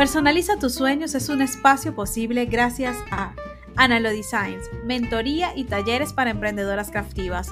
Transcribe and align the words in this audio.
Personaliza 0.00 0.56
tus 0.56 0.72
sueños 0.76 1.14
es 1.14 1.28
un 1.28 1.42
espacio 1.42 1.94
posible 1.94 2.46
gracias 2.46 2.96
a 3.10 3.34
Analo 3.76 4.08
Designs, 4.08 4.64
mentoría 4.82 5.54
y 5.54 5.64
talleres 5.64 6.14
para 6.14 6.30
emprendedoras 6.30 6.90
craftivas. 6.90 7.50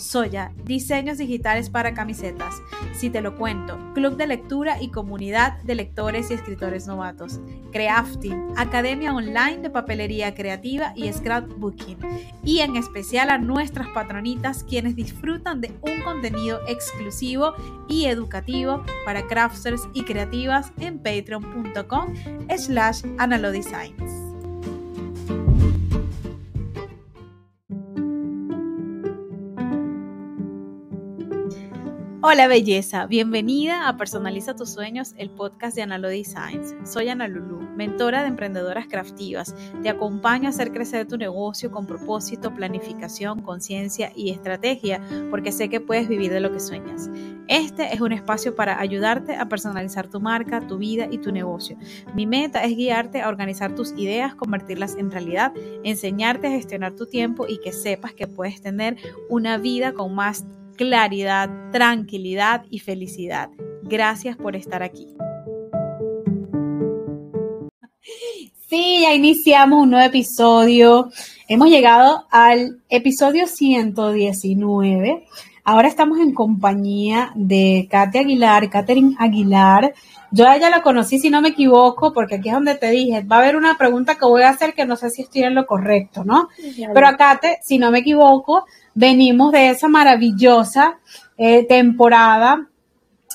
Soya, 0.00 0.52
diseños 0.64 1.18
digitales 1.18 1.70
para 1.70 1.94
camisetas. 1.94 2.54
Si 2.92 3.10
te 3.10 3.20
lo 3.20 3.36
cuento, 3.36 3.78
club 3.94 4.16
de 4.16 4.26
lectura 4.26 4.80
y 4.80 4.88
comunidad 4.88 5.62
de 5.62 5.74
lectores 5.74 6.30
y 6.30 6.34
escritores 6.34 6.86
novatos. 6.86 7.40
Crafting, 7.72 8.52
academia 8.56 9.14
online 9.14 9.58
de 9.58 9.70
papelería 9.70 10.34
creativa 10.34 10.92
y 10.96 11.12
scrapbooking. 11.12 11.98
Y 12.44 12.60
en 12.60 12.76
especial 12.76 13.30
a 13.30 13.38
nuestras 13.38 13.88
patronitas 13.88 14.64
quienes 14.64 14.96
disfrutan 14.96 15.60
de 15.60 15.72
un 15.82 16.02
contenido 16.02 16.60
exclusivo 16.66 17.54
y 17.88 18.06
educativo 18.06 18.84
para 19.04 19.26
crafters 19.26 19.82
y 19.92 20.04
creativas 20.04 20.72
en 20.80 20.98
patreon.com 20.98 22.14
slash 22.56 23.02
analodesigns. 23.18 24.29
Hola 32.22 32.48
belleza, 32.48 33.06
bienvenida 33.06 33.88
a 33.88 33.96
Personaliza 33.96 34.54
tus 34.54 34.68
sueños, 34.68 35.14
el 35.16 35.30
podcast 35.30 35.74
de 35.74 35.80
Analo 35.80 36.08
Designs. 36.08 36.74
Soy 36.84 37.08
Ana 37.08 37.26
Lulu, 37.28 37.60
mentora 37.76 38.20
de 38.20 38.28
emprendedoras 38.28 38.88
craftivas. 38.88 39.54
Te 39.82 39.88
acompaño 39.88 40.46
a 40.46 40.50
hacer 40.50 40.70
crecer 40.70 41.08
tu 41.08 41.16
negocio 41.16 41.70
con 41.70 41.86
propósito, 41.86 42.54
planificación, 42.54 43.40
conciencia 43.40 44.12
y 44.14 44.32
estrategia, 44.32 45.00
porque 45.30 45.50
sé 45.50 45.70
que 45.70 45.80
puedes 45.80 46.08
vivir 46.08 46.30
de 46.30 46.40
lo 46.40 46.52
que 46.52 46.60
sueñas. 46.60 47.08
Este 47.48 47.94
es 47.94 48.02
un 48.02 48.12
espacio 48.12 48.54
para 48.54 48.78
ayudarte 48.78 49.36
a 49.36 49.48
personalizar 49.48 50.06
tu 50.08 50.20
marca, 50.20 50.66
tu 50.66 50.76
vida 50.76 51.08
y 51.10 51.16
tu 51.16 51.32
negocio. 51.32 51.78
Mi 52.14 52.26
meta 52.26 52.62
es 52.64 52.76
guiarte 52.76 53.22
a 53.22 53.30
organizar 53.30 53.74
tus 53.74 53.92
ideas, 53.92 54.34
convertirlas 54.34 54.94
en 54.96 55.10
realidad, 55.10 55.54
enseñarte 55.84 56.48
a 56.48 56.50
gestionar 56.50 56.94
tu 56.96 57.06
tiempo 57.06 57.46
y 57.48 57.60
que 57.60 57.72
sepas 57.72 58.12
que 58.12 58.26
puedes 58.26 58.60
tener 58.60 58.98
una 59.30 59.56
vida 59.56 59.94
con 59.94 60.14
más 60.14 60.44
claridad, 60.80 61.50
tranquilidad 61.70 62.64
y 62.70 62.78
felicidad. 62.78 63.50
Gracias 63.82 64.38
por 64.38 64.56
estar 64.56 64.82
aquí. 64.82 65.08
Sí, 68.66 69.00
ya 69.02 69.12
iniciamos 69.12 69.82
un 69.82 69.90
nuevo 69.90 70.06
episodio. 70.06 71.10
Hemos 71.48 71.68
llegado 71.68 72.24
al 72.30 72.80
episodio 72.88 73.46
119. 73.46 75.26
Ahora 75.64 75.88
estamos 75.88 76.18
en 76.18 76.32
compañía 76.32 77.32
de 77.34 77.86
Katia 77.90 78.22
Aguilar, 78.22 78.70
Catherine 78.70 79.14
Aguilar. 79.18 79.92
Yo 80.30 80.48
a 80.48 80.56
ella 80.56 80.70
la 80.70 80.82
conocí, 80.82 81.18
si 81.18 81.28
no 81.28 81.40
me 81.40 81.50
equivoco, 81.50 82.12
porque 82.12 82.36
aquí 82.36 82.48
es 82.48 82.54
donde 82.54 82.76
te 82.76 82.90
dije, 82.90 83.22
va 83.22 83.36
a 83.36 83.38
haber 83.40 83.56
una 83.56 83.76
pregunta 83.76 84.14
que 84.14 84.24
voy 84.24 84.42
a 84.42 84.50
hacer 84.50 84.74
que 84.74 84.86
no 84.86 84.96
sé 84.96 85.10
si 85.10 85.22
estoy 85.22 85.42
en 85.42 85.54
lo 85.54 85.66
correcto, 85.66 86.24
¿no? 86.24 86.48
Pero 86.94 87.06
a 87.06 87.16
Kate, 87.16 87.58
si 87.62 87.78
no 87.78 87.90
me 87.90 87.98
equivoco, 87.98 88.64
venimos 88.94 89.52
de 89.52 89.70
esa 89.70 89.88
maravillosa 89.88 90.98
eh, 91.36 91.66
temporada 91.66 92.66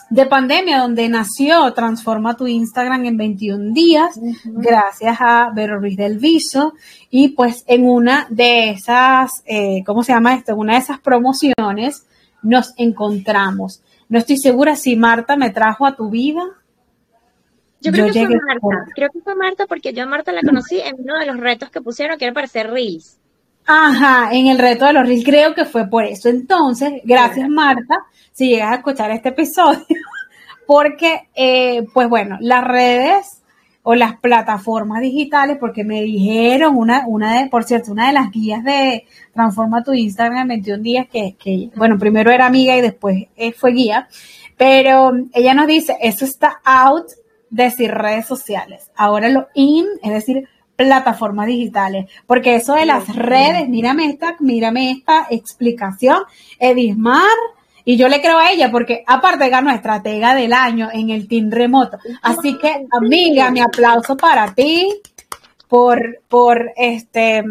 de 0.09 0.25
pandemia 0.27 0.79
donde 0.79 1.09
nació 1.09 1.73
Transforma 1.73 2.37
tu 2.37 2.47
Instagram 2.47 3.05
en 3.05 3.17
21 3.17 3.73
días, 3.73 4.19
gracias 4.45 5.17
a 5.19 5.51
Vero 5.53 5.79
Ruiz 5.79 5.97
del 5.97 6.19
Viso. 6.19 6.73
Y 7.09 7.29
pues 7.29 7.63
en 7.67 7.85
una 7.85 8.27
de 8.29 8.71
esas, 8.71 9.43
eh, 9.45 9.83
¿cómo 9.85 10.03
se 10.03 10.13
llama 10.13 10.35
esto? 10.35 10.53
En 10.53 10.59
una 10.59 10.73
de 10.73 10.79
esas 10.79 10.99
promociones 10.99 12.05
nos 12.45 12.73
encontramos. 12.77 13.81
No 14.07 14.19
estoy 14.19 14.37
segura 14.37 14.75
si 14.75 14.95
Marta 14.95 15.35
me 15.35 15.49
trajo 15.49 15.85
a 15.85 15.95
tu 15.95 16.09
vida. 16.09 16.43
Yo 17.81 17.91
creo 17.91 18.11
que 18.11 18.25
fue 18.25 18.39
Marta, 18.39 18.91
creo 18.95 19.09
que 19.11 19.19
fue 19.19 19.35
Marta 19.35 19.65
porque 19.67 19.93
yo 19.93 20.03
a 20.03 20.05
Marta 20.05 20.31
la 20.31 20.41
conocí 20.41 20.79
en 20.79 20.95
uno 20.99 21.19
de 21.19 21.25
los 21.25 21.37
retos 21.37 21.69
que 21.69 21.81
pusieron 21.81 22.17
que 22.17 22.25
era 22.25 22.33
para 22.33 22.45
hacer 22.45 22.71
Reels. 22.71 23.19
Ajá, 23.67 24.29
en 24.31 24.47
el 24.47 24.59
reto 24.59 24.85
de 24.85 24.93
los 24.93 25.07
reels, 25.07 25.25
creo 25.25 25.55
que 25.55 25.65
fue 25.65 25.87
por 25.87 26.03
eso. 26.03 26.29
Entonces, 26.29 27.01
gracias 27.03 27.49
Marta, 27.49 28.05
si 28.31 28.49
llegas 28.49 28.71
a 28.71 28.75
escuchar 28.75 29.11
este 29.11 29.29
episodio, 29.29 29.85
porque, 30.67 31.29
eh, 31.35 31.85
pues 31.93 32.07
bueno, 32.07 32.37
las 32.41 32.63
redes 32.63 33.34
o 33.87 33.93
las 33.93 34.17
plataformas 34.19 34.99
digitales, 34.99 35.57
porque 35.59 35.83
me 35.83 36.01
dijeron 36.01 36.75
una, 36.75 37.05
una 37.05 37.39
de, 37.39 37.49
por 37.49 37.63
cierto, 37.65 37.91
una 37.91 38.07
de 38.07 38.13
las 38.13 38.31
guías 38.31 38.63
de 38.63 39.05
Transforma 39.31 39.83
tu 39.83 39.93
Instagram 39.93 40.41
en 40.41 40.47
21 40.47 40.83
días, 40.83 41.07
que, 41.07 41.35
que 41.37 41.69
bueno, 41.75 41.99
primero 41.99 42.31
era 42.31 42.47
amiga 42.47 42.75
y 42.75 42.81
después 42.81 43.27
eh, 43.35 43.51
fue 43.51 43.73
guía, 43.73 44.07
pero 44.57 45.11
ella 45.33 45.53
nos 45.53 45.67
dice, 45.67 45.95
eso 46.01 46.25
está 46.25 46.61
out 46.63 47.11
de 47.51 47.65
decir 47.65 47.91
redes 47.91 48.25
sociales. 48.25 48.89
Ahora 48.95 49.29
lo 49.29 49.49
in, 49.53 49.85
es 50.01 50.11
decir, 50.11 50.49
plataformas 50.75 51.45
digitales, 51.45 52.07
porque 52.25 52.55
eso 52.55 52.73
de 52.73 52.87
las 52.87 53.15
redes, 53.15 53.69
mírame 53.69 54.07
esta, 54.07 54.35
mírame 54.39 54.89
esta 54.89 55.27
explicación, 55.29 56.23
Edismar, 56.57 57.37
y 57.85 57.97
yo 57.97 58.09
le 58.09 58.19
creo 58.19 58.39
a 58.39 58.51
ella 58.51 58.71
porque 58.71 59.03
aparte 59.05 59.47
ganó 59.47 59.71
estratega 59.71 60.33
del 60.33 60.53
año 60.53 60.89
en 60.91 61.11
el 61.11 61.27
team 61.27 61.51
remoto. 61.51 61.99
Así 62.23 62.57
que, 62.57 62.87
amiga, 62.91 63.51
mi 63.51 63.61
aplauso 63.61 64.17
para 64.17 64.53
ti 64.55 64.91
por, 65.69 66.19
por 66.27 66.71
este, 66.75 67.43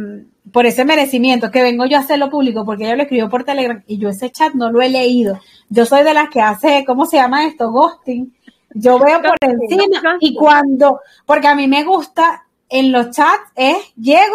por 0.52 0.66
ese 0.66 0.84
merecimiento 0.84 1.52
que 1.52 1.62
vengo 1.62 1.86
yo 1.86 1.96
a 1.96 2.00
hacerlo 2.00 2.30
público 2.30 2.64
porque 2.64 2.84
ella 2.84 2.96
lo 2.96 3.02
escribió 3.02 3.30
por 3.30 3.44
Telegram 3.44 3.82
y 3.86 3.98
yo 3.98 4.08
ese 4.08 4.30
chat 4.30 4.54
no 4.54 4.72
lo 4.72 4.82
he 4.82 4.88
leído. 4.88 5.38
Yo 5.68 5.86
soy 5.86 6.02
de 6.02 6.14
las 6.14 6.28
que 6.30 6.40
hace, 6.40 6.84
¿cómo 6.84 7.06
se 7.06 7.16
llama 7.16 7.46
esto? 7.46 7.70
Ghosting. 7.70 8.34
Yo 8.74 8.98
veo 8.98 9.22
por 9.22 9.36
encima 9.40 10.16
y 10.18 10.34
cuando, 10.34 11.00
porque 11.24 11.46
a 11.46 11.54
mí 11.54 11.68
me 11.68 11.84
gusta 11.84 12.44
en 12.68 12.90
los 12.90 13.10
chats 13.10 13.52
es 13.54 13.76
llego 13.94 14.34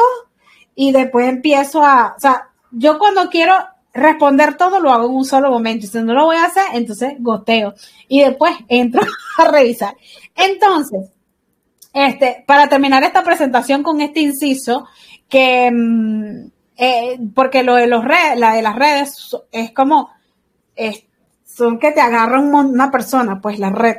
y 0.75 0.93
después 0.93 1.27
empiezo 1.27 1.83
a, 1.83 2.13
o 2.15 2.19
sea, 2.19 2.47
yo 2.71 2.97
cuando 2.97 3.29
quiero 3.29 3.53
responder 3.93 4.55
todo 4.55 4.79
lo 4.79 4.91
hago 4.91 5.05
en 5.07 5.15
un 5.15 5.25
solo 5.25 5.49
momento. 5.49 5.87
Si 5.87 6.01
no 6.01 6.13
lo 6.13 6.25
voy 6.25 6.37
a 6.37 6.45
hacer, 6.45 6.63
entonces 6.73 7.13
goteo 7.19 7.73
y 8.07 8.21
después 8.21 8.53
entro 8.67 9.01
a 9.37 9.51
revisar. 9.51 9.95
Entonces, 10.35 11.11
este, 11.93 12.43
para 12.47 12.67
terminar 12.67 13.03
esta 13.03 13.23
presentación 13.23 13.83
con 13.83 14.01
este 14.01 14.21
inciso, 14.21 14.87
que 15.27 15.71
mm, 15.71 16.51
eh, 16.77 17.19
porque 17.33 17.63
lo 17.63 17.75
de 17.75 17.87
los 17.87 18.03
redes, 18.05 18.39
la 18.39 18.53
de 18.53 18.61
las 18.61 18.75
redes 18.75 19.35
es 19.51 19.71
como 19.71 20.09
son 21.43 21.77
que 21.77 21.91
te 21.91 21.99
agarra 21.99 22.39
una 22.39 22.89
persona, 22.89 23.41
pues 23.41 23.59
la 23.59 23.69
red. 23.69 23.97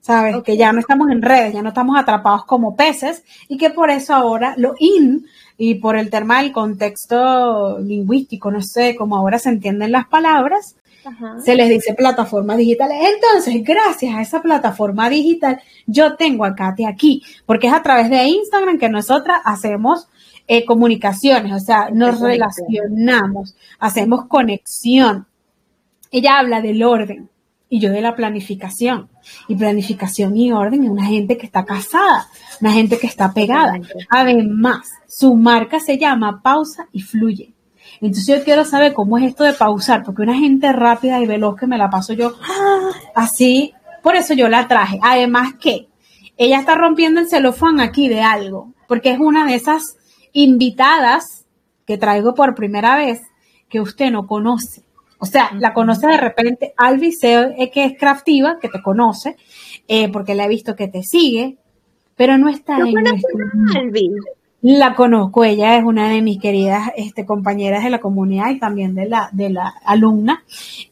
¿sabes? 0.00 0.42
Que 0.42 0.56
ya 0.56 0.72
no 0.72 0.80
estamos 0.80 1.10
en 1.10 1.22
redes, 1.22 1.54
ya 1.54 1.62
no 1.62 1.68
estamos 1.68 1.98
atrapados 1.98 2.44
como 2.44 2.74
peces 2.74 3.22
y 3.48 3.56
que 3.56 3.70
por 3.70 3.90
eso 3.90 4.14
ahora 4.14 4.54
lo 4.56 4.74
in 4.78 5.26
y 5.62 5.74
por 5.74 5.98
el 5.98 6.08
tema 6.08 6.40
del 6.40 6.52
contexto 6.52 7.78
lingüístico, 7.80 8.50
no 8.50 8.62
sé 8.62 8.96
cómo 8.96 9.18
ahora 9.18 9.38
se 9.38 9.50
entienden 9.50 9.92
las 9.92 10.06
palabras, 10.06 10.74
se 11.44 11.54
les 11.54 11.68
dice 11.68 11.92
plataformas 11.92 12.56
digitales. 12.56 12.96
Entonces, 13.14 13.62
gracias 13.62 14.14
a 14.14 14.22
esa 14.22 14.40
plataforma 14.40 15.10
digital, 15.10 15.60
yo 15.86 16.16
tengo 16.16 16.46
a 16.46 16.54
Katy 16.54 16.86
aquí, 16.86 17.22
porque 17.44 17.66
es 17.66 17.74
a 17.74 17.82
través 17.82 18.08
de 18.08 18.24
Instagram 18.24 18.78
que 18.78 18.88
nosotras 18.88 19.42
hacemos 19.44 20.08
eh, 20.48 20.64
comunicaciones, 20.64 21.52
o 21.52 21.60
sea, 21.60 21.90
nos 21.90 22.20
relacionamos, 22.20 23.54
hacemos 23.78 24.28
conexión. 24.28 25.26
Ella 26.10 26.38
habla 26.38 26.62
del 26.62 26.82
orden, 26.82 27.28
y 27.70 27.80
yo 27.80 27.90
de 27.90 28.02
la 28.02 28.16
planificación. 28.16 29.08
Y 29.48 29.54
planificación 29.54 30.36
y 30.36 30.52
orden 30.52 30.84
es 30.84 30.90
una 30.90 31.06
gente 31.06 31.38
que 31.38 31.46
está 31.46 31.64
casada, 31.64 32.26
una 32.60 32.72
gente 32.72 32.98
que 32.98 33.06
está 33.06 33.32
pegada. 33.32 33.74
Además, 34.10 34.90
su 35.08 35.34
marca 35.36 35.78
se 35.78 35.96
llama 35.96 36.42
Pausa 36.42 36.88
y 36.92 37.00
Fluye. 37.00 37.54
Entonces 38.00 38.26
yo 38.26 38.44
quiero 38.44 38.64
saber 38.64 38.92
cómo 38.92 39.16
es 39.18 39.24
esto 39.24 39.44
de 39.44 39.52
pausar, 39.52 40.02
porque 40.02 40.22
una 40.22 40.34
gente 40.34 40.72
rápida 40.72 41.20
y 41.20 41.26
veloz 41.26 41.56
que 41.56 41.66
me 41.66 41.78
la 41.78 41.90
paso 41.90 42.12
yo 42.12 42.34
así, 43.14 43.72
por 44.02 44.16
eso 44.16 44.34
yo 44.34 44.48
la 44.48 44.66
traje. 44.66 44.98
Además 45.02 45.54
que 45.60 45.88
ella 46.36 46.58
está 46.58 46.74
rompiendo 46.74 47.20
el 47.20 47.28
celofán 47.28 47.80
aquí 47.80 48.08
de 48.08 48.22
algo, 48.22 48.72
porque 48.88 49.12
es 49.12 49.18
una 49.20 49.46
de 49.46 49.54
esas 49.54 49.96
invitadas 50.32 51.46
que 51.86 51.98
traigo 51.98 52.34
por 52.34 52.54
primera 52.54 52.96
vez 52.96 53.20
que 53.68 53.80
usted 53.80 54.10
no 54.10 54.26
conoce. 54.26 54.82
O 55.20 55.26
sea, 55.26 55.50
la 55.58 55.74
conoce 55.74 56.06
de 56.06 56.16
repente, 56.16 56.72
Albi 56.76 57.12
sé 57.12 57.70
que 57.72 57.84
es 57.84 57.98
craftiva, 57.98 58.58
que 58.58 58.68
te 58.68 58.80
conoce, 58.80 59.36
eh, 59.86 60.10
porque 60.10 60.34
la 60.34 60.46
he 60.46 60.48
visto 60.48 60.74
que 60.74 60.88
te 60.88 61.02
sigue, 61.02 61.58
pero 62.16 62.38
no 62.38 62.48
está 62.48 62.78
en 62.78 62.96
Albi. 63.76 64.10
La 64.62 64.94
conozco, 64.94 65.44
ella 65.44 65.76
es 65.76 65.84
una 65.84 66.08
de 66.08 66.22
mis 66.22 66.38
queridas 66.38 66.90
este, 66.96 67.24
compañeras 67.24 67.84
de 67.84 67.90
la 67.90 68.00
comunidad 68.00 68.50
y 68.50 68.58
también 68.58 68.94
de 68.94 69.08
la, 69.08 69.28
de 69.32 69.50
la 69.50 69.74
alumna. 69.84 70.42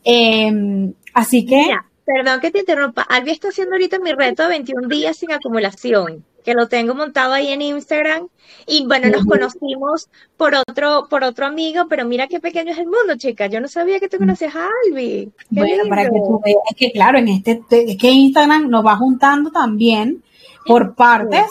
Em, 0.04 0.92
así 1.14 1.44
que... 1.44 1.70
perdón 2.04 2.40
que 2.40 2.50
te 2.50 2.60
interrumpa. 2.60 3.02
Albi 3.02 3.30
está 3.30 3.48
haciendo 3.48 3.74
ahorita 3.74 3.98
mi 3.98 4.12
reto 4.12 4.42
de 4.42 4.50
21 4.50 4.88
días 4.88 5.16
sin 5.16 5.32
acumulación 5.32 6.24
que 6.44 6.54
lo 6.54 6.68
tengo 6.68 6.94
montado 6.94 7.32
ahí 7.32 7.48
en 7.48 7.62
Instagram. 7.62 8.28
Y 8.66 8.86
bueno, 8.86 9.08
nos 9.08 9.24
conocimos 9.24 10.08
por 10.36 10.54
otro, 10.54 11.06
por 11.08 11.24
otro 11.24 11.46
amigo, 11.46 11.86
pero 11.88 12.04
mira 12.04 12.26
qué 12.26 12.40
pequeño 12.40 12.72
es 12.72 12.78
el 12.78 12.86
mundo, 12.86 13.16
chica. 13.16 13.46
Yo 13.46 13.60
no 13.60 13.68
sabía 13.68 14.00
que 14.00 14.08
tú 14.08 14.18
conocías 14.18 14.54
a 14.56 14.68
Albi. 14.86 15.30
bueno, 15.50 15.84
para 15.88 16.04
que 16.04 16.10
tú 16.10 16.40
veas, 16.44 16.58
es 16.70 16.76
que 16.76 16.92
claro, 16.92 17.18
en 17.18 17.28
este, 17.28 17.62
es 17.70 17.96
que 17.96 18.10
Instagram 18.10 18.68
nos 18.68 18.84
va 18.84 18.96
juntando 18.96 19.50
también 19.50 20.22
por 20.66 20.94
partes. 20.94 21.46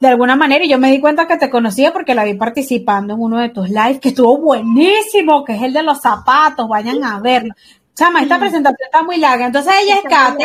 De 0.00 0.06
alguna 0.06 0.36
manera, 0.36 0.64
y 0.64 0.68
yo 0.68 0.78
me 0.78 0.92
di 0.92 1.00
cuenta 1.00 1.26
que 1.26 1.38
te 1.38 1.50
conocía 1.50 1.92
porque 1.92 2.14
la 2.14 2.22
vi 2.22 2.34
participando 2.34 3.14
en 3.14 3.20
uno 3.20 3.40
de 3.40 3.48
tus 3.48 3.68
lives, 3.68 3.98
que 3.98 4.10
estuvo 4.10 4.38
buenísimo, 4.38 5.44
que 5.44 5.56
es 5.56 5.62
el 5.62 5.72
de 5.72 5.82
los 5.82 6.00
zapatos, 6.00 6.68
vayan 6.68 7.02
a 7.02 7.18
verlo. 7.18 7.52
Chama, 7.96 8.22
esta 8.22 8.38
presentación 8.38 8.78
está 8.84 9.02
muy 9.02 9.16
larga. 9.16 9.46
Entonces 9.46 9.74
ella 9.82 9.96
es 9.96 10.02
Kate 10.02 10.44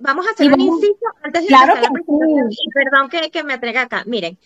Vamos 0.00 0.26
a 0.26 0.30
hacer 0.30 0.52
un 0.52 0.60
inciso 0.60 1.06
antes 1.22 1.42
de 1.42 1.48
claro 1.48 1.74
la 1.74 1.90
presentación. 1.90 2.50
Y 2.50 2.70
perdón 2.70 3.08
que, 3.10 3.30
que 3.30 3.44
me 3.44 3.52
atrega 3.52 3.82
acá. 3.82 4.02
Miren, 4.06 4.38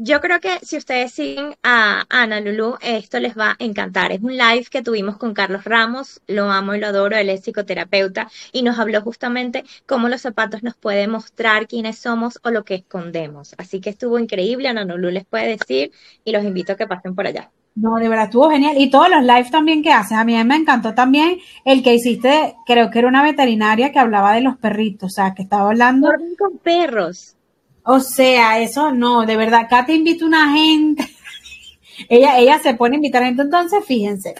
yo 0.00 0.20
creo 0.20 0.38
que 0.40 0.60
si 0.62 0.76
ustedes 0.76 1.12
siguen 1.12 1.56
a 1.62 2.06
Ana 2.08 2.40
Lulu, 2.40 2.76
esto 2.80 3.18
les 3.18 3.36
va 3.36 3.50
a 3.50 3.56
encantar. 3.58 4.12
Es 4.12 4.22
un 4.22 4.36
live 4.36 4.66
que 4.70 4.80
tuvimos 4.80 5.18
con 5.18 5.34
Carlos 5.34 5.64
Ramos, 5.64 6.22
lo 6.28 6.50
amo 6.50 6.74
y 6.74 6.78
lo 6.78 6.86
adoro, 6.86 7.16
él 7.16 7.28
es 7.28 7.42
psicoterapeuta 7.42 8.30
y 8.52 8.62
nos 8.62 8.78
habló 8.78 9.02
justamente 9.02 9.64
cómo 9.86 10.08
los 10.08 10.22
zapatos 10.22 10.62
nos 10.62 10.76
pueden 10.76 11.10
mostrar 11.10 11.66
quiénes 11.66 11.98
somos 11.98 12.38
o 12.44 12.50
lo 12.50 12.64
que 12.64 12.76
escondemos. 12.76 13.56
Así 13.58 13.80
que 13.80 13.90
estuvo 13.90 14.20
increíble, 14.20 14.68
Ana 14.68 14.84
Lulu 14.84 15.10
les 15.10 15.26
puede 15.26 15.48
decir 15.48 15.90
y 16.24 16.30
los 16.30 16.44
invito 16.44 16.72
a 16.72 16.76
que 16.76 16.86
pasen 16.86 17.16
por 17.16 17.26
allá. 17.26 17.50
No, 17.80 17.94
de 17.96 18.08
verdad 18.08 18.24
estuvo 18.24 18.50
genial. 18.50 18.76
Y 18.76 18.90
todos 18.90 19.08
los 19.08 19.22
lives 19.22 19.52
también 19.52 19.82
que 19.82 19.92
haces. 19.92 20.18
A 20.18 20.24
mí 20.24 20.42
me 20.44 20.56
encantó 20.56 20.94
también 20.94 21.38
el 21.64 21.82
que 21.84 21.94
hiciste, 21.94 22.56
creo 22.66 22.90
que 22.90 22.98
era 22.98 23.08
una 23.08 23.22
veterinaria 23.22 23.92
que 23.92 24.00
hablaba 24.00 24.32
de 24.32 24.40
los 24.40 24.56
perritos, 24.56 25.12
o 25.12 25.14
sea, 25.14 25.32
que 25.32 25.42
estaba 25.42 25.68
hablando. 25.68 26.10
con 26.36 26.58
perros. 26.58 27.36
O 27.84 28.00
sea, 28.00 28.58
eso 28.58 28.92
no, 28.92 29.24
de 29.24 29.36
verdad, 29.36 29.60
acá 29.60 29.86
te 29.86 29.94
invita 29.94 30.26
una 30.26 30.52
gente. 30.52 31.08
ella, 32.08 32.38
ella 32.38 32.58
se 32.58 32.74
pone 32.74 32.96
a 32.96 32.98
invitar 32.98 33.22
gente, 33.22 33.42
entonces 33.42 33.84
fíjense. 33.86 34.34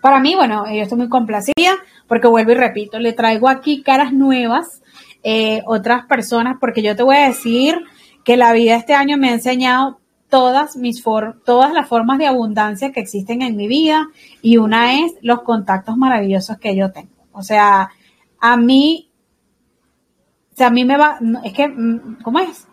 Para 0.00 0.18
mí, 0.18 0.34
bueno, 0.34 0.64
yo 0.66 0.82
estoy 0.82 0.96
muy 0.96 1.10
complacida 1.10 1.76
porque 2.08 2.26
vuelvo 2.26 2.52
y 2.52 2.54
repito, 2.54 2.98
le 2.98 3.12
traigo 3.12 3.50
aquí 3.50 3.82
caras 3.82 4.14
nuevas, 4.14 4.80
eh, 5.22 5.60
otras 5.66 6.06
personas, 6.06 6.56
porque 6.58 6.80
yo 6.80 6.96
te 6.96 7.02
voy 7.02 7.16
a 7.16 7.28
decir 7.28 7.78
que 8.24 8.38
la 8.38 8.54
vida 8.54 8.76
este 8.76 8.94
año 8.94 9.18
me 9.18 9.28
ha 9.28 9.34
enseñado 9.34 9.99
todas 10.30 10.76
mis 10.76 11.02
todas 11.44 11.72
las 11.72 11.88
formas 11.88 12.18
de 12.18 12.26
abundancia 12.26 12.92
que 12.92 13.00
existen 13.00 13.42
en 13.42 13.56
mi 13.56 13.68
vida 13.68 14.08
y 14.40 14.56
una 14.56 15.00
es 15.00 15.12
los 15.20 15.42
contactos 15.42 15.96
maravillosos 15.96 16.58
que 16.58 16.74
yo 16.74 16.92
tengo. 16.92 17.10
O 17.32 17.42
sea, 17.42 17.90
a 18.40 18.56
mí 18.56 19.10
sea, 20.60 20.66
a 20.66 20.70
mí 20.70 20.84
me 20.84 20.98
va, 20.98 21.18
es 21.42 21.54
que, 21.54 21.68
mm, 21.68 22.18
¿cómo 22.22 22.38
es? 22.38 22.66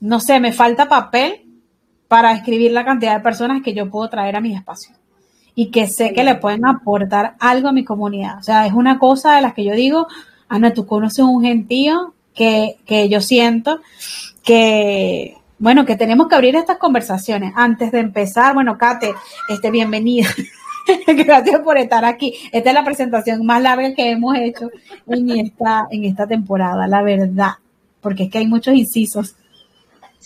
No 0.00 0.18
sé, 0.18 0.40
me 0.40 0.52
falta 0.52 0.88
papel 0.88 1.42
para 2.08 2.32
escribir 2.32 2.72
la 2.72 2.84
cantidad 2.84 3.16
de 3.16 3.22
personas 3.22 3.62
que 3.62 3.72
yo 3.72 3.88
puedo 3.88 4.08
traer 4.08 4.34
a 4.34 4.40
mi 4.40 4.52
espacio 4.52 4.96
y 5.54 5.70
que 5.70 5.86
sé 5.86 6.12
que 6.12 6.24
le 6.24 6.34
pueden 6.34 6.66
aportar 6.66 7.36
algo 7.38 7.68
a 7.68 7.72
mi 7.72 7.84
comunidad. 7.84 8.38
O 8.38 8.42
sea, 8.42 8.66
es 8.66 8.72
una 8.72 8.98
cosa 8.98 9.36
de 9.36 9.42
las 9.42 9.54
que 9.54 9.64
yo 9.64 9.74
digo, 9.74 10.08
Ana, 10.48 10.72
tú 10.72 10.84
conoces 10.84 11.24
un 11.24 11.40
gentío 11.42 12.14
que, 12.34 12.78
que 12.84 13.08
yo 13.08 13.20
siento 13.20 13.80
que, 14.42 15.36
bueno, 15.62 15.86
que 15.86 15.94
tenemos 15.94 16.26
que 16.26 16.34
abrir 16.34 16.56
estas 16.56 16.78
conversaciones. 16.78 17.52
Antes 17.54 17.92
de 17.92 18.00
empezar, 18.00 18.52
bueno, 18.52 18.76
Kate, 18.76 19.14
este, 19.48 19.70
bienvenida. 19.70 20.28
Gracias 21.06 21.60
por 21.60 21.78
estar 21.78 22.04
aquí. 22.04 22.34
Esta 22.50 22.70
es 22.70 22.74
la 22.74 22.84
presentación 22.84 23.46
más 23.46 23.62
larga 23.62 23.94
que 23.94 24.10
hemos 24.10 24.34
hecho 24.36 24.70
en 25.06 25.30
esta, 25.30 25.86
en 25.88 26.04
esta 26.04 26.26
temporada, 26.26 26.88
la 26.88 27.00
verdad, 27.02 27.52
porque 28.00 28.24
es 28.24 28.30
que 28.32 28.38
hay 28.38 28.48
muchos 28.48 28.74
incisos. 28.74 29.36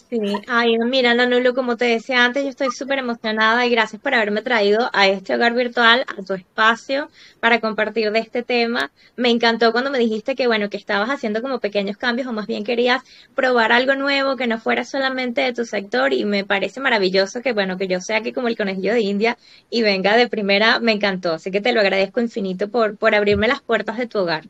Sí, 0.09 0.21
ay, 0.47 0.79
mira, 0.79 1.15
Nanulo, 1.15 1.53
como 1.53 1.77
te 1.77 1.87
decía 1.87 2.25
antes, 2.25 2.45
yo 2.45 2.51
estoy 2.51 2.71
súper 2.71 3.01
emocionada 3.01 3.67
y 3.67 3.71
gracias 3.71 4.01
por 4.01 4.15
haberme 4.15 4.41
traído 4.41 4.89
a 4.93 5.09
este 5.09 5.35
hogar 5.35 5.53
virtual, 5.53 6.05
a 6.07 6.23
tu 6.23 6.35
espacio, 6.35 7.09
para 7.41 7.61
compartir 7.61 8.13
de 8.13 8.21
este 8.21 8.45
tema. 8.45 8.93
Me 9.17 9.31
encantó 9.31 9.73
cuando 9.73 9.91
me 9.91 9.99
dijiste 9.99 10.37
que, 10.37 10.47
bueno, 10.47 10.71
que 10.71 10.77
estabas 10.77 11.11
haciendo 11.11 11.43
como 11.43 11.59
pequeños 11.59 11.97
cambios 11.97 12.29
o 12.29 12.33
más 12.33 12.47
bien 12.47 12.63
querías 12.63 13.03
probar 13.35 13.73
algo 13.73 13.97
nuevo 13.97 14.37
que 14.37 14.47
no 14.47 14.61
fuera 14.61 14.85
solamente 14.85 15.41
de 15.41 15.53
tu 15.53 15.65
sector 15.65 16.13
y 16.13 16.25
me 16.25 16.45
parece 16.45 16.79
maravilloso 16.79 17.43
que, 17.43 17.53
bueno, 17.53 17.77
que 17.77 17.89
yo 17.89 18.01
sea 18.01 18.19
aquí 18.19 18.33
como 18.33 18.47
el 18.47 18.57
conejillo 18.57 18.93
de 18.93 19.01
India 19.01 19.37
y 19.71 19.83
venga 19.83 20.17
de 20.17 20.29
primera, 20.29 20.79
me 20.79 20.93
encantó. 20.93 21.33
Así 21.33 21.51
que 21.51 21.61
te 21.61 21.73
lo 21.73 21.81
agradezco 21.81 22.21
infinito 22.21 22.71
por, 22.71 22.97
por 22.97 23.17
abrirme 23.17 23.49
las 23.49 23.61
puertas 23.61 23.99
de 23.99 24.07
tu 24.07 24.21
hogar. 24.21 24.45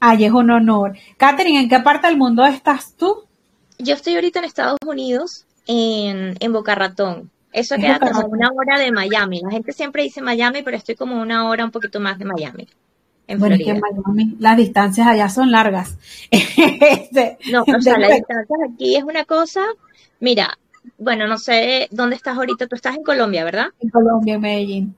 Ay, 0.00 0.24
es 0.24 0.32
un 0.32 0.50
honor. 0.50 0.96
Catherine, 1.18 1.60
¿en 1.60 1.68
qué 1.68 1.80
parte 1.80 2.06
del 2.06 2.16
mundo 2.16 2.46
estás 2.46 2.96
tú? 2.96 3.27
Yo 3.78 3.94
estoy 3.94 4.14
ahorita 4.14 4.40
en 4.40 4.44
Estados 4.44 4.78
Unidos, 4.86 5.46
en, 5.66 6.34
en 6.40 6.52
Boca 6.52 6.74
Ratón. 6.74 7.30
Eso 7.52 7.76
queda 7.76 7.98
como 7.98 8.26
una 8.26 8.50
hora 8.50 8.78
de 8.78 8.92
Miami. 8.92 9.40
La 9.42 9.50
gente 9.50 9.72
siempre 9.72 10.02
dice 10.02 10.20
Miami, 10.20 10.62
pero 10.62 10.76
estoy 10.76 10.96
como 10.96 11.20
una 11.20 11.48
hora 11.48 11.64
un 11.64 11.70
poquito 11.70 11.98
más 12.00 12.18
de 12.18 12.24
Miami. 12.24 12.68
En 13.26 13.38
bueno, 13.38 13.56
que 13.56 13.74
Miami, 13.74 14.36
las 14.38 14.56
distancias 14.56 15.06
allá 15.06 15.28
son 15.28 15.50
largas. 15.50 15.96
Este, 16.30 17.38
no, 17.50 17.62
o 17.62 17.80
sea, 17.80 17.98
las 17.98 18.10
distancias 18.10 18.58
aquí 18.72 18.96
es 18.96 19.04
una 19.04 19.24
cosa. 19.24 19.64
Mira, 20.20 20.58
bueno, 20.98 21.26
no 21.26 21.38
sé 21.38 21.88
dónde 21.90 22.16
estás 22.16 22.36
ahorita. 22.36 22.66
Tú 22.66 22.76
estás 22.76 22.96
en 22.96 23.02
Colombia, 23.02 23.44
¿verdad? 23.44 23.68
En 23.80 23.88
Colombia, 23.90 24.34
en 24.34 24.40
Medellín. 24.40 24.96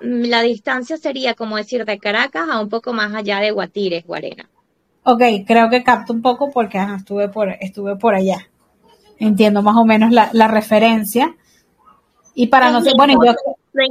Mm, 0.00 0.24
la 0.24 0.42
distancia 0.42 0.96
sería 0.96 1.34
como 1.34 1.56
decir 1.56 1.84
de 1.84 1.98
Caracas 1.98 2.48
a 2.50 2.60
un 2.60 2.68
poco 2.68 2.92
más 2.92 3.14
allá 3.14 3.40
de 3.40 3.50
Guatires, 3.50 4.04
Guarena. 4.06 4.48
Ok, 5.08 5.22
creo 5.46 5.70
que 5.70 5.84
capto 5.84 6.12
un 6.12 6.20
poco 6.20 6.50
porque 6.50 6.78
estuve, 6.96 7.28
por, 7.28 7.48
estuve 7.60 7.94
por 7.94 8.16
allá. 8.16 8.48
Entiendo 9.20 9.62
más 9.62 9.76
o 9.76 9.84
menos 9.84 10.10
la, 10.10 10.30
la 10.32 10.48
referencia. 10.48 11.32
Y 12.34 12.48
para 12.48 12.72
no 12.72 12.80
ser, 12.80 12.94
bueno, 12.96 13.14
yo, 13.24 13.32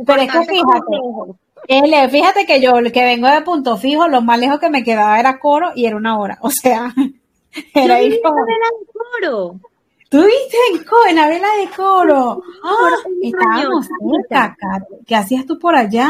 pero 0.06 0.22
es 0.22 0.32
que 0.32 0.40
fíjate, 0.44 2.10
fíjate 2.10 2.46
que 2.46 2.62
yo, 2.62 2.74
que 2.92 3.06
vengo 3.06 3.30
de 3.30 3.42
punto 3.44 3.78
fijo, 3.78 4.10
lo 4.10 4.22
más 4.22 4.38
lejos 4.40 4.60
que 4.60 4.70
me 4.70 4.84
quedaba 4.84 5.18
era 5.18 5.40
coro 5.40 5.72
y 5.74 5.86
era 5.86 5.96
una 5.96 6.20
hora. 6.20 6.38
O 6.42 6.50
sea, 6.50 6.94
era 7.74 8.02
ir 8.02 8.20
como... 8.22 8.46
de 8.46 8.54
coro. 8.92 9.60
¿Tú 10.10 10.18
viste 10.18 10.58
en, 10.74 10.84
coro, 10.84 11.08
en 11.10 11.16
la 11.16 11.28
vela 11.30 11.48
de 11.62 11.70
coro? 11.76 12.44
Ah, 12.62 12.90
estábamos 13.22 13.88
cerca, 14.30 14.86
¿Qué 15.08 15.16
hacías 15.16 15.46
tú 15.46 15.58
por 15.58 15.78
allá? 15.78 16.10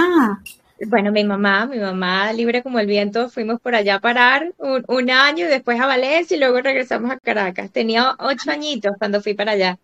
Bueno, 0.88 1.12
mi 1.12 1.24
mamá, 1.24 1.66
mi 1.66 1.80
mamá 1.80 2.33
libre 2.33 2.62
como 2.62 2.80
el 2.80 2.88
viento, 2.88 3.30
fuimos 3.30 3.60
por 3.62 3.75
allá 3.75 3.95
a 3.95 4.00
parar 4.00 4.54
un, 4.57 5.10
año 5.10 5.45
y 5.45 5.50
después 5.50 5.80
a 5.80 5.88
Valencia 5.88 6.36
y 6.36 6.39
luego 6.39 6.60
regresamos 6.62 7.12
a 7.12 7.18
Caracas. 7.18 7.72
Tenía 7.72 8.16
ocho 8.19 8.51
añitos 8.51 8.94
cuando 9.00 9.22
fui 9.22 9.33
para 9.33 9.54
allá. 9.54 9.77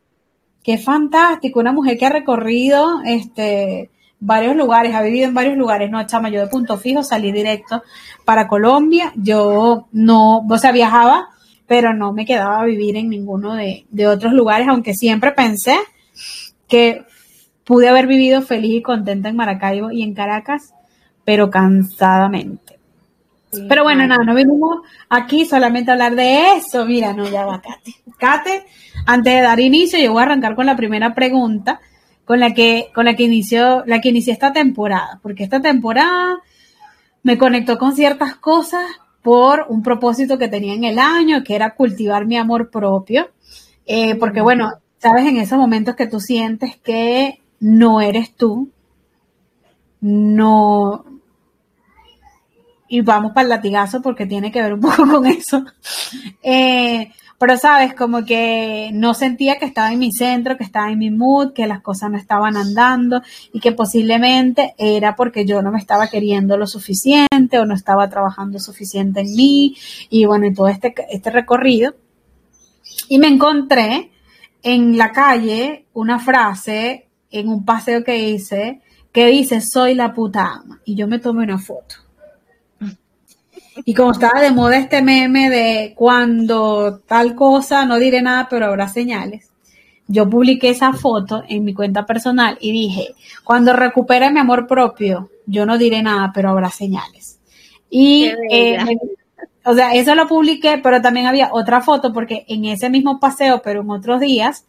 Qué 0.63 0.77
fantástico, 0.77 1.59
una 1.59 1.71
mujer 1.71 1.97
que 1.97 2.05
ha 2.05 2.09
recorrido 2.09 3.01
este 3.05 3.89
varios 4.19 4.55
lugares, 4.55 4.93
ha 4.93 5.01
vivido 5.01 5.27
en 5.27 5.33
varios 5.33 5.57
lugares, 5.57 5.89
no, 5.89 6.05
chama, 6.05 6.29
yo 6.29 6.41
de 6.41 6.47
punto 6.47 6.77
fijo 6.77 7.01
salí 7.01 7.31
directo 7.31 7.81
para 8.23 8.47
Colombia, 8.47 9.11
yo 9.15 9.87
no, 9.91 10.45
o 10.47 10.57
sea, 10.59 10.71
viajaba, 10.71 11.29
pero 11.65 11.95
no 11.95 12.13
me 12.13 12.25
quedaba 12.25 12.61
a 12.61 12.65
vivir 12.65 12.97
en 12.97 13.09
ninguno 13.09 13.55
de, 13.55 13.87
de 13.89 14.07
otros 14.07 14.33
lugares, 14.33 14.67
aunque 14.67 14.93
siempre 14.93 15.31
pensé 15.31 15.75
que 16.67 17.03
pude 17.63 17.89
haber 17.89 18.05
vivido 18.05 18.43
feliz 18.43 18.75
y 18.75 18.81
contenta 18.83 19.29
en 19.29 19.35
Maracaibo 19.35 19.89
y 19.89 20.03
en 20.03 20.13
Caracas, 20.13 20.73
pero 21.31 21.49
cansadamente. 21.49 22.77
pero 23.69 23.83
bueno, 23.83 24.05
nada, 24.05 24.21
no 24.25 24.33
venimos 24.33 24.79
aquí 25.07 25.45
solamente 25.45 25.89
a 25.89 25.93
hablar 25.93 26.13
de 26.13 26.57
eso. 26.57 26.85
Mira, 26.85 27.13
no, 27.13 27.25
ya 27.29 27.45
va, 27.45 27.61
Kate. 27.61 27.95
Kate, 28.17 28.65
antes 29.05 29.33
de 29.33 29.39
dar 29.39 29.61
inicio, 29.61 29.97
yo 29.97 30.11
voy 30.11 30.19
a 30.19 30.25
arrancar 30.25 30.55
con 30.55 30.65
la 30.65 30.75
primera 30.75 31.15
pregunta 31.15 31.79
con 32.25 32.41
la 32.41 32.53
que, 32.53 32.89
con 32.93 33.05
la 33.05 33.15
que 33.15 33.23
inició, 33.23 33.85
la 33.85 34.01
que 34.01 34.09
inicié 34.09 34.33
esta 34.33 34.51
temporada, 34.51 35.21
porque 35.23 35.45
esta 35.45 35.61
temporada 35.61 36.39
me 37.23 37.37
conectó 37.37 37.77
con 37.77 37.95
ciertas 37.95 38.35
cosas 38.35 38.83
por 39.21 39.67
un 39.69 39.83
propósito 39.83 40.37
que 40.37 40.49
tenía 40.49 40.73
en 40.73 40.83
el 40.83 40.99
año, 40.99 41.45
que 41.45 41.55
era 41.55 41.75
cultivar 41.75 42.25
mi 42.25 42.35
amor 42.35 42.69
propio. 42.69 43.29
Eh, 43.85 44.15
porque 44.15 44.41
bueno, 44.41 44.69
sabes, 44.97 45.25
en 45.25 45.37
esos 45.37 45.57
momentos 45.57 45.95
que 45.95 46.07
tú 46.07 46.19
sientes 46.19 46.75
que 46.75 47.39
no 47.61 48.01
eres 48.01 48.35
tú, 48.35 48.69
no, 50.01 51.05
y 52.91 52.99
vamos 52.99 53.31
para 53.31 53.43
el 53.43 53.49
latigazo 53.49 54.01
porque 54.01 54.25
tiene 54.25 54.51
que 54.51 54.61
ver 54.61 54.73
un 54.73 54.81
poco 54.81 55.07
con 55.07 55.25
eso. 55.25 55.63
Eh, 56.43 57.09
pero 57.39 57.57
sabes, 57.57 57.95
como 57.95 58.25
que 58.25 58.91
no 58.93 59.13
sentía 59.13 59.57
que 59.57 59.65
estaba 59.65 59.93
en 59.93 59.99
mi 59.99 60.11
centro, 60.11 60.57
que 60.57 60.65
estaba 60.65 60.91
en 60.91 60.99
mi 60.99 61.09
mood, 61.09 61.53
que 61.53 61.67
las 61.67 61.81
cosas 61.81 62.11
no 62.11 62.17
estaban 62.17 62.57
andando 62.57 63.21
y 63.53 63.61
que 63.61 63.71
posiblemente 63.71 64.75
era 64.77 65.15
porque 65.15 65.45
yo 65.45 65.61
no 65.61 65.71
me 65.71 65.79
estaba 65.79 66.07
queriendo 66.07 66.57
lo 66.57 66.67
suficiente 66.67 67.59
o 67.59 67.65
no 67.65 67.75
estaba 67.75 68.09
trabajando 68.09 68.59
suficiente 68.59 69.21
en 69.21 69.35
mí 69.35 69.77
y 70.09 70.25
bueno, 70.25 70.47
y 70.47 70.53
todo 70.53 70.67
este, 70.67 70.93
este 71.09 71.31
recorrido. 71.31 71.95
Y 73.07 73.19
me 73.19 73.27
encontré 73.27 74.11
en 74.63 74.97
la 74.97 75.13
calle 75.13 75.85
una 75.93 76.19
frase 76.19 77.07
en 77.31 77.47
un 77.47 77.63
paseo 77.63 78.03
que 78.03 78.17
hice 78.17 78.81
que 79.13 79.27
dice 79.27 79.61
soy 79.61 79.95
la 79.95 80.13
puta 80.13 80.59
ama 80.61 80.81
y 80.85 80.95
yo 80.95 81.07
me 81.07 81.19
tomé 81.19 81.43
una 81.43 81.57
foto 81.57 82.10
y 83.85 83.93
como 83.93 84.11
estaba 84.11 84.41
de 84.41 84.51
moda 84.51 84.77
este 84.77 85.01
meme 85.01 85.49
de 85.49 85.93
cuando 85.95 86.99
tal 87.07 87.35
cosa, 87.35 87.85
no 87.85 87.97
diré 87.97 88.21
nada, 88.21 88.47
pero 88.49 88.67
habrá 88.67 88.87
señales. 88.87 89.49
Yo 90.07 90.29
publiqué 90.29 90.69
esa 90.69 90.91
foto 90.91 91.43
en 91.47 91.63
mi 91.63 91.73
cuenta 91.73 92.05
personal 92.05 92.57
y 92.59 92.71
dije, 92.71 93.15
cuando 93.43 93.73
recupere 93.73 94.29
mi 94.31 94.39
amor 94.39 94.67
propio, 94.67 95.29
yo 95.45 95.65
no 95.65 95.77
diré 95.77 96.03
nada, 96.03 96.31
pero 96.33 96.49
habrá 96.49 96.69
señales. 96.69 97.39
Y 97.89 98.31
eh, 98.49 98.77
o 99.63 99.73
sea, 99.73 99.93
eso 99.93 100.15
lo 100.15 100.27
publiqué, 100.27 100.79
pero 100.81 101.01
también 101.01 101.27
había 101.27 101.49
otra 101.53 101.81
foto 101.81 102.11
porque 102.11 102.45
en 102.47 102.65
ese 102.65 102.89
mismo 102.89 103.19
paseo, 103.19 103.61
pero 103.63 103.81
en 103.81 103.89
otros 103.89 104.19
días, 104.19 104.65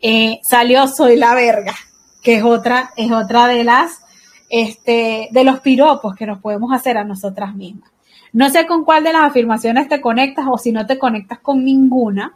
eh, 0.00 0.40
salió 0.42 0.86
Soy 0.86 1.16
la 1.16 1.34
verga, 1.34 1.74
que 2.22 2.36
es 2.36 2.44
otra, 2.44 2.90
es 2.96 3.10
otra 3.10 3.48
de 3.48 3.64
las, 3.64 4.00
este, 4.48 5.28
de 5.32 5.44
los 5.44 5.60
piropos 5.60 6.14
que 6.14 6.26
nos 6.26 6.38
podemos 6.38 6.72
hacer 6.72 6.96
a 6.96 7.04
nosotras 7.04 7.54
mismas. 7.54 7.90
No 8.32 8.50
sé 8.50 8.66
con 8.66 8.84
cuál 8.84 9.04
de 9.04 9.12
las 9.12 9.22
afirmaciones 9.22 9.88
te 9.88 10.00
conectas 10.00 10.46
o 10.50 10.58
si 10.58 10.72
no 10.72 10.86
te 10.86 10.98
conectas 10.98 11.38
con 11.40 11.64
ninguna, 11.64 12.34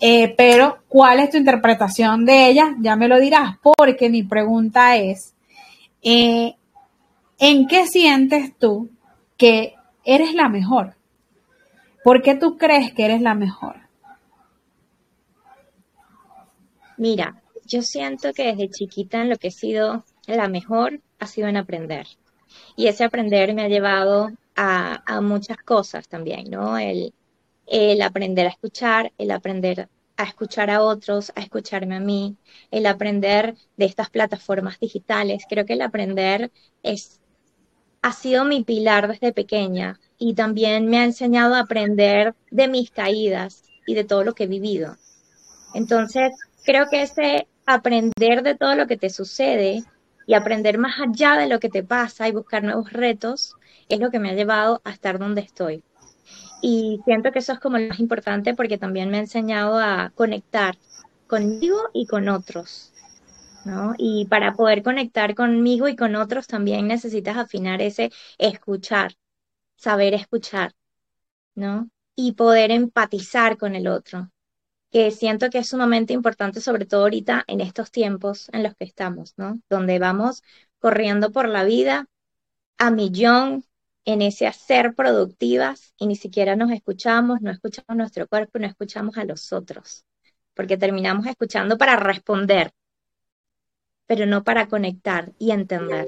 eh, 0.00 0.34
pero 0.36 0.78
cuál 0.88 1.20
es 1.20 1.30
tu 1.30 1.36
interpretación 1.36 2.24
de 2.24 2.48
ellas, 2.48 2.70
ya 2.80 2.96
me 2.96 3.08
lo 3.08 3.18
dirás, 3.18 3.56
porque 3.62 4.10
mi 4.10 4.22
pregunta 4.22 4.96
es, 4.96 5.34
eh, 6.02 6.54
¿en 7.38 7.66
qué 7.66 7.86
sientes 7.86 8.56
tú 8.58 8.90
que 9.36 9.74
eres 10.04 10.34
la 10.34 10.48
mejor? 10.48 10.96
¿Por 12.02 12.22
qué 12.22 12.34
tú 12.34 12.58
crees 12.58 12.92
que 12.92 13.06
eres 13.06 13.22
la 13.22 13.34
mejor? 13.34 13.76
Mira, 16.96 17.42
yo 17.66 17.82
siento 17.82 18.32
que 18.32 18.44
desde 18.44 18.70
chiquita 18.70 19.22
en 19.22 19.30
lo 19.30 19.36
que 19.36 19.48
he 19.48 19.50
sido 19.50 20.04
la 20.26 20.48
mejor 20.48 21.00
ha 21.18 21.26
sido 21.26 21.48
en 21.48 21.56
aprender. 21.56 22.06
Y 22.76 22.86
ese 22.86 23.04
aprender 23.04 23.54
me 23.54 23.62
ha 23.62 23.68
llevado 23.68 24.30
a, 24.56 25.20
muchas 25.20 25.58
cosas 25.58 26.08
también, 26.08 26.50
¿no? 26.50 26.78
El, 26.78 27.12
el 27.66 28.02
aprender 28.02 28.46
a 28.46 28.50
escuchar, 28.50 29.12
el 29.18 29.30
aprender 29.30 29.88
a 30.16 30.24
escuchar 30.24 30.70
a 30.70 30.82
otros, 30.82 31.32
a 31.34 31.40
escucharme 31.40 31.96
a 31.96 32.00
mí, 32.00 32.36
el 32.70 32.86
aprender 32.86 33.56
de 33.76 33.84
estas 33.86 34.10
plataformas 34.10 34.78
digitales. 34.78 35.44
Creo 35.48 35.66
que 35.66 35.72
el 35.72 35.82
aprender 35.82 36.52
es, 36.82 37.20
ha 38.02 38.12
sido 38.12 38.44
mi 38.44 38.62
pilar 38.62 39.08
desde 39.08 39.32
pequeña 39.32 39.98
y 40.18 40.34
también 40.34 40.86
me 40.88 40.98
ha 40.98 41.04
enseñado 41.04 41.54
a 41.54 41.60
aprender 41.60 42.34
de 42.50 42.68
mis 42.68 42.90
caídas 42.90 43.64
y 43.86 43.94
de 43.94 44.04
todo 44.04 44.24
lo 44.24 44.34
que 44.34 44.44
he 44.44 44.48
vivido. 44.48 44.96
Entonces, 45.74 46.32
creo 46.64 46.86
que 46.88 47.02
ese 47.02 47.48
aprender 47.66 48.42
de 48.42 48.54
todo 48.54 48.74
lo 48.76 48.86
que 48.86 48.96
te 48.96 49.10
sucede 49.10 49.82
y 50.26 50.34
aprender 50.34 50.78
más 50.78 51.00
allá 51.00 51.36
de 51.36 51.48
lo 51.48 51.58
que 51.58 51.68
te 51.68 51.82
pasa 51.82 52.28
y 52.28 52.32
buscar 52.32 52.62
nuevos 52.62 52.92
retos 52.92 53.56
es 53.88 54.00
lo 54.00 54.10
que 54.10 54.18
me 54.20 54.30
ha 54.30 54.34
llevado 54.34 54.80
a 54.84 54.90
estar 54.90 55.18
donde 55.18 55.42
estoy. 55.42 55.84
Y 56.62 57.00
siento 57.04 57.32
que 57.32 57.40
eso 57.40 57.52
es 57.52 57.60
como 57.60 57.78
lo 57.78 57.88
más 57.88 58.00
importante 58.00 58.54
porque 58.54 58.78
también 58.78 59.10
me 59.10 59.18
ha 59.18 59.20
enseñado 59.20 59.78
a 59.78 60.12
conectar 60.14 60.78
conmigo 61.26 61.78
y 61.92 62.06
con 62.06 62.28
otros. 62.28 62.94
¿no? 63.64 63.94
Y 63.98 64.26
para 64.26 64.54
poder 64.54 64.82
conectar 64.82 65.34
conmigo 65.34 65.88
y 65.88 65.96
con 65.96 66.16
otros 66.16 66.46
también 66.46 66.86
necesitas 66.86 67.36
afinar 67.36 67.82
ese 67.82 68.10
escuchar, 68.38 69.14
saber 69.76 70.14
escuchar, 70.14 70.74
¿no? 71.54 71.90
Y 72.16 72.32
poder 72.32 72.70
empatizar 72.70 73.56
con 73.58 73.74
el 73.74 73.88
otro, 73.88 74.30
que 74.90 75.10
siento 75.10 75.50
que 75.50 75.58
es 75.58 75.68
sumamente 75.68 76.12
importante, 76.12 76.60
sobre 76.60 76.86
todo 76.86 77.02
ahorita 77.02 77.44
en 77.46 77.60
estos 77.60 77.90
tiempos 77.90 78.48
en 78.52 78.62
los 78.62 78.74
que 78.76 78.84
estamos, 78.84 79.34
¿no? 79.36 79.60
Donde 79.70 79.98
vamos 79.98 80.42
corriendo 80.78 81.32
por 81.32 81.48
la 81.48 81.64
vida 81.64 82.06
a 82.78 82.90
millón, 82.90 83.64
en 84.04 84.22
ese 84.22 84.46
hacer 84.46 84.94
productivas 84.94 85.94
y 85.98 86.06
ni 86.06 86.16
siquiera 86.16 86.56
nos 86.56 86.70
escuchamos, 86.70 87.40
no 87.40 87.50
escuchamos 87.50 87.96
nuestro 87.96 88.28
cuerpo, 88.28 88.58
no 88.58 88.66
escuchamos 88.66 89.16
a 89.16 89.24
los 89.24 89.52
otros, 89.52 90.04
porque 90.54 90.76
terminamos 90.76 91.26
escuchando 91.26 91.78
para 91.78 91.96
responder, 91.96 92.72
pero 94.06 94.26
no 94.26 94.44
para 94.44 94.68
conectar 94.68 95.32
y 95.38 95.52
entender. 95.52 96.06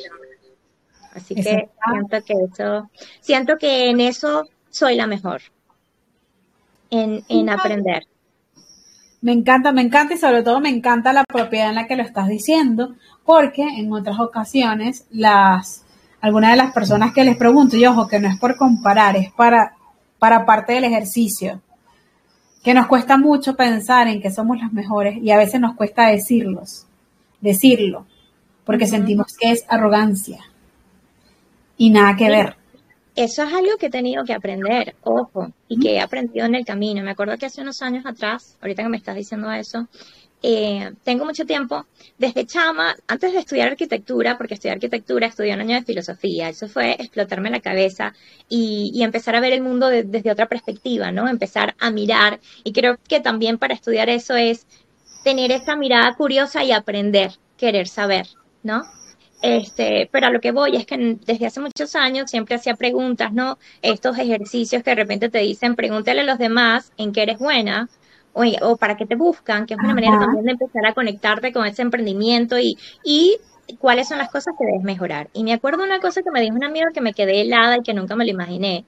Así 1.15 1.35
que 1.35 1.43
siento 1.43 2.25
que 2.27 2.35
eso, 2.53 2.91
siento 3.21 3.57
que 3.57 3.89
en 3.89 4.01
eso 4.01 4.47
soy 4.69 4.97
la 4.97 5.07
mejor, 5.07 5.41
en, 6.91 7.25
en 7.29 7.49
aprender. 7.49 8.07
Me 9.23 9.33
encanta, 9.33 9.73
me 9.73 9.81
encanta 9.81 10.15
y 10.15 10.19
sobre 10.19 10.43
todo 10.43 10.61
me 10.61 10.69
encanta 10.69 11.15
la 11.15 11.25
propiedad 11.25 11.71
en 11.71 11.77
la 11.77 11.87
que 11.87 11.97
lo 11.97 12.03
estás 12.03 12.29
diciendo, 12.29 12.95
porque 13.25 13.63
en 13.63 13.91
otras 13.91 14.21
ocasiones 14.21 15.07
las 15.11 15.86
algunas 16.27 16.51
de 16.51 16.57
las 16.57 16.73
personas 16.73 17.13
que 17.13 17.25
les 17.25 17.37
pregunto, 17.37 17.77
y 17.77 17.87
ojo, 17.87 18.09
que 18.09 18.19
no 18.19 18.29
es 18.29 18.37
por 18.37 18.57
comparar, 18.57 19.17
es 19.17 19.31
para, 19.33 19.77
para 20.19 20.45
parte 20.45 20.73
del 20.73 20.85
ejercicio, 20.85 21.63
que 22.65 22.75
nos 22.75 22.89
cuesta 22.89 23.17
mucho 23.17 23.55
pensar 23.55 24.09
en 24.09 24.21
que 24.21 24.33
somos 24.33 24.59
las 24.59 24.73
mejores 24.73 25.19
y 25.23 25.31
a 25.31 25.39
veces 25.39 25.61
nos 25.61 25.77
cuesta 25.77 26.09
decirlos, 26.09 26.85
decirlo, 27.41 28.07
porque 28.65 28.89
sentimos 28.89 29.37
que 29.39 29.53
es 29.53 29.65
arrogancia 29.69 30.41
y 31.79 31.91
nada 31.91 32.17
que 32.17 32.29
ver. 32.29 32.57
Eso 33.15 33.45
es 33.45 33.55
algo 33.55 33.77
que 33.79 33.87
he 33.87 33.91
tenido 33.91 34.25
que 34.25 34.35
aprender, 34.35 34.97
ojo, 35.05 35.53
y 35.69 35.79
que 35.79 35.95
he 35.95 36.01
aprendido 36.01 36.45
en 36.45 36.57
el 36.57 36.67
camino. 36.67 37.05
Me 37.05 37.13
acuerdo 37.13 37.39
que 37.39 37.47
hace 37.47 37.63
unos 37.63 37.81
años 37.83 38.05
atrás, 38.05 38.59
ahorita 38.61 38.83
que 38.83 38.89
me 38.89 38.97
estás 38.97 39.15
diciendo 39.15 39.51
eso, 39.53 39.87
eh, 40.49 40.93
tengo 41.03 41.25
mucho 41.25 41.45
tiempo, 41.45 41.87
desde 42.19 42.47
chama, 42.47 42.95
antes 43.09 43.33
de 43.33 43.41
estudiar 43.41 43.67
arquitectura, 43.67 44.39
porque 44.39 44.55
estudié 44.55 44.75
arquitectura, 44.75 45.27
estudié 45.27 45.53
un 45.53 45.61
año 45.61 45.75
de 45.75 45.83
filosofía, 45.83 46.49
eso 46.49 46.69
fue 46.69 46.93
explotarme 46.93 47.51
la 47.51 47.59
cabeza 47.59 48.15
y, 48.49 49.03
empezar 49.03 49.35
a 49.35 49.41
ver 49.41 49.53
el 49.53 49.63
mundo 49.63 49.89
desde 49.89 50.31
otra 50.31 50.47
perspectiva, 50.47 51.11
¿no? 51.11 51.29
Empezar 51.29 51.75
a 51.81 51.91
mirar, 51.91 52.39
y 52.63 52.73
creo 52.73 52.97
que 53.09 53.19
también 53.19 53.59
para 53.59 53.75
estudiar 53.75 54.09
eso 54.09 54.37
es 54.37 54.69
tener 55.25 55.51
esa 55.51 55.75
mirada 55.75 56.15
curiosa 56.15 56.63
y 56.63 56.71
aprender, 56.71 57.33
querer 57.57 57.89
saber, 57.89 58.29
¿no? 58.63 58.85
Este, 59.43 60.09
pero 60.13 60.29
a 60.29 60.31
lo 60.31 60.41
que 60.41 60.53
voy 60.53 60.77
es 60.77 60.87
que 60.87 61.19
desde 61.27 61.47
hace 61.47 61.59
muchos 61.59 61.97
años 61.97 62.31
siempre 62.31 62.55
hacía 62.55 62.77
preguntas, 62.77 63.33
¿no? 63.33 63.59
Estos 63.83 64.17
ejercicios 64.17 64.85
que 64.85 64.91
de 64.91 64.97
repente 64.97 65.29
te 65.29 65.39
dicen, 65.39 65.75
pregúntale 65.75 66.21
a 66.21 66.25
los 66.25 66.39
demás 66.39 66.93
en 66.97 67.13
qué 67.13 67.25
eres 67.25 67.39
buena, 67.39 67.89
o, 68.37 68.77
para 68.77 68.97
qué 68.97 69.07
te 69.07 69.17
buscan, 69.17 69.67
que 69.67 69.75
es 69.75 69.81
una 69.81 69.95
manera 69.95 70.19
también 70.19 70.45
de 70.45 70.53
empezar 70.53 70.85
a 70.87 70.93
conectarte 70.93 71.53
con 71.53 71.67
ese 71.67 71.83
emprendimiento 71.83 72.59
y, 72.59 72.77
y 73.03 73.39
cuáles 73.79 74.09
son 74.09 74.19
las 74.19 74.31
cosas 74.31 74.55
que 74.59 74.67
debes 74.67 74.83
mejorar. 74.83 75.31
Y 75.33 75.43
me 75.43 75.55
acuerdo 75.55 75.85
una 75.85 76.01
cosa 76.01 76.23
que 76.23 76.31
me 76.31 76.41
dijo 76.41 76.55
un 76.55 76.65
amigo 76.65 76.87
que 76.93 77.01
me 77.01 77.15
quedé 77.15 77.41
helada 77.41 77.79
y 77.79 77.83
que 77.83 77.95
nunca 77.95 78.15
me 78.15 78.25
lo 78.25 78.31
imaginé, 78.31 78.85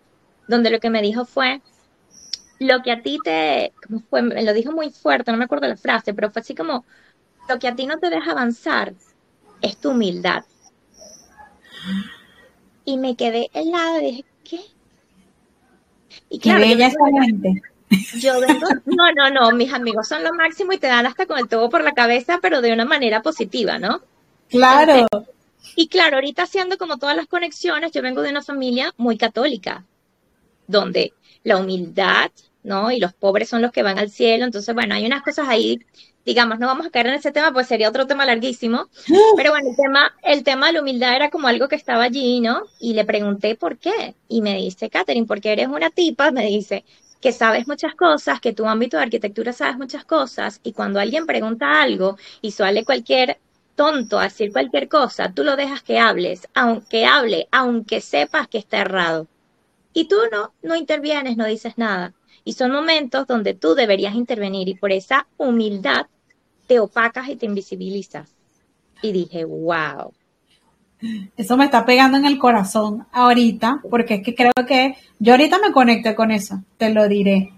donde 0.49 0.71
lo 0.71 0.81
que 0.81 0.91
me 0.91 1.01
dijo 1.01 1.25
fue, 1.25 1.63
lo 2.59 2.83
que 2.83 2.93
a 2.93 3.03
ti 3.03 3.19
te, 3.25 3.73
¿cómo 3.87 4.03
fue? 4.11 4.23
Me 4.23 4.43
lo 4.43 4.53
dijo 4.53 4.73
muy 4.73 4.91
fuerte, 4.91 5.33
no 5.33 5.39
me 5.39 5.45
acuerdo 5.45 5.67
la 5.67 5.77
frase, 5.77 6.13
pero 6.13 6.31
fue 6.31 6.41
así 6.41 6.55
como, 6.55 6.85
lo 7.49 7.59
que 7.59 7.69
a 7.69 7.75
ti 7.75 7.87
no 7.87 7.99
te 7.99 8.11
deja 8.11 8.33
avanzar 8.33 8.93
es 9.63 9.77
tu 9.79 9.91
humildad. 9.91 10.45
Y 12.85 12.99
me 12.99 13.17
quedé 13.17 13.49
helada 13.55 14.03
y 14.03 14.07
dije, 14.07 14.25
¿qué? 14.45 14.61
Y 16.29 16.39
claro, 16.39 16.63
Qué 16.63 16.69
bella 16.69 16.89
yo 16.89 16.95
vengo, 17.89 18.67
no, 18.87 19.13
no, 19.13 19.31
no, 19.31 19.53
mis 19.53 19.73
amigos 19.73 20.09
son 20.09 20.23
lo 20.23 20.35
máximo 20.35 20.73
y 20.73 20.79
te 20.79 20.87
dan 20.87 21.07
hasta 21.07 21.27
con 21.27 21.39
el 21.39 21.49
todo 21.49 21.71
por 21.71 21.83
la 21.83 21.93
cabeza, 21.93 22.39
pero 22.43 22.61
de 22.61 22.73
una 22.73 22.85
manera 22.85 23.23
positiva, 23.23 23.79
¿no? 23.79 24.03
Claro. 24.49 25.07
y 25.77 25.89
claro, 25.89 26.17
ahorita 26.17 26.43
haciendo 26.43 26.79
como 26.79 26.99
todas 26.99 27.17
las 27.17 27.27
conexiones, 27.27 27.93
yo 27.93 28.03
vengo 28.03 28.23
de 28.23 28.31
una 28.31 28.43
familia 28.43 28.93
muy 28.97 29.17
católica, 29.19 29.85
donde 30.67 31.13
la 31.45 31.59
humildad, 31.59 32.31
¿no? 32.63 32.91
Y 32.91 33.01
los 33.01 33.15
pobres 33.15 33.49
son 33.49 33.63
los 33.63 33.73
que 33.73 33.83
van 33.83 33.99
al 33.99 34.11
cielo, 34.11 34.45
entonces, 34.45 34.75
bueno, 34.75 34.95
hay 34.95 35.07
unas 35.07 35.23
cosas 35.23 35.49
ahí, 35.49 35.79
digamos, 36.25 36.59
no 36.59 36.67
vamos 36.67 36.87
a 36.87 36.91
caer 36.91 37.07
en 37.07 37.15
ese 37.15 37.33
tema, 37.33 37.53
pues 37.53 37.67
sería 37.67 37.89
otro 37.89 38.07
tema 38.07 38.27
larguísimo, 38.27 38.89
pero 39.37 39.51
bueno, 39.51 39.71
el 39.71 39.77
tema, 39.77 40.15
el 40.23 40.45
tema 40.45 40.67
de 40.67 40.75
la 40.75 40.83
humildad 40.83 41.17
era 41.17 41.31
como 41.31 41.49
algo 41.49 41.69
que 41.69 41.77
estaba 41.77 42.05
allí, 42.05 42.41
¿no? 42.41 42.65
Y 42.81 42.93
le 42.93 43.07
pregunté 43.07 43.55
por 43.55 43.79
qué, 43.79 44.15
y 44.29 44.43
me 44.43 44.57
dice, 44.57 44.91
Catherine, 44.91 45.27
porque 45.27 45.53
eres 45.53 45.69
una 45.69 45.91
tipa, 45.91 46.31
me 46.31 46.45
dice, 46.47 46.85
que 47.21 47.33
sabes 47.33 47.67
muchas 47.67 47.95
cosas, 47.95 48.41
que 48.41 48.53
tu 48.53 48.67
ámbito 48.67 48.97
de 48.97 49.05
arquitectura 49.05 49.53
sabes 49.53 49.77
muchas 49.77 50.05
cosas, 50.05 50.61
y 50.63 50.73
cuando 50.73 51.01
alguien 51.01 51.27
pregunta 51.27 51.83
algo 51.83 52.17
y 52.41 52.53
suele 52.53 52.85
cualquier 52.85 53.39
tonto 53.75 54.19
a 54.19 54.25
decir 54.25 54.53
cualquier 54.53 54.89
cosa, 54.89 55.33
tú 55.33 55.45
lo 55.45 55.57
dejas 55.57 55.83
que 55.83 55.99
hables, 55.99 56.49
aunque 56.55 57.07
hable, 57.07 57.49
aunque 57.53 58.01
sepas 58.01 58.49
que 58.49 58.59
está 58.59 58.79
errado. 58.79 59.29
Y 59.93 60.07
tú 60.09 60.17
no, 60.33 60.53
no 60.63 60.77
intervienes, 60.77 61.37
no 61.37 61.47
dices 61.47 61.75
nada. 61.77 62.15
Y 62.45 62.55
son 62.55 62.73
momentos 62.73 63.27
donde 63.27 63.55
tú 63.55 63.75
deberías 63.75 64.15
intervenir 64.15 64.69
y 64.69 64.75
por 64.75 64.93
esa 64.93 65.27
humildad 65.37 66.07
te 66.67 66.81
opacas 66.81 67.29
y 67.29 67.37
te 67.37 67.47
invisibilizas. 67.47 68.35
Y 69.03 69.13
dije, 69.13 69.45
wow, 69.45 70.13
eso 71.37 71.57
me 71.57 71.65
está 71.65 71.85
pegando 71.85 72.19
en 72.19 72.27
el 72.27 72.39
corazón 72.39 73.07
ahorita, 73.13 73.81
porque 73.91 74.15
es 74.15 74.23
que 74.23 74.35
creo 74.35 74.53
que 74.67 74.97
yo 75.19 75.33
ahorita 75.33 75.59
me 75.59 75.73
conecto 75.73 76.15
con 76.15 76.31
eso, 76.31 76.63
te 76.77 76.91
lo 76.93 77.09
diré. 77.09 77.53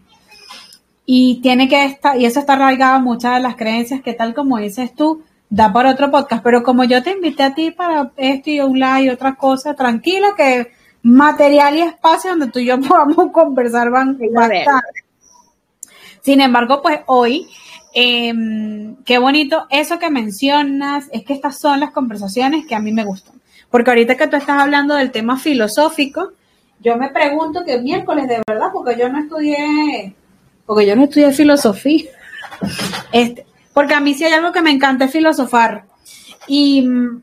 Y 1.06 1.40
tiene 1.42 1.68
que 1.68 1.85
estar, 1.85 2.20
y 2.20 2.26
eso 2.26 2.40
está 2.40 2.52
arraigado 2.52 2.97
a 2.97 3.00
muchas 3.00 3.35
de 3.35 3.40
las 3.40 3.56
creencias 3.56 4.02
que 4.02 4.12
tal 4.12 4.35
como 4.35 4.59
dices 4.59 4.94
tú, 4.94 5.23
da 5.49 5.73
para 5.73 5.90
otro 5.90 6.11
podcast, 6.11 6.42
pero 6.44 6.62
como 6.62 6.85
yo 6.85 7.02
te 7.02 7.11
invité 7.12 7.42
a 7.42 7.54
ti 7.54 7.73
para 7.73 8.12
esto 8.16 8.50
y 8.50 8.61
un 8.61 8.78
live 8.78 9.02
y 9.02 9.09
otra 9.09 9.35
cosa, 9.35 9.75
tranquila 9.75 10.28
que 10.37 10.70
material 11.02 11.76
y 11.76 11.80
espacio 11.80 12.30
donde 12.30 12.49
tú 12.49 12.59
y 12.61 12.66
yo 12.66 12.80
podamos 12.88 13.32
conversar 13.32 13.90
van, 13.90 14.18
a 14.20 14.47
estar. 14.47 14.82
Sin 16.22 16.40
embargo, 16.40 16.82
pues 16.82 17.00
hoy 17.06 17.48
Em, 17.92 18.96
qué 19.04 19.18
bonito 19.18 19.66
eso 19.68 19.98
que 19.98 20.10
mencionas, 20.10 21.08
es 21.12 21.24
que 21.24 21.32
estas 21.32 21.58
son 21.58 21.80
las 21.80 21.90
conversaciones 21.90 22.66
que 22.66 22.74
a 22.74 22.80
mí 22.80 22.92
me 22.92 23.04
gustan. 23.04 23.40
Porque 23.68 23.90
ahorita 23.90 24.16
que 24.16 24.28
tú 24.28 24.36
estás 24.36 24.60
hablando 24.60 24.94
del 24.94 25.10
tema 25.10 25.36
filosófico, 25.38 26.32
yo 26.80 26.96
me 26.96 27.10
pregunto 27.10 27.64
que 27.64 27.80
miércoles 27.80 28.28
de 28.28 28.42
verdad, 28.46 28.68
porque 28.72 28.96
yo 28.98 29.08
no 29.08 29.18
estudié, 29.18 30.14
porque 30.66 30.86
yo 30.86 30.96
no 30.96 31.04
estudié 31.04 31.32
filosofía. 31.32 32.10
Este, 33.12 33.44
porque 33.72 33.94
a 33.94 34.00
mí 34.00 34.14
sí 34.14 34.24
hay 34.24 34.34
algo 34.34 34.52
que 34.52 34.62
me 34.62 34.70
encanta 34.70 35.06
es 35.06 35.10
filosofar. 35.10 35.84
Y 36.46 36.82
mm, 36.82 37.22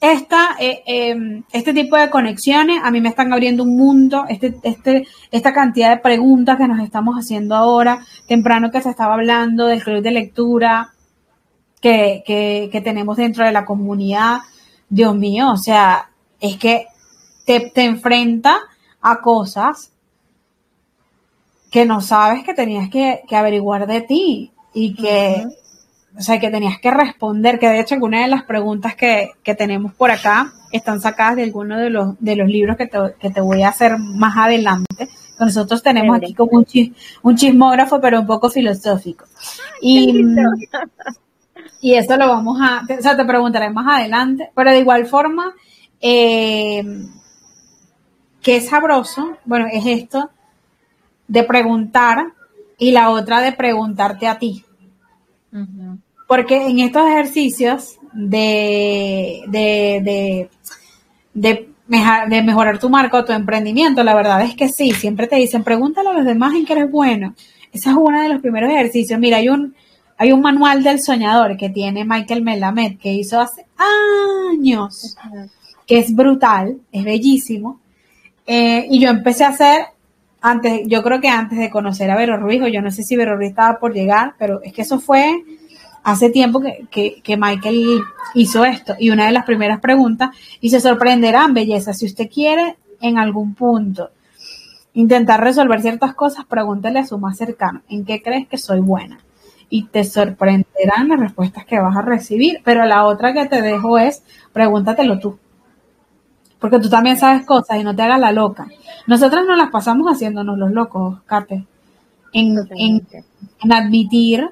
esta, 0.00 0.56
eh, 0.58 0.82
em, 0.86 1.44
este 1.52 1.74
tipo 1.74 1.96
de 1.96 2.08
conexiones 2.08 2.80
a 2.82 2.90
mí 2.90 3.00
me 3.02 3.10
están 3.10 3.32
abriendo 3.32 3.64
un 3.64 3.76
mundo, 3.76 4.24
este, 4.28 4.56
este, 4.62 5.06
esta 5.30 5.52
cantidad 5.52 5.90
de 5.90 5.98
preguntas 5.98 6.56
que 6.56 6.66
nos 6.66 6.80
estamos 6.80 7.16
haciendo 7.16 7.54
ahora, 7.54 8.04
temprano 8.26 8.70
que 8.70 8.80
se 8.80 8.88
estaba 8.88 9.14
hablando 9.14 9.66
del 9.66 9.82
club 9.84 10.02
de 10.02 10.10
lectura 10.10 10.92
que, 11.82 12.22
que, 12.26 12.80
tenemos 12.82 13.16
dentro 13.16 13.44
de 13.44 13.52
la 13.52 13.64
comunidad, 13.64 14.38
Dios 14.88 15.14
mío, 15.14 15.50
o 15.52 15.56
sea, 15.56 16.10
es 16.40 16.56
que 16.56 16.86
te, 17.46 17.70
te 17.74 17.84
enfrenta 17.84 18.58
a 19.02 19.20
cosas 19.20 19.92
que 21.70 21.86
no 21.86 22.00
sabes 22.00 22.44
que 22.44 22.54
tenías 22.54 22.90
que, 22.90 23.22
que 23.28 23.36
averiguar 23.36 23.86
de 23.86 24.00
ti 24.00 24.52
y 24.72 24.94
que, 24.94 25.46
o 26.16 26.22
sea, 26.22 26.40
que 26.40 26.50
tenías 26.50 26.78
que 26.80 26.90
responder, 26.90 27.58
que 27.58 27.68
de 27.68 27.80
hecho 27.80 27.94
algunas 27.94 28.24
de 28.24 28.28
las 28.28 28.42
preguntas 28.42 28.94
que, 28.94 29.30
tenemos 29.56 29.94
por 29.94 30.10
acá 30.10 30.52
están 30.72 31.00
sacadas 31.00 31.36
de 31.36 31.44
alguno 31.44 31.78
de 31.78 31.90
los, 31.90 32.14
de 32.20 32.36
los 32.36 32.48
libros 32.48 32.76
que 32.76 32.86
te, 32.86 33.40
voy 33.40 33.62
a 33.62 33.68
hacer 33.68 33.96
más 33.98 34.36
adelante. 34.36 35.08
Nosotros 35.38 35.82
tenemos 35.82 36.16
aquí 36.16 36.34
como 36.34 36.58
un, 36.58 36.66
un 37.22 37.36
chismógrafo, 37.36 38.00
pero 38.00 38.20
un 38.20 38.26
poco 38.26 38.50
filosófico. 38.50 39.24
Y, 39.80 40.22
y 41.80 41.94
eso 41.94 42.16
lo 42.16 42.28
vamos 42.28 42.58
a, 42.60 42.82
o 42.82 43.02
sea, 43.02 43.16
te 43.16 43.24
preguntaré 43.24 43.70
más 43.70 43.86
adelante, 43.86 44.50
pero 44.54 44.70
de 44.70 44.80
igual 44.80 45.06
forma, 45.06 45.54
eh, 46.00 46.82
qué 48.42 48.60
sabroso, 48.60 49.36
bueno, 49.44 49.66
es 49.72 49.86
esto 49.86 50.30
de 51.28 51.44
preguntar 51.44 52.32
y 52.76 52.90
la 52.90 53.10
otra 53.10 53.40
de 53.40 53.52
preguntarte 53.52 54.26
a 54.26 54.38
ti. 54.38 54.64
Porque 56.26 56.66
en 56.66 56.78
estos 56.80 57.08
ejercicios 57.08 57.98
de, 58.12 59.42
de, 59.48 60.48
de, 61.34 61.68
de, 61.88 62.42
mejorar 62.42 62.78
tu 62.78 62.88
marca 62.88 63.24
tu 63.24 63.32
emprendimiento, 63.32 64.04
la 64.04 64.14
verdad 64.14 64.42
es 64.42 64.54
que 64.54 64.68
sí, 64.68 64.92
siempre 64.92 65.26
te 65.26 65.36
dicen, 65.36 65.64
pregúntale 65.64 66.10
a 66.10 66.12
los 66.12 66.24
demás 66.24 66.54
en 66.54 66.64
qué 66.64 66.74
eres 66.74 66.90
bueno. 66.90 67.34
Ese 67.72 67.90
es 67.90 67.96
uno 67.96 68.22
de 68.22 68.28
los 68.28 68.40
primeros 68.40 68.70
ejercicios. 68.70 69.18
Mira, 69.18 69.38
hay 69.38 69.48
un, 69.48 69.74
hay 70.16 70.32
un 70.32 70.40
manual 70.40 70.82
del 70.82 71.00
soñador 71.00 71.56
que 71.56 71.70
tiene 71.70 72.04
Michael 72.04 72.42
Melamed 72.42 72.98
que 72.98 73.12
hizo 73.12 73.40
hace 73.40 73.66
años, 74.52 75.16
que 75.86 75.98
es 75.98 76.14
brutal, 76.14 76.78
es 76.92 77.04
bellísimo. 77.04 77.80
Eh, 78.46 78.86
y 78.90 79.00
yo 79.00 79.08
empecé 79.08 79.44
a 79.44 79.48
hacer 79.48 79.86
antes, 80.40 80.82
yo 80.86 81.02
creo 81.02 81.20
que 81.20 81.28
antes 81.28 81.58
de 81.58 81.70
conocer 81.70 82.10
a 82.10 82.16
Vero 82.16 82.36
Ruiz, 82.36 82.62
o 82.62 82.68
yo 82.68 82.80
no 82.82 82.90
sé 82.90 83.02
si 83.02 83.16
Vero 83.16 83.36
Ruiz 83.36 83.50
estaba 83.50 83.78
por 83.78 83.92
llegar, 83.92 84.34
pero 84.38 84.60
es 84.62 84.72
que 84.72 84.82
eso 84.82 84.98
fue 84.98 85.42
hace 86.02 86.30
tiempo 86.30 86.60
que, 86.90 87.20
que, 87.22 87.36
Michael 87.36 88.00
hizo 88.34 88.64
esto. 88.64 88.94
Y 88.98 89.10
una 89.10 89.26
de 89.26 89.32
las 89.32 89.44
primeras 89.44 89.80
preguntas, 89.80 90.30
y 90.60 90.70
se 90.70 90.80
sorprenderán, 90.80 91.54
belleza, 91.54 91.92
si 91.92 92.06
usted 92.06 92.28
quiere 92.32 92.76
en 93.00 93.18
algún 93.18 93.54
punto 93.54 94.10
intentar 94.94 95.40
resolver 95.40 95.80
ciertas 95.80 96.14
cosas, 96.14 96.44
pregúntele 96.46 97.00
a 97.00 97.06
su 97.06 97.18
más 97.18 97.36
cercano, 97.36 97.82
¿en 97.88 98.04
qué 98.04 98.22
crees 98.22 98.48
que 98.48 98.58
soy 98.58 98.80
buena? 98.80 99.20
Y 99.68 99.84
te 99.84 100.04
sorprenderán 100.04 101.08
las 101.08 101.20
respuestas 101.20 101.64
que 101.64 101.78
vas 101.78 101.96
a 101.96 102.02
recibir. 102.02 102.60
Pero 102.64 102.84
la 102.86 103.04
otra 103.04 103.32
que 103.32 103.46
te 103.46 103.62
dejo 103.62 103.98
es, 103.98 104.24
pregúntatelo 104.52 105.20
tú. 105.20 105.38
Porque 106.60 106.78
tú 106.78 106.88
también 106.88 107.16
sabes 107.16 107.46
cosas 107.46 107.80
y 107.80 107.84
no 107.84 107.96
te 107.96 108.02
hagas 108.02 108.20
la 108.20 108.32
loca. 108.32 108.68
Nosotras 109.06 109.46
nos 109.46 109.56
las 109.56 109.70
pasamos 109.70 110.06
haciéndonos 110.06 110.58
los 110.58 110.70
locos, 110.70 111.20
Kate, 111.26 111.64
en, 112.32 112.56
en, 112.76 113.72
admitir 113.72 114.50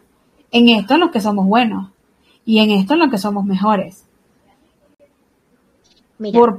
en 0.51 0.69
esto 0.71 0.95
en 0.95 1.01
lo 1.01 1.11
que 1.11 1.21
somos 1.21 1.47
buenos 1.47 1.91
y 2.45 2.61
en 2.61 2.71
esto 2.71 2.95
en 2.95 3.01
lo 3.01 3.11
que 3.11 3.19
somos 3.19 3.45
mejores. 3.45 4.05
Por, 6.33 6.59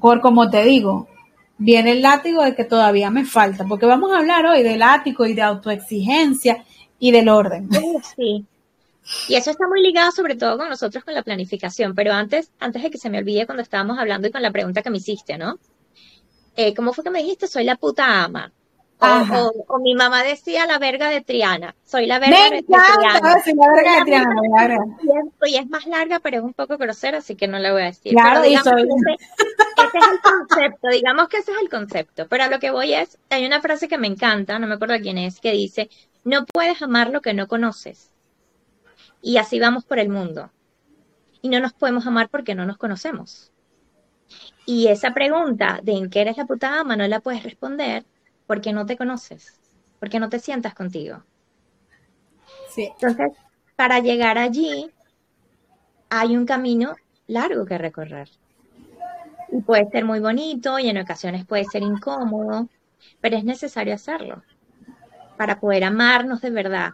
por, 0.00 0.20
como 0.20 0.50
te 0.50 0.64
digo, 0.64 1.06
viene 1.58 1.92
el 1.92 2.02
látigo 2.02 2.42
de 2.42 2.54
que 2.54 2.64
todavía 2.64 3.10
me 3.10 3.24
falta, 3.24 3.64
porque 3.64 3.86
vamos 3.86 4.10
a 4.10 4.18
hablar 4.18 4.46
hoy 4.46 4.62
del 4.62 4.80
látigo 4.80 5.24
y 5.26 5.34
de 5.34 5.42
autoexigencia 5.42 6.64
y 6.98 7.12
del 7.12 7.28
orden. 7.28 7.68
Sí. 8.16 8.44
Y 9.28 9.36
eso 9.36 9.50
está 9.50 9.66
muy 9.66 9.82
ligado 9.82 10.12
sobre 10.12 10.36
todo 10.36 10.58
con 10.58 10.68
nosotros 10.68 11.04
con 11.04 11.14
la 11.14 11.22
planificación, 11.22 11.94
pero 11.94 12.12
antes, 12.12 12.52
antes 12.58 12.82
de 12.82 12.90
que 12.90 12.98
se 12.98 13.10
me 13.10 13.18
olvide 13.18 13.46
cuando 13.46 13.62
estábamos 13.62 13.98
hablando 13.98 14.28
y 14.28 14.30
con 14.30 14.42
la 14.42 14.50
pregunta 14.50 14.82
que 14.82 14.90
me 14.90 14.98
hiciste, 14.98 15.38
¿no? 15.38 15.58
Eh, 16.56 16.74
¿cómo 16.74 16.92
fue 16.92 17.04
que 17.04 17.10
me 17.10 17.20
dijiste? 17.20 17.46
Soy 17.46 17.64
la 17.64 17.76
puta 17.76 18.24
ama. 18.24 18.52
O, 19.00 19.78
mi 19.78 19.94
mamá 19.94 20.24
decía 20.24 20.66
la 20.66 20.78
verga 20.78 21.08
de 21.08 21.20
Triana. 21.20 21.76
Soy 21.84 22.06
la 22.06 22.18
verga 22.18 22.50
de 22.50 22.62
Triana. 22.64 23.40
Soy 23.44 23.54
la 23.54 23.68
verga 23.70 23.96
de 23.96 24.04
Triana. 24.04 24.78
Y 25.46 25.56
es 25.56 25.68
más 25.68 25.86
larga, 25.86 26.18
pero 26.18 26.38
es 26.38 26.42
un 26.42 26.52
poco 26.52 26.76
grosera, 26.76 27.18
así 27.18 27.36
que 27.36 27.46
no 27.46 27.60
la 27.60 27.72
voy 27.72 27.82
a 27.82 27.86
decir. 27.86 28.12
Claro, 28.12 28.42
ese, 28.42 28.56
es 28.56 28.66
el 28.66 30.20
concepto, 30.20 30.88
digamos 30.88 31.28
que 31.28 31.36
ese 31.36 31.52
es 31.52 31.58
el 31.62 31.68
concepto. 31.68 32.26
Pero 32.28 32.44
a 32.44 32.48
lo 32.48 32.58
que 32.58 32.72
voy 32.72 32.92
es, 32.92 33.18
hay 33.30 33.46
una 33.46 33.60
frase 33.60 33.86
que 33.86 33.98
me 33.98 34.08
encanta, 34.08 34.58
no 34.58 34.66
me 34.66 34.74
acuerdo 34.74 34.96
quién 35.00 35.16
es, 35.16 35.38
que 35.38 35.52
dice, 35.52 35.88
no 36.24 36.44
puedes 36.44 36.82
amar 36.82 37.10
lo 37.10 37.20
que 37.20 37.34
no 37.34 37.46
conoces. 37.46 38.10
Y 39.22 39.36
así 39.36 39.58
vamos 39.58 39.84
por 39.84 39.98
el 39.98 40.08
mundo. 40.08 40.50
Y 41.42 41.48
no 41.48 41.60
nos 41.60 41.72
podemos 41.72 42.06
amar 42.06 42.28
porque 42.28 42.54
no 42.54 42.66
nos 42.66 42.78
conocemos. 42.78 43.52
Y 44.66 44.88
esa 44.88 45.12
pregunta 45.12 45.80
de 45.82 45.92
en 45.92 46.10
qué 46.10 46.20
eres 46.20 46.36
la 46.36 46.46
puta 46.46 46.78
ama 46.80 46.96
no 46.96 47.06
la 47.06 47.20
puedes 47.20 47.42
responder 47.42 48.04
porque 48.46 48.72
no 48.72 48.86
te 48.86 48.96
conoces, 48.96 49.58
porque 49.98 50.20
no 50.20 50.28
te 50.28 50.38
sientas 50.38 50.74
contigo. 50.74 51.22
Sí. 52.70 52.90
Entonces, 52.92 53.32
para 53.76 54.00
llegar 54.00 54.38
allí, 54.38 54.90
hay 56.10 56.36
un 56.36 56.46
camino 56.46 56.96
largo 57.26 57.64
que 57.64 57.78
recorrer. 57.78 58.28
Y 59.50 59.60
puede 59.62 59.88
ser 59.90 60.04
muy 60.04 60.20
bonito 60.20 60.78
y 60.78 60.88
en 60.88 60.98
ocasiones 60.98 61.46
puede 61.46 61.64
ser 61.64 61.82
incómodo, 61.82 62.68
pero 63.20 63.36
es 63.36 63.44
necesario 63.44 63.94
hacerlo 63.94 64.42
para 65.38 65.60
poder 65.60 65.84
amarnos 65.84 66.40
de 66.40 66.50
verdad. 66.50 66.92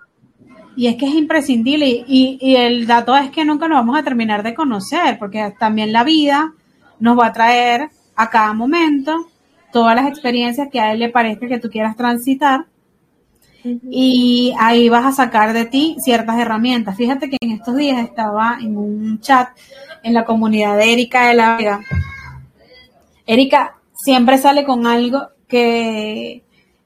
Y 0.76 0.88
es 0.88 0.96
que 0.96 1.06
es 1.06 1.14
imprescindible 1.14 1.86
y, 1.86 2.38
y 2.40 2.56
el 2.56 2.86
dato 2.86 3.16
es 3.16 3.30
que 3.30 3.44
nunca 3.44 3.68
nos 3.68 3.78
vamos 3.78 3.96
a 3.96 4.02
terminar 4.02 4.42
de 4.42 4.54
conocer, 4.54 5.18
porque 5.18 5.54
también 5.58 5.92
la 5.92 6.04
vida 6.04 6.52
nos 6.98 7.18
va 7.18 7.26
a 7.26 7.32
traer 7.32 7.90
a 8.16 8.30
cada 8.30 8.52
momento 8.52 9.26
todas 9.72 9.94
las 9.94 10.06
experiencias 10.06 10.68
que 10.70 10.80
a 10.80 10.92
él 10.92 11.00
le 11.00 11.08
parezca 11.10 11.48
que 11.48 11.58
tú 11.58 11.68
quieras 11.68 11.96
transitar 11.96 12.66
y 13.90 14.54
ahí 14.58 14.88
vas 14.88 15.06
a 15.06 15.12
sacar 15.12 15.52
de 15.52 15.64
ti 15.64 15.96
ciertas 15.98 16.38
herramientas. 16.38 16.96
Fíjate 16.96 17.30
que 17.30 17.38
en 17.40 17.52
estos 17.52 17.74
días 17.76 17.98
estaba 18.04 18.58
en 18.60 18.76
un 18.76 19.20
chat 19.20 19.48
en 20.02 20.12
la 20.12 20.24
comunidad 20.24 20.76
de 20.76 20.92
Erika 20.92 21.28
de 21.28 21.34
la 21.34 21.56
Vega. 21.56 21.80
Erika 23.26 23.76
siempre 23.94 24.36
sale 24.38 24.64
con 24.64 24.86
algo 24.86 25.28
que, 25.48 26.43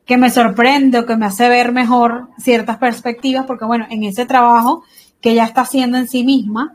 que 0.09 0.17
me 0.17 0.31
sorprende 0.31 0.99
o 0.99 1.07
que 1.07 1.17
me 1.17 1.27
hace 1.27 1.51
ver 1.51 1.71
mejor 1.71 2.29
ciertas 2.39 2.79
perspectivas, 2.79 3.45
porque 3.45 3.67
bueno, 3.67 3.87
en 3.91 4.05
ese 4.05 4.25
trabajo 4.25 4.83
que 5.21 5.33
ella 5.33 5.45
está 5.45 5.61
haciendo 5.61 5.99
en 5.99 6.09
sí 6.09 6.25
misma, 6.25 6.75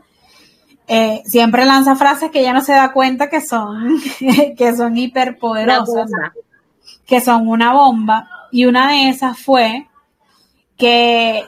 eh, 0.86 1.20
siempre 1.26 1.64
lanza 1.64 1.96
frases 1.96 2.30
que 2.30 2.40
ella 2.40 2.52
no 2.52 2.60
se 2.60 2.74
da 2.74 2.92
cuenta 2.92 3.28
que 3.28 3.40
son, 3.40 4.00
que 4.56 4.76
son 4.76 4.96
hiperpoderosas, 4.96 6.08
que 7.04 7.20
son 7.20 7.48
una 7.48 7.72
bomba. 7.72 8.28
Y 8.52 8.66
una 8.66 8.92
de 8.92 9.08
esas 9.08 9.36
fue 9.36 9.88
que 10.76 11.42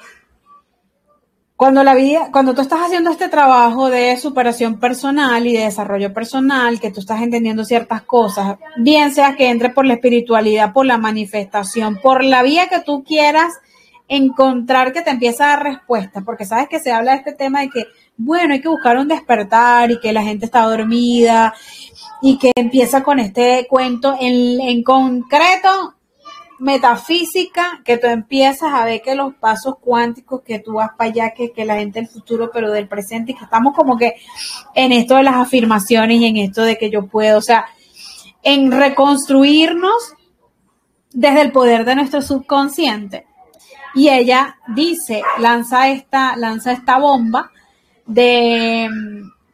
cuando 1.57 1.83
la 1.83 1.95
vida, 1.95 2.29
cuando 2.31 2.53
tú 2.53 2.61
estás 2.61 2.81
haciendo 2.81 3.11
este 3.11 3.29
trabajo 3.29 3.89
de 3.89 4.17
superación 4.19 4.79
personal 4.79 5.47
y 5.47 5.55
de 5.55 5.65
desarrollo 5.65 6.13
personal, 6.13 6.79
que 6.79 6.91
tú 6.91 7.01
estás 7.01 7.23
entendiendo 7.23 7.65
ciertas 7.65 8.03
cosas, 8.03 8.59
bien 8.77 9.13
sea 9.13 9.37
que 9.37 9.49
entre 9.49 9.71
por 9.71 9.87
la 9.87 9.95
espiritualidad, 9.95 10.75
por 10.75 10.85
la 10.85 10.99
manifestación, 10.99 11.97
por 11.97 12.23
la 12.23 12.43
vía 12.43 12.69
que 12.69 12.81
tú 12.81 13.03
quieras 13.05 13.55
encontrar 14.07 14.93
que 14.93 15.03
te 15.03 15.11
empieza 15.11 15.45
a 15.45 15.57
dar 15.57 15.63
respuesta, 15.65 16.21
porque 16.21 16.45
sabes 16.45 16.69
que 16.69 16.79
se 16.79 16.93
habla 16.93 17.13
de 17.13 17.19
este 17.19 17.33
tema 17.33 17.63
de 17.63 17.71
que 17.71 17.85
bueno, 18.19 18.55
hay 18.55 18.61
que 18.61 18.69
buscar 18.69 18.97
un 18.99 19.09
despertar 19.09 19.91
y 19.91 19.99
que 19.99 20.13
la 20.13 20.23
gente 20.23 20.47
está 20.47 20.63
dormida 20.63 21.55
y 22.23 22.39
que 22.39 22.53
empieza 22.55 23.03
con 23.03 23.19
este 23.19 23.67
cuento 23.69 24.17
en, 24.19 24.61
en 24.61 24.83
concreto 24.83 25.96
metafísica, 26.59 27.83
que 27.85 27.99
tú 27.99 28.07
empiezas 28.07 28.73
a 28.73 28.85
ver 28.85 29.03
que 29.03 29.15
los 29.15 29.35
pasos 29.35 29.77
cuánticos 29.81 30.43
que 30.43 30.59
tú 30.59 30.75
vas 30.75 30.91
para 30.97 31.11
allá, 31.11 31.35
que, 31.35 31.53
que 31.53 31.65
la 31.65 31.77
gente 31.77 32.01
del 32.01 32.09
futuro, 32.09 32.51
pero 32.53 32.71
del 32.71 32.89
presente, 32.89 33.33
y 33.33 33.35
que 33.35 33.45
estamos 33.45 33.75
como 33.75 33.97
que 33.97 34.15
en 34.75 34.93
esto 34.93 35.17
de 35.17 35.23
las 35.23 35.37
afirmaciones 35.37 36.21
y 36.21 36.27
en 36.27 36.37
esto 36.39 36.63
de 36.63 36.79
que 36.79 36.91
yo 36.91 37.07
puedo, 37.07 37.39
o 37.39 37.43
sea, 37.43 37.67
en 38.43 38.71
reconstruirnos 38.71 40.15
desde 41.13 41.41
el 41.43 41.53
poder 41.53 41.85
de 41.85 41.97
nuestro 41.97 42.23
subconsciente. 42.23 43.27
Y 43.95 44.11
ella 44.11 44.59
dice, 44.69 45.23
lanza 45.39 45.89
esta, 45.89 46.37
lanza 46.37 46.73
esta 46.73 46.99
bomba 46.99 47.51
de, 48.05 48.89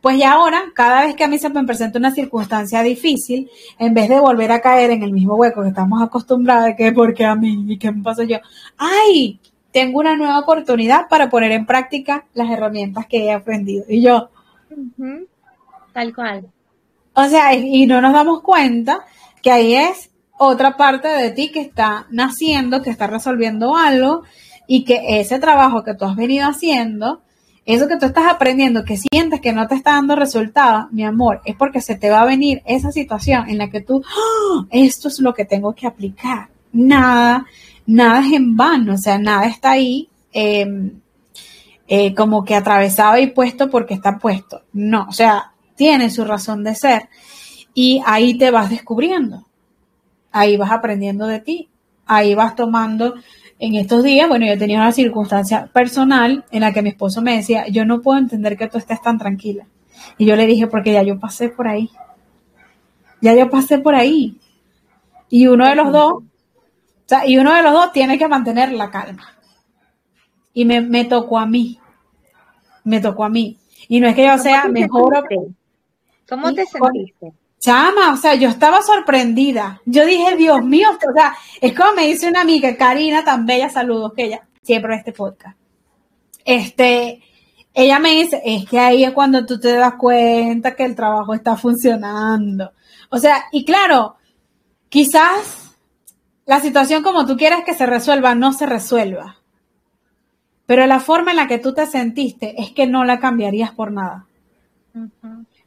Pues 0.02 0.18
ya 0.18 0.32
ahora, 0.32 0.64
cada 0.74 1.06
vez 1.06 1.14
que 1.14 1.22
a 1.22 1.28
mí 1.28 1.38
se 1.38 1.48
me 1.48 1.62
presenta 1.62 1.96
una 1.96 2.10
circunstancia 2.10 2.82
difícil, 2.82 3.48
en 3.78 3.94
vez 3.94 4.08
de 4.08 4.18
volver 4.18 4.50
a 4.50 4.60
caer 4.60 4.90
en 4.90 5.04
el 5.04 5.12
mismo 5.12 5.36
hueco 5.36 5.62
que 5.62 5.68
estamos 5.68 6.02
acostumbrados 6.02 6.64
de 6.64 6.76
que 6.76 6.90
porque 6.90 7.24
a 7.24 7.36
mí 7.36 7.64
y 7.68 7.78
qué 7.78 7.92
me 7.92 8.02
pasa 8.02 8.24
yo, 8.24 8.38
¡ay! 8.76 9.38
Tengo 9.70 10.00
una 10.00 10.16
nueva 10.16 10.40
oportunidad 10.40 11.08
para 11.08 11.30
poner 11.30 11.52
en 11.52 11.66
práctica 11.66 12.26
las 12.34 12.50
herramientas 12.50 13.06
que 13.06 13.26
he 13.26 13.32
aprendido. 13.32 13.84
Y 13.88 14.02
yo, 14.02 14.28
tal 15.92 16.14
cual. 16.14 16.48
O 17.14 17.24
sea, 17.26 17.54
y 17.54 17.86
no 17.86 18.00
nos 18.00 18.12
damos 18.12 18.42
cuenta 18.42 19.04
que 19.40 19.52
ahí 19.52 19.74
es 19.74 20.10
otra 20.36 20.76
parte 20.76 21.06
de 21.06 21.30
ti 21.30 21.52
que 21.52 21.60
está 21.60 22.08
naciendo, 22.10 22.82
que 22.82 22.90
está 22.90 23.06
resolviendo 23.06 23.76
algo 23.76 24.24
y 24.66 24.84
que 24.84 25.20
ese 25.20 25.38
trabajo 25.38 25.84
que 25.84 25.94
tú 25.94 26.06
has 26.06 26.16
venido 26.16 26.48
haciendo 26.48 27.22
eso 27.64 27.86
que 27.86 27.96
tú 27.96 28.06
estás 28.06 28.26
aprendiendo, 28.26 28.84
que 28.84 28.96
sientes 28.96 29.40
que 29.40 29.52
no 29.52 29.68
te 29.68 29.76
está 29.76 29.92
dando 29.92 30.16
resultado, 30.16 30.88
mi 30.90 31.04
amor, 31.04 31.40
es 31.44 31.54
porque 31.54 31.80
se 31.80 31.94
te 31.94 32.10
va 32.10 32.22
a 32.22 32.26
venir 32.26 32.62
esa 32.66 32.90
situación 32.90 33.48
en 33.48 33.58
la 33.58 33.70
que 33.70 33.80
tú, 33.80 34.02
¡Ah! 34.04 34.66
esto 34.70 35.08
es 35.08 35.20
lo 35.20 35.32
que 35.32 35.44
tengo 35.44 35.72
que 35.72 35.86
aplicar. 35.86 36.48
Nada, 36.72 37.46
nada 37.86 38.20
es 38.20 38.32
en 38.32 38.56
vano, 38.56 38.94
o 38.94 38.98
sea, 38.98 39.18
nada 39.18 39.46
está 39.46 39.72
ahí 39.72 40.08
em, 40.32 41.00
eh, 41.86 42.14
como 42.14 42.44
que 42.44 42.56
atravesado 42.56 43.18
y 43.18 43.28
puesto 43.28 43.70
porque 43.70 43.94
está 43.94 44.18
puesto. 44.18 44.62
No, 44.72 45.06
o 45.08 45.12
sea, 45.12 45.52
tiene 45.76 46.10
su 46.10 46.24
razón 46.24 46.64
de 46.64 46.74
ser 46.74 47.08
y 47.74 48.02
ahí 48.04 48.36
te 48.36 48.50
vas 48.50 48.70
descubriendo, 48.70 49.46
ahí 50.32 50.56
vas 50.56 50.72
aprendiendo 50.72 51.26
de 51.26 51.40
ti, 51.40 51.68
ahí 52.06 52.34
vas 52.34 52.56
tomando 52.56 53.14
en 53.62 53.76
estos 53.76 54.02
días, 54.02 54.28
bueno, 54.28 54.44
yo 54.44 54.58
tenía 54.58 54.78
una 54.78 54.90
circunstancia 54.90 55.66
personal 55.72 56.44
en 56.50 56.62
la 56.62 56.72
que 56.72 56.82
mi 56.82 56.88
esposo 56.88 57.22
me 57.22 57.36
decía, 57.36 57.68
yo 57.68 57.84
no 57.84 58.02
puedo 58.02 58.18
entender 58.18 58.56
que 58.56 58.66
tú 58.66 58.76
estés 58.76 59.00
tan 59.00 59.18
tranquila. 59.18 59.68
Y 60.18 60.26
yo 60.26 60.34
le 60.34 60.46
dije, 60.48 60.66
porque 60.66 60.92
ya 60.92 61.04
yo 61.04 61.20
pasé 61.20 61.48
por 61.48 61.68
ahí. 61.68 61.88
Ya 63.20 63.36
yo 63.36 63.48
pasé 63.50 63.78
por 63.78 63.94
ahí. 63.94 64.36
Y 65.28 65.46
uno 65.46 65.68
de 65.68 65.76
los 65.76 65.92
dos, 65.92 66.12
o 66.14 66.22
sea, 67.06 67.24
y 67.24 67.38
uno 67.38 67.54
de 67.54 67.62
los 67.62 67.72
dos 67.72 67.92
tiene 67.92 68.18
que 68.18 68.26
mantener 68.26 68.72
la 68.72 68.90
calma. 68.90 69.28
Y 70.52 70.64
me, 70.64 70.80
me 70.80 71.04
tocó 71.04 71.38
a 71.38 71.46
mí. 71.46 71.78
Me 72.82 72.98
tocó 72.98 73.22
a 73.22 73.28
mí. 73.28 73.58
Y 73.86 74.00
no 74.00 74.08
es 74.08 74.16
que 74.16 74.26
yo 74.26 74.38
sea 74.38 74.66
mejor. 74.66 75.24
¿Cómo 76.28 76.52
te 76.52 76.66
sentiste? 76.66 77.32
Chama, 77.62 78.12
o 78.12 78.16
sea, 78.16 78.34
yo 78.34 78.48
estaba 78.48 78.82
sorprendida. 78.82 79.80
Yo 79.86 80.04
dije, 80.04 80.36
Dios 80.36 80.64
mío, 80.64 80.88
o 80.90 81.12
sea, 81.14 81.36
es 81.60 81.72
como 81.72 81.92
me 81.92 82.08
dice 82.08 82.26
una 82.26 82.40
amiga, 82.40 82.76
Karina, 82.76 83.24
tan 83.24 83.46
bella, 83.46 83.70
saludos, 83.70 84.14
que 84.16 84.24
ella 84.24 84.48
siempre 84.62 84.90
ve 84.90 84.96
este 84.96 85.12
podcast. 85.12 85.56
Este, 86.44 87.22
ella 87.72 88.00
me 88.00 88.16
dice, 88.16 88.42
es 88.44 88.68
que 88.68 88.80
ahí 88.80 89.04
es 89.04 89.12
cuando 89.12 89.46
tú 89.46 89.60
te 89.60 89.74
das 89.74 89.94
cuenta 89.94 90.74
que 90.74 90.84
el 90.84 90.96
trabajo 90.96 91.34
está 91.34 91.56
funcionando. 91.56 92.72
O 93.10 93.18
sea, 93.18 93.44
y 93.52 93.64
claro, 93.64 94.16
quizás 94.88 95.76
la 96.46 96.58
situación 96.58 97.04
como 97.04 97.26
tú 97.26 97.36
quieres 97.36 97.64
que 97.64 97.74
se 97.74 97.86
resuelva 97.86 98.34
no 98.34 98.52
se 98.52 98.66
resuelva. 98.66 99.36
Pero 100.66 100.84
la 100.86 100.98
forma 100.98 101.30
en 101.30 101.36
la 101.36 101.46
que 101.46 101.58
tú 101.58 101.74
te 101.74 101.86
sentiste 101.86 102.60
es 102.60 102.72
que 102.72 102.88
no 102.88 103.04
la 103.04 103.20
cambiarías 103.20 103.70
por 103.70 103.92
nada. 103.92 104.26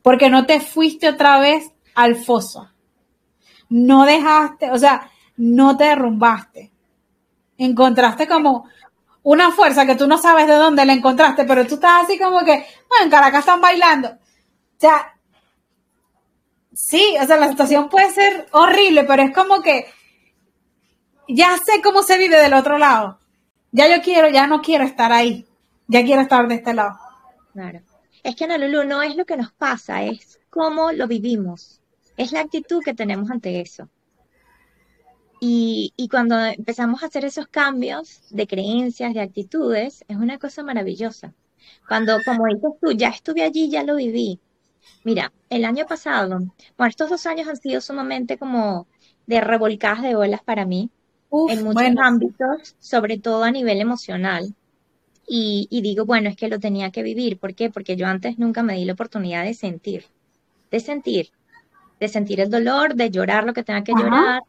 Porque 0.01 0.29
no 0.29 0.45
te 0.45 0.59
fuiste 0.59 1.07
otra 1.07 1.39
vez 1.39 1.71
al 1.95 2.15
foso. 2.15 2.69
No 3.69 4.05
dejaste, 4.05 4.69
o 4.69 4.77
sea, 4.77 5.09
no 5.37 5.75
te 5.75 5.85
derrumbaste. 5.85 6.71
Encontraste 7.57 8.27
como 8.27 8.69
una 9.23 9.51
fuerza 9.51 9.85
que 9.85 9.95
tú 9.95 10.07
no 10.07 10.17
sabes 10.17 10.47
de 10.47 10.53
dónde 10.53 10.85
la 10.85 10.93
encontraste, 10.93 11.45
pero 11.45 11.65
tú 11.65 11.75
estás 11.75 12.03
así 12.03 12.19
como 12.19 12.39
que, 12.41 12.65
bueno, 12.89 13.05
en 13.05 13.09
Caracas 13.09 13.39
están 13.39 13.61
bailando. 13.61 14.09
O 14.09 14.79
sea, 14.79 15.17
sí, 16.73 17.15
o 17.19 17.25
sea, 17.25 17.37
la 17.37 17.49
situación 17.49 17.89
puede 17.89 18.11
ser 18.11 18.47
horrible, 18.51 19.03
pero 19.05 19.23
es 19.23 19.33
como 19.33 19.61
que 19.61 19.87
ya 21.27 21.57
sé 21.57 21.81
cómo 21.81 22.03
se 22.03 22.17
vive 22.17 22.37
del 22.37 22.53
otro 22.53 22.77
lado. 22.77 23.19
Ya 23.71 23.87
yo 23.87 24.01
quiero, 24.03 24.29
ya 24.29 24.47
no 24.47 24.61
quiero 24.61 24.83
estar 24.83 25.11
ahí. 25.11 25.47
Ya 25.87 26.03
quiero 26.03 26.21
estar 26.21 26.47
de 26.47 26.55
este 26.55 26.73
lado. 26.73 26.97
Claro. 27.53 27.81
Es 28.23 28.35
que, 28.35 28.45
Ana 28.45 28.57
Lulu, 28.57 28.83
no 28.83 29.01
es 29.01 29.15
lo 29.15 29.25
que 29.25 29.37
nos 29.37 29.51
pasa, 29.51 30.03
es 30.03 30.39
cómo 30.49 30.91
lo 30.91 31.07
vivimos 31.07 31.81
es 32.17 32.31
la 32.31 32.41
actitud 32.41 32.81
que 32.83 32.93
tenemos 32.93 33.29
ante 33.29 33.61
eso. 33.61 33.89
Y, 35.39 35.93
cuando 36.09 36.39
empezamos 36.39 37.03
a 37.03 37.07
hacer 37.07 37.25
esos 37.25 37.47
cambios 37.47 38.21
de 38.31 38.47
creencias, 38.47 39.13
de 39.13 39.21
actitudes, 39.21 40.03
es 40.07 40.17
una 40.17 40.39
cosa 40.39 40.63
maravillosa. 40.63 41.33
Cuando, 41.87 42.17
como 42.25 42.45
dices 42.47 42.71
tú, 42.81 42.91
ya 42.93 43.09
estuve 43.09 43.43
allí, 43.43 43.69
ya 43.69 43.83
lo 43.83 43.95
viví. 43.95 44.39
Mira, 45.03 45.31
el 45.49 45.65
año 45.65 45.85
pasado, 45.85 46.39
bueno, 46.77 46.89
estos 46.89 47.09
dos 47.09 47.25
años 47.25 47.47
han 47.47 47.57
sido 47.57 47.81
sumamente 47.81 48.37
como 48.37 48.87
de 49.27 49.41
revolcadas 49.41 50.01
de 50.01 50.15
olas 50.15 50.41
para 50.43 50.65
mí, 50.65 50.89
en 51.49 51.63
muchos 51.63 51.97
ámbitos, 52.01 52.75
sobre 52.79 53.17
todo 53.17 53.43
a 53.43 53.51
nivel 53.51 53.81
emocional. 53.81 54.55
Y, 55.27 55.67
y 55.69 55.81
digo, 55.81 56.05
bueno, 56.05 56.29
es 56.29 56.37
que 56.37 56.47
lo 56.47 56.59
tenía 56.59 56.91
que 56.91 57.03
vivir. 57.03 57.39
¿Por 57.39 57.55
qué? 57.55 57.69
Porque 57.69 57.95
yo 57.95 58.07
antes 58.07 58.37
nunca 58.39 58.63
me 58.63 58.75
di 58.75 58.85
la 58.85 58.93
oportunidad 58.93 59.43
de 59.43 59.53
sentir, 59.53 60.05
de 60.71 60.79
sentir, 60.79 61.31
de 61.99 62.07
sentir 62.07 62.39
el 62.39 62.49
dolor, 62.49 62.95
de 62.95 63.09
llorar 63.09 63.45
lo 63.45 63.53
que 63.53 63.63
tenga 63.63 63.83
que 63.83 63.93
llorar, 63.93 64.41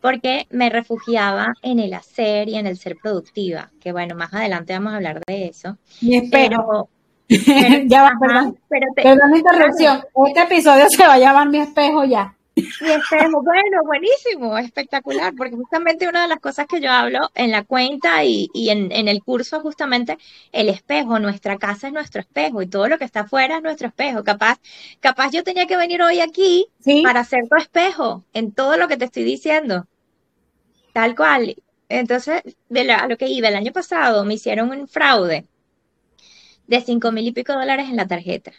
porque 0.00 0.46
me 0.50 0.68
refugiaba 0.68 1.54
en 1.62 1.78
el 1.78 1.94
hacer 1.94 2.48
y 2.48 2.56
en 2.56 2.66
el 2.66 2.76
ser 2.76 2.96
productiva, 3.00 3.70
que 3.80 3.92
bueno, 3.92 4.14
más 4.14 4.34
adelante 4.34 4.72
vamos 4.72 4.92
a 4.92 4.96
hablar 4.96 5.20
de 5.26 5.46
eso. 5.46 5.78
Y 6.00 6.16
espero. 6.16 6.88
ya 7.86 8.02
va, 8.02 8.12
perdón. 8.20 8.58
perdón 8.68 9.36
interrupción. 9.36 10.04
Este 10.26 10.42
episodio 10.42 10.86
se 10.88 11.06
va 11.06 11.14
a 11.14 11.18
llamar 11.18 11.48
Mi 11.48 11.58
espejo 11.58 12.04
ya. 12.04 12.34
Y 12.54 12.64
espejo, 12.64 13.42
bueno, 13.42 13.82
buenísimo, 13.84 14.58
espectacular, 14.58 15.32
porque 15.34 15.56
justamente 15.56 16.06
una 16.06 16.22
de 16.22 16.28
las 16.28 16.38
cosas 16.38 16.66
que 16.66 16.82
yo 16.82 16.90
hablo 16.90 17.30
en 17.34 17.50
la 17.50 17.64
cuenta 17.64 18.24
y, 18.24 18.50
en, 18.54 19.08
el 19.08 19.22
curso, 19.22 19.60
justamente 19.60 20.18
el 20.52 20.68
espejo, 20.68 21.18
nuestra 21.18 21.56
casa 21.56 21.86
es 21.86 21.94
nuestro 21.94 22.20
espejo 22.20 22.60
y 22.60 22.66
todo 22.66 22.88
lo 22.88 22.98
que 22.98 23.04
está 23.04 23.20
afuera 23.20 23.56
es 23.56 23.62
nuestro 23.62 23.88
espejo. 23.88 24.22
Capaz, 24.22 24.60
capaz 25.00 25.30
yo 25.32 25.44
tenía 25.44 25.66
que 25.66 25.78
venir 25.78 26.02
hoy 26.02 26.20
aquí 26.20 26.66
para 27.02 27.24
ser 27.24 27.48
tu 27.48 27.56
espejo 27.56 28.24
en 28.34 28.52
todo 28.52 28.76
lo 28.76 28.86
que 28.86 28.98
te 28.98 29.06
estoy 29.06 29.24
diciendo. 29.24 29.86
Tal 30.92 31.14
cual. 31.16 31.56
Entonces, 31.88 32.42
de 32.68 32.92
a 32.92 33.06
lo 33.06 33.16
que 33.16 33.28
iba, 33.28 33.48
el 33.48 33.56
año 33.56 33.72
pasado 33.72 34.24
me 34.24 34.34
hicieron 34.34 34.70
un 34.70 34.88
fraude 34.88 35.46
de 36.66 36.80
cinco 36.80 37.12
mil 37.12 37.26
y 37.26 37.32
pico 37.32 37.54
dólares 37.54 37.88
en 37.88 37.96
la 37.96 38.06
tarjeta. 38.06 38.52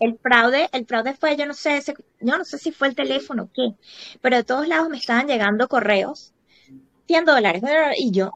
El 0.00 0.18
fraude, 0.18 0.68
el 0.72 0.86
fraude 0.86 1.14
fue, 1.14 1.36
yo 1.36 1.46
no 1.46 1.54
sé, 1.54 1.82
yo 2.20 2.38
no 2.38 2.44
sé 2.44 2.58
si 2.58 2.72
fue 2.72 2.88
el 2.88 2.94
teléfono 2.94 3.44
o 3.44 3.50
qué, 3.52 3.74
pero 4.20 4.36
de 4.36 4.44
todos 4.44 4.68
lados 4.68 4.88
me 4.88 4.98
estaban 4.98 5.26
llegando 5.26 5.68
correos, 5.68 6.32
100 7.06 7.24
dólares, 7.24 7.62
y 7.98 8.10
yo, 8.10 8.32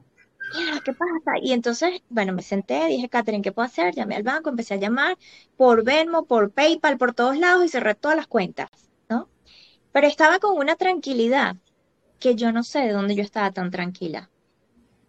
¿qué 0.85 0.93
pasa? 0.93 1.39
Y 1.43 1.53
entonces, 1.53 2.03
bueno, 2.09 2.33
me 2.33 2.43
senté, 2.43 2.87
dije, 2.87 3.09
Catherine, 3.09 3.43
¿qué 3.43 3.53
puedo 3.53 3.67
hacer? 3.67 3.95
Llamé 3.95 4.17
al 4.17 4.23
banco, 4.23 4.51
empecé 4.51 4.75
a 4.75 4.79
llamar 4.79 5.17
por 5.57 5.85
Venmo, 5.85 6.25
por 6.27 6.51
PayPal, 6.53 6.99
por 6.99 7.15
todos 7.15 7.37
lados 7.39 7.65
y 7.65 7.69
cerré 7.69 7.95
todas 7.95 8.17
las 8.17 8.27
cuentas, 8.27 8.71
¿no? 9.09 9.29
Pero 9.93 10.07
estaba 10.07 10.39
con 10.39 10.57
una 10.57 10.77
tranquilidad 10.77 11.57
que 12.19 12.35
yo 12.35 12.53
no 12.53 12.63
sé 12.63 12.81
de 12.81 12.93
dónde 12.93 13.15
yo 13.15 13.23
estaba 13.23 13.51
tan 13.51 13.71
tranquila 13.71 14.31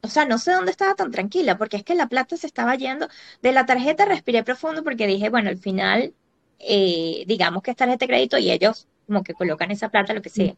o 0.02 0.08
sea, 0.08 0.26
no 0.26 0.38
sé 0.38 0.52
dónde 0.52 0.72
estaba 0.72 0.96
tan 0.96 1.12
tranquila, 1.12 1.58
porque 1.58 1.78
es 1.78 1.84
que 1.84 1.96
la 1.96 2.08
plata 2.08 2.38
se 2.38 2.48
estaba 2.48 2.76
yendo. 2.76 3.08
De 3.42 3.52
la 3.52 3.66
tarjeta 3.66 4.06
respiré 4.06 4.44
profundo 4.44 4.84
porque 4.84 5.08
dije, 5.08 5.30
bueno, 5.30 5.50
al 5.50 5.58
final, 5.58 6.14
eh, 6.60 7.24
digamos 7.28 7.64
que 7.64 7.72
es 7.72 7.78
tarjeta 7.78 8.06
de 8.06 8.08
crédito 8.08 8.38
y 8.38 8.52
ellos 8.52 8.88
como 9.08 9.24
que 9.24 9.34
colocan 9.34 9.72
esa 9.72 9.90
plata, 9.90 10.14
lo 10.14 10.22
que 10.22 10.30
sea. 10.30 10.56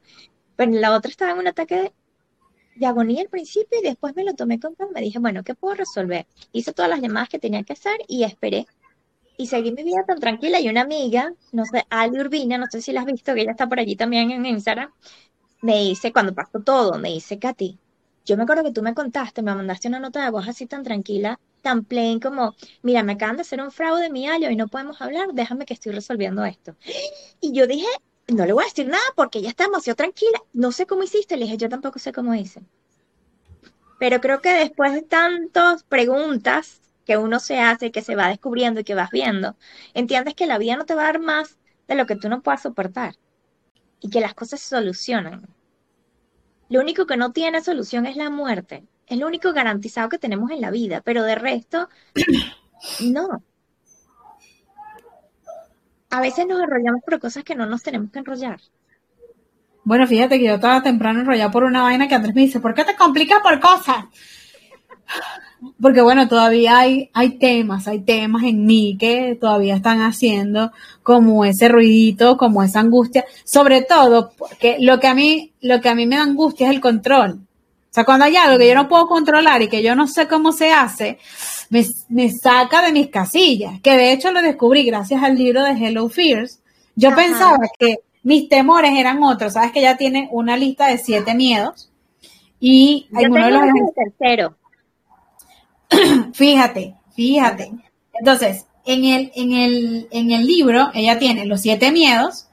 Pero 0.56 0.71
la 0.73 0.93
otra 0.93 1.10
estaba 1.10 1.32
en 1.32 1.39
un 1.39 1.47
ataque 1.47 1.93
de, 2.75 2.86
agonía 2.86 3.21
al 3.21 3.30
principio 3.30 3.80
y 3.80 3.84
después 3.84 4.15
me 4.15 4.23
lo 4.23 4.34
tomé 4.34 4.60
con 4.60 4.75
calma. 4.75 4.99
Dije, 4.99 5.19
bueno, 5.19 5.43
¿qué 5.43 5.56
puedo 5.56 5.75
resolver? 5.75 6.28
Hice 6.52 6.73
todas 6.73 6.89
las 6.89 7.02
llamadas 7.02 7.30
que 7.30 7.39
tenía 7.39 7.63
que 7.63 7.73
hacer 7.73 7.97
y 8.08 8.23
esperé. 8.23 8.67
Y 9.38 9.47
seguí 9.47 9.71
mi 9.71 9.84
vida 9.84 10.04
tan 10.06 10.19
tranquila. 10.19 10.60
Y 10.60 10.69
una 10.69 10.82
amiga, 10.82 11.34
no 11.54 11.65
sé, 11.65 11.86
Ali 11.89 12.19
Urbina, 12.19 12.58
no 12.58 12.65
sé 12.69 12.82
si 12.82 12.91
la 12.91 13.02
has 13.02 13.06
visto, 13.06 13.34
que 13.34 13.41
ella 13.41 13.52
está 13.52 13.67
por 13.67 13.80
allí 13.80 13.95
también 13.95 14.32
en 14.32 14.45
Instagram, 14.45 14.91
me 15.62 15.80
dice, 15.80 16.12
cuando 16.12 16.34
pasó 16.34 16.60
todo, 16.60 16.97
me 16.99 17.10
dice, 17.10 17.39
Katy, 17.39 17.80
yo 18.29 18.37
me 18.37 18.43
acuerdo 18.43 18.63
que 18.63 18.71
tú 18.71 18.83
me 18.83 18.93
contaste, 18.93 19.41
me 19.41 19.55
mandaste 19.55 19.87
una 19.87 19.99
nota 19.99 20.23
de 20.23 20.29
voz 20.29 20.47
así 20.47 20.67
tan 20.67 20.83
tranquila, 20.83 21.39
tan 21.63 21.83
plain 21.83 22.19
como, 22.19 22.55
mira, 22.83 23.01
me 23.01 23.13
acaban 23.13 23.37
de 23.37 23.41
hacer 23.41 23.59
un 23.59 23.71
fraude 23.71 24.11
mi 24.11 24.27
y 24.27 24.55
no 24.55 24.67
podemos 24.67 25.01
hablar, 25.01 25.29
déjame 25.33 25.65
que 25.65 25.73
estoy 25.73 25.93
resolviendo 25.93 26.45
esto. 26.45 26.75
Y 27.41 27.53
yo 27.53 27.65
dije, 27.65 27.87
no 28.27 28.45
le 28.45 28.53
voy 28.53 28.63
a 28.63 28.67
decir 28.67 28.87
nada 28.87 29.03
porque 29.15 29.39
ella 29.39 29.49
está 29.49 29.63
demasiado 29.63 29.95
tranquila. 29.95 30.39
No 30.53 30.71
sé 30.71 30.85
cómo 30.85 31.01
hiciste, 31.01 31.37
le 31.37 31.45
dije, 31.45 31.57
yo 31.57 31.69
tampoco 31.69 31.97
sé 31.97 32.13
cómo 32.13 32.35
hice. 32.35 32.61
Pero 33.97 34.21
creo 34.21 34.41
que 34.41 34.53
después 34.53 34.93
de 34.93 35.01
tantas 35.01 35.81
preguntas 35.83 36.81
que 37.05 37.17
uno 37.17 37.39
se 37.39 37.59
hace, 37.59 37.91
que 37.91 38.03
se 38.03 38.15
va 38.15 38.27
descubriendo 38.27 38.81
y 38.81 38.83
que 38.83 38.93
vas 38.93 39.09
viendo, 39.09 39.55
entiendes 39.95 40.35
que 40.35 40.45
la 40.45 40.59
vida 40.59 40.75
no 40.75 40.85
te 40.85 40.93
va 40.93 41.01
a 41.01 41.05
dar 41.05 41.19
más 41.19 41.57
de 41.87 41.95
lo 41.95 42.05
que 42.05 42.15
tú 42.15 42.29
no 42.29 42.43
puedas 42.43 42.61
soportar 42.61 43.15
y 43.99 44.11
que 44.11 44.21
las 44.21 44.35
cosas 44.35 44.59
se 44.59 44.67
solucionan. 44.69 45.47
Lo 46.69 46.79
único 46.79 47.05
que 47.05 47.17
no 47.17 47.32
tiene 47.32 47.62
solución 47.62 48.05
es 48.05 48.15
la 48.15 48.29
muerte. 48.29 48.84
Es 49.08 49.17
lo 49.17 49.27
único 49.27 49.53
garantizado 49.53 50.08
que 50.10 50.19
tenemos 50.19 50.51
en 50.51 50.62
la 50.62 50.71
vida, 50.71 51.01
pero 51.01 51.23
de 51.23 51.36
resto, 51.36 51.89
no. 53.01 53.43
a 56.12 56.21
veces 56.21 56.47
nos 56.47 56.62
enrollamos 56.62 57.01
por 57.03 57.19
cosas 57.19 57.43
que 57.43 57.55
no 57.55 57.65
nos 57.65 57.84
tenemos 57.84 58.12
que 58.12 58.19
enrollar. 58.19 58.60
Bueno, 59.84 60.05
fíjate 60.08 60.38
que 60.38 60.45
yo 60.45 60.55
estaba 60.55 60.84
temprano 60.84 61.21
enrollada 61.21 61.51
por 61.51 61.63
una 61.63 61.84
vaina 61.84 62.08
que 62.08 62.15
Andrés 62.15 62.36
me 62.36 62.41
dice, 62.41 62.60
¿por 62.60 62.73
qué 62.73 62.84
te 62.84 62.95
complicas 62.95 63.41
por 63.41 63.60
cosas? 63.60 64.05
Porque 65.82 66.02
bueno, 66.02 66.28
todavía 66.28 66.80
hay, 66.80 67.10
hay 67.13 67.38
temas, 67.38 67.88
hay 67.88 68.00
temas 68.00 68.43
en 68.43 68.65
mí 68.65 68.98
que 69.00 69.38
todavía 69.39 69.76
están 69.76 70.02
haciendo 70.02 70.72
como 71.04 71.43
ese 71.43 71.67
ruidito, 71.67 72.38
como 72.38 72.63
esa 72.63 72.80
angustia, 72.80 73.26
sobre 73.43 73.82
todo 73.82 74.32
porque 74.38 74.78
lo 74.80 75.00
que 75.00 75.08
a 75.08 75.13
mí, 75.13 75.52
lo 75.62 75.82
que 75.82 75.89
a 75.89 75.95
mí 75.95 76.06
me 76.06 76.15
da 76.15 76.24
angustia 76.24 76.67
es 76.67 76.74
el 76.74 76.82
control. 76.82 77.41
O 77.89 77.93
sea, 77.93 78.06
cuando 78.06 78.26
hay 78.26 78.36
algo 78.36 78.58
que 78.58 78.67
yo 78.67 78.76
no 78.76 78.88
puedo 78.88 79.08
controlar 79.08 79.62
y 79.62 79.67
que 79.67 79.82
yo 79.82 79.95
no 79.95 80.08
sé 80.08 80.28
cómo 80.28 80.52
se 80.52 80.72
hace, 80.72 81.17
me, 81.69 81.86
me 82.08 82.32
saca 82.32 82.84
de 82.84 82.91
mis 82.91 83.08
casillas, 83.08 83.82
que 83.82 83.98
de 83.98 84.12
hecho 84.12 84.32
lo 84.32 84.41
descubrí 84.41 84.86
gracias 84.86 85.24
al 85.24 85.36
libro 85.36 85.63
de 85.63 85.72
Hello 85.72 86.08
Fears. 86.08 86.60
Yo 86.95 87.15
pensaba 87.15 87.58
que 87.80 88.00
mis 88.24 88.48
temores 88.48 88.91
eran 88.95 89.24
otros, 89.24 89.54
sabes 89.54 89.72
que 89.72 89.82
ya 89.82 89.98
tiene 89.98 90.28
una 90.32 90.56
lista 90.56 90.88
de 90.88 90.98
siete 90.98 91.34
miedos 91.34 91.89
y 92.60 93.08
hay 93.15 93.26
uno 93.26 93.45
de 93.45 93.52
los 93.52 93.93
tercero. 93.95 94.56
fíjate, 96.34 96.95
fíjate. 97.15 97.71
Entonces, 98.13 98.65
en 98.86 99.06
el, 99.06 99.32
en 99.36 99.54
el, 99.54 100.08
en 100.12 100.32
el 100.32 100.45
libro, 100.45 100.89
ella 100.93 101.19
tiene 101.19 101.45
los 101.45 101.62
siete 101.62 101.91
miedos 101.91 102.47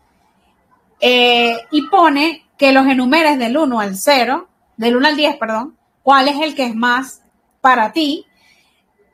eh, 1.00 1.56
y 1.70 1.86
pone 1.88 2.46
que 2.56 2.72
los 2.72 2.86
enumeres 2.86 3.38
del 3.38 3.56
1 3.56 3.80
al 3.80 3.96
0, 3.96 4.48
del 4.76 4.96
1 4.96 5.08
al 5.08 5.16
10, 5.16 5.36
perdón, 5.36 5.76
cuál 6.02 6.28
es 6.28 6.40
el 6.40 6.54
que 6.54 6.66
es 6.66 6.74
más 6.74 7.22
para 7.60 7.92
ti, 7.92 8.26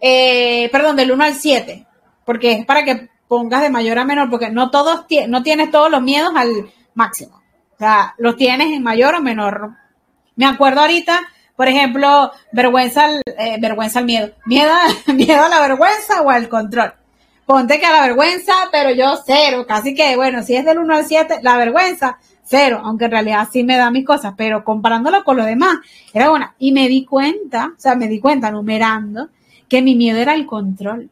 eh, 0.00 0.68
perdón, 0.70 0.96
del 0.96 1.12
1 1.12 1.24
al 1.24 1.34
7, 1.34 1.86
porque 2.24 2.52
es 2.52 2.66
para 2.66 2.84
que 2.84 3.08
pongas 3.28 3.62
de 3.62 3.70
mayor 3.70 3.98
a 3.98 4.04
menor, 4.04 4.30
porque 4.30 4.50
no 4.50 4.70
todos 4.70 5.06
no 5.28 5.42
tienes 5.42 5.70
todos 5.70 5.90
los 5.90 6.02
miedos 6.02 6.32
al 6.36 6.70
máximo. 6.94 7.42
O 7.74 7.78
sea, 7.78 8.14
los 8.18 8.36
tienes 8.36 8.68
en 8.68 8.82
mayor 8.82 9.14
o 9.14 9.22
menor. 9.22 9.70
Me 10.36 10.44
acuerdo 10.44 10.82
ahorita 10.82 11.20
por 11.62 11.68
ejemplo, 11.68 12.32
vergüenza 12.50 13.04
al, 13.04 13.22
eh, 13.38 13.56
vergüenza 13.60 14.00
al 14.00 14.04
miedo. 14.04 14.32
Miedo, 14.46 14.72
miedo 15.14 15.44
a 15.44 15.48
la 15.48 15.60
vergüenza 15.60 16.20
o 16.20 16.28
al 16.28 16.48
control. 16.48 16.92
Ponte 17.46 17.78
que 17.78 17.86
a 17.86 17.92
la 17.92 18.00
vergüenza, 18.00 18.52
pero 18.72 18.90
yo 18.90 19.14
cero. 19.24 19.64
Casi 19.64 19.94
que, 19.94 20.16
bueno, 20.16 20.42
si 20.42 20.56
es 20.56 20.64
del 20.64 20.78
1 20.78 20.92
al 20.92 21.04
7, 21.06 21.38
la 21.40 21.56
vergüenza, 21.56 22.18
cero. 22.42 22.80
Aunque 22.82 23.04
en 23.04 23.12
realidad 23.12 23.48
sí 23.52 23.62
me 23.62 23.76
da 23.76 23.92
mis 23.92 24.04
cosas, 24.04 24.34
pero 24.36 24.64
comparándolo 24.64 25.22
con 25.22 25.36
lo 25.36 25.44
demás, 25.44 25.76
era 26.12 26.30
buena. 26.30 26.52
Y 26.58 26.72
me 26.72 26.88
di 26.88 27.04
cuenta, 27.04 27.70
o 27.78 27.80
sea, 27.80 27.94
me 27.94 28.08
di 28.08 28.18
cuenta 28.18 28.50
numerando, 28.50 29.28
que 29.68 29.82
mi 29.82 29.94
miedo 29.94 30.18
era 30.18 30.34
el 30.34 30.46
control. 30.46 31.10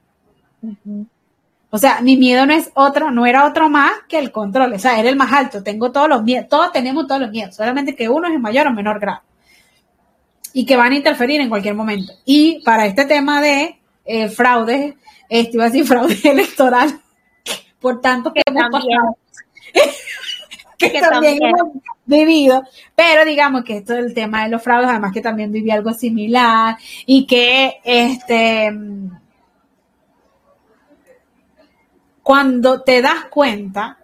O 1.71 1.79
sea, 1.79 2.01
mi 2.01 2.17
miedo 2.17 2.45
no 2.45 2.55
es 2.55 2.73
otro, 2.75 3.13
no 3.13 3.25
era 3.25 3.47
otro 3.47 3.69
más 3.69 3.93
que 4.09 4.19
el 4.19 4.33
control. 4.33 4.73
O 4.73 4.79
sea, 4.81 4.99
era 4.99 5.09
el 5.11 5.15
más 5.15 5.33
alto. 5.33 5.63
Tengo 5.63 5.93
todos 5.93 6.09
los 6.09 6.25
miedos, 6.25 6.49
todos 6.49 6.73
tenemos 6.73 7.07
todos 7.07 7.21
los 7.21 7.31
miedos, 7.31 7.55
solamente 7.55 7.95
que 7.95 8.09
uno 8.09 8.27
es 8.27 8.35
en 8.35 8.43
mayor 8.43 8.67
o 8.67 8.73
menor 8.73 8.99
grado 8.99 9.30
y 10.53 10.67
que 10.67 10.77
van 10.77 10.93
a 10.93 10.97
interferir 10.97 11.41
en 11.41 11.49
cualquier 11.49 11.75
momento. 11.75 12.13
Y 12.25 12.63
para 12.65 12.87
este 12.87 13.05
tema 13.05 13.41
de 13.41 13.79
eh, 14.05 14.29
fraude, 14.29 14.97
este 15.29 15.57
iba 15.57 15.65
a 15.65 15.69
decir 15.69 15.87
fraude 15.87 16.19
electoral, 16.25 17.01
por 17.79 18.01
tanto 18.01 18.33
que, 18.33 18.43
hemos 18.45 18.65
pasado, 18.71 19.17
que, 20.79 21.01
también, 21.01 21.39
hemos 21.43 21.73
vivido, 22.05 22.63
pero 22.95 23.25
digamos 23.25 23.65
que 23.65 23.79
esto 23.79 23.95
del 23.95 24.13
tema 24.15 24.45
de 24.45 24.51
los 24.51 24.63
fraudes, 24.63 24.91
además 24.91 25.13
que 25.13 25.21
también 25.21 25.53
viví 25.53 25.71
algo 25.71 25.93
similar 25.93 26.77
y 27.07 27.27
que 27.27 27.81
este 27.85 28.73
cuando 32.23 32.83
te 32.83 33.03
das 33.03 33.25
cuenta 33.31 33.99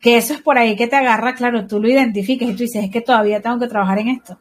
que 0.00 0.16
eso 0.16 0.34
es 0.34 0.40
por 0.40 0.58
ahí 0.58 0.76
que 0.76 0.86
te 0.86 0.96
agarra, 0.96 1.34
claro, 1.34 1.66
tú 1.66 1.80
lo 1.80 1.88
identifiques 1.88 2.48
y 2.48 2.52
tú 2.52 2.58
dices, 2.58 2.84
es 2.84 2.90
que 2.90 3.00
todavía 3.00 3.40
tengo 3.40 3.58
que 3.58 3.66
trabajar 3.66 3.98
en 3.98 4.08
esto. 4.08 4.38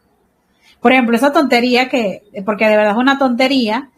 Por 0.82 0.92
ejemplo, 0.92 1.16
esa 1.16 1.32
tontería 1.32 1.90
que, 1.90 2.24
porque 2.46 2.66
de 2.66 2.78
verdad 2.78 2.94
es 2.94 2.98
una 2.98 3.18
tontería, 3.18 3.90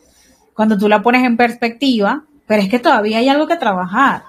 cuando 0.53 0.77
tú 0.77 0.89
la 0.89 1.01
pones 1.01 1.23
en 1.23 1.37
perspectiva, 1.37 2.23
pero 2.47 2.61
es 2.61 2.69
que 2.69 2.79
todavía 2.79 3.19
hay 3.19 3.29
algo 3.29 3.47
que 3.47 3.55
trabajar. 3.55 4.23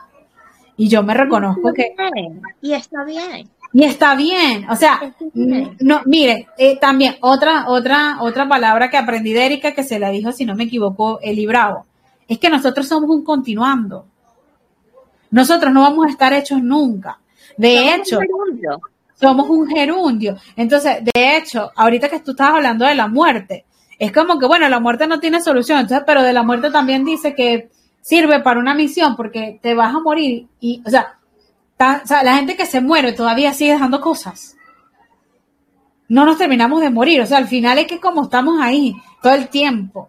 Y 0.77 0.89
yo 0.89 1.03
me 1.03 1.15
reconozco 1.15 1.73
que... 1.75 1.95
Y 2.63 2.73
está 2.73 3.05
bien. 3.05 3.51
Y 3.73 3.85
está 3.85 4.17
bien, 4.17 4.69
o 4.69 4.75
sea, 4.75 5.15
no, 5.33 6.01
mire, 6.05 6.49
eh, 6.59 6.77
también 6.81 7.15
otra, 7.21 7.67
otra, 7.69 8.17
otra 8.21 8.49
palabra 8.49 8.91
que 8.91 8.97
aprendí 8.97 9.33
de 9.33 9.47
Erika 9.47 9.73
que 9.73 9.85
se 9.85 10.01
la 10.01 10.11
dijo, 10.11 10.33
si 10.33 10.45
no 10.45 10.57
me 10.57 10.65
equivoco, 10.65 11.21
Eli 11.23 11.47
Bravo, 11.47 11.87
es 12.27 12.39
que 12.39 12.51
nosotros 12.51 12.89
somos 12.89 13.09
un 13.11 13.23
continuando. 13.23 14.07
Nosotros 15.31 15.73
no 15.73 15.83
vamos 15.83 16.07
a 16.07 16.11
estar 16.11 16.33
hechos 16.33 16.61
nunca. 16.61 17.21
De 17.57 17.95
hecho, 17.95 18.19
somos 19.20 19.48
un 19.50 19.68
gerundio. 19.68 20.37
Entonces, 20.56 20.98
de 21.04 21.37
hecho, 21.37 21.70
ahorita 21.76 22.09
que 22.09 22.20
tú 22.20 22.30
estabas 22.30 22.54
hablando 22.54 22.87
de 22.87 22.94
la 22.94 23.06
muerte, 23.06 23.66
es 23.98 24.12
como 24.12 24.38
que, 24.38 24.46
bueno, 24.46 24.68
la 24.68 24.80
muerte 24.80 25.06
no 25.06 25.20
tiene 25.20 25.42
solución, 25.42 25.80
entonces, 25.80 26.04
pero 26.06 26.22
de 26.22 26.33
la 26.33 26.42
muerte 26.42 26.70
también 26.70 27.04
dice 27.04 27.35
que 27.35 27.70
sirve 28.00 28.40
para 28.40 28.59
una 28.59 28.74
misión 28.74 29.14
porque 29.14 29.59
te 29.62 29.74
vas 29.74 29.94
a 29.94 30.00
morir 30.00 30.48
y, 30.59 30.83
o 30.87 30.90
sea, 30.90 31.18
la 31.78 32.37
gente 32.37 32.56
que 32.56 32.64
se 32.64 32.80
muere 32.80 33.12
todavía 33.12 33.52
sigue 33.52 33.72
dejando 33.72 34.00
cosas. 34.00 34.56
No 36.09 36.24
nos 36.24 36.38
terminamos 36.38 36.80
de 36.80 36.90
morir, 36.90 37.20
o 37.20 37.26
sea, 37.26 37.38
al 37.38 37.46
final 37.46 37.78
es 37.78 37.87
que 37.87 38.00
como 38.00 38.22
estamos 38.22 38.59
ahí 38.61 38.94
todo 39.22 39.35
el 39.35 39.48
tiempo. 39.48 40.09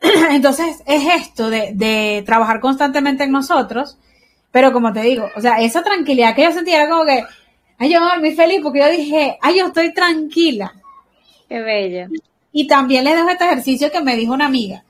Entonces, 0.30 0.82
es 0.86 1.04
esto 1.22 1.50
de, 1.50 1.72
de 1.74 2.22
trabajar 2.24 2.60
constantemente 2.60 3.24
en 3.24 3.32
nosotros 3.32 3.98
pero 4.52 4.72
como 4.72 4.92
te 4.92 5.00
digo, 5.00 5.28
o 5.34 5.40
sea, 5.40 5.60
esa 5.60 5.82
tranquilidad 5.82 6.36
que 6.36 6.42
yo 6.42 6.52
sentía 6.52 6.82
era 6.82 6.90
como 6.90 7.04
que, 7.06 7.24
ay, 7.78 7.90
yo 7.90 8.00
me 8.00 8.20
muy 8.20 8.36
feliz 8.36 8.60
porque 8.62 8.80
yo 8.80 8.90
dije, 8.90 9.38
ay, 9.40 9.58
yo 9.58 9.66
estoy 9.66 9.92
tranquila. 9.94 10.72
Qué 11.48 11.60
bello. 11.60 12.08
Y 12.52 12.66
también 12.66 13.04
le 13.04 13.16
dejo 13.16 13.30
este 13.30 13.44
ejercicio 13.44 13.90
que 13.90 14.02
me 14.02 14.14
dijo 14.14 14.34
una 14.34 14.46
amiga. 14.46 14.84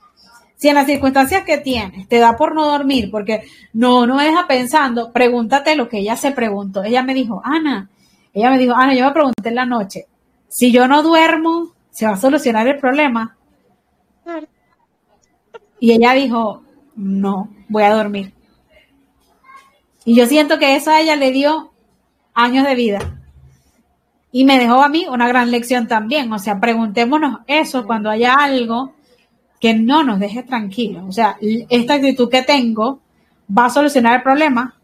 Si 0.57 0.67
en 0.67 0.75
las 0.75 0.85
circunstancias 0.85 1.43
que 1.43 1.57
tienes 1.57 2.07
te 2.09 2.19
da 2.19 2.35
por 2.35 2.53
no 2.53 2.65
dormir, 2.65 3.09
porque 3.09 3.43
no, 3.71 4.05
no 4.05 4.15
me 4.15 4.25
deja 4.25 4.45
pensando, 4.47 5.11
pregúntate 5.11 5.75
lo 5.75 5.87
que 5.87 5.99
ella 5.99 6.17
se 6.17 6.31
preguntó. 6.31 6.83
Ella 6.83 7.01
me 7.01 7.13
dijo, 7.13 7.41
Ana, 7.43 7.89
ella 8.33 8.49
me 8.49 8.57
dijo, 8.57 8.75
Ana, 8.75 8.93
yo 8.93 9.05
me 9.05 9.11
pregunté 9.13 9.49
en 9.49 9.55
la 9.55 9.65
noche, 9.65 10.07
si 10.49 10.71
yo 10.71 10.87
no 10.87 11.03
duermo, 11.03 11.71
¿se 11.89 12.05
va 12.05 12.13
a 12.13 12.17
solucionar 12.17 12.67
el 12.67 12.79
problema? 12.79 13.37
Y 15.79 15.93
ella 15.93 16.13
dijo, 16.13 16.63
no, 16.95 17.49
voy 17.69 17.83
a 17.83 17.93
dormir. 17.93 18.33
Y 20.05 20.15
yo 20.15 20.25
siento 20.25 20.59
que 20.59 20.75
eso 20.75 20.91
a 20.91 20.99
ella 20.99 21.15
le 21.15 21.31
dio 21.31 21.71
años 22.33 22.65
de 22.65 22.75
vida. 22.75 22.99
Y 24.31 24.45
me 24.45 24.57
dejó 24.57 24.81
a 24.81 24.89
mí 24.89 25.05
una 25.09 25.27
gran 25.27 25.51
lección 25.51 25.87
también. 25.87 26.31
O 26.33 26.39
sea, 26.39 26.59
preguntémonos 26.59 27.41
eso 27.47 27.85
cuando 27.85 28.09
haya 28.09 28.33
algo 28.33 28.95
que 29.59 29.73
no 29.73 30.03
nos 30.03 30.19
deje 30.19 30.43
tranquilos. 30.43 31.03
O 31.07 31.11
sea, 31.11 31.37
esta 31.69 31.93
actitud 31.93 32.29
que 32.29 32.41
tengo 32.41 32.99
va 33.55 33.65
a 33.65 33.69
solucionar 33.69 34.15
el 34.15 34.23
problema. 34.23 34.75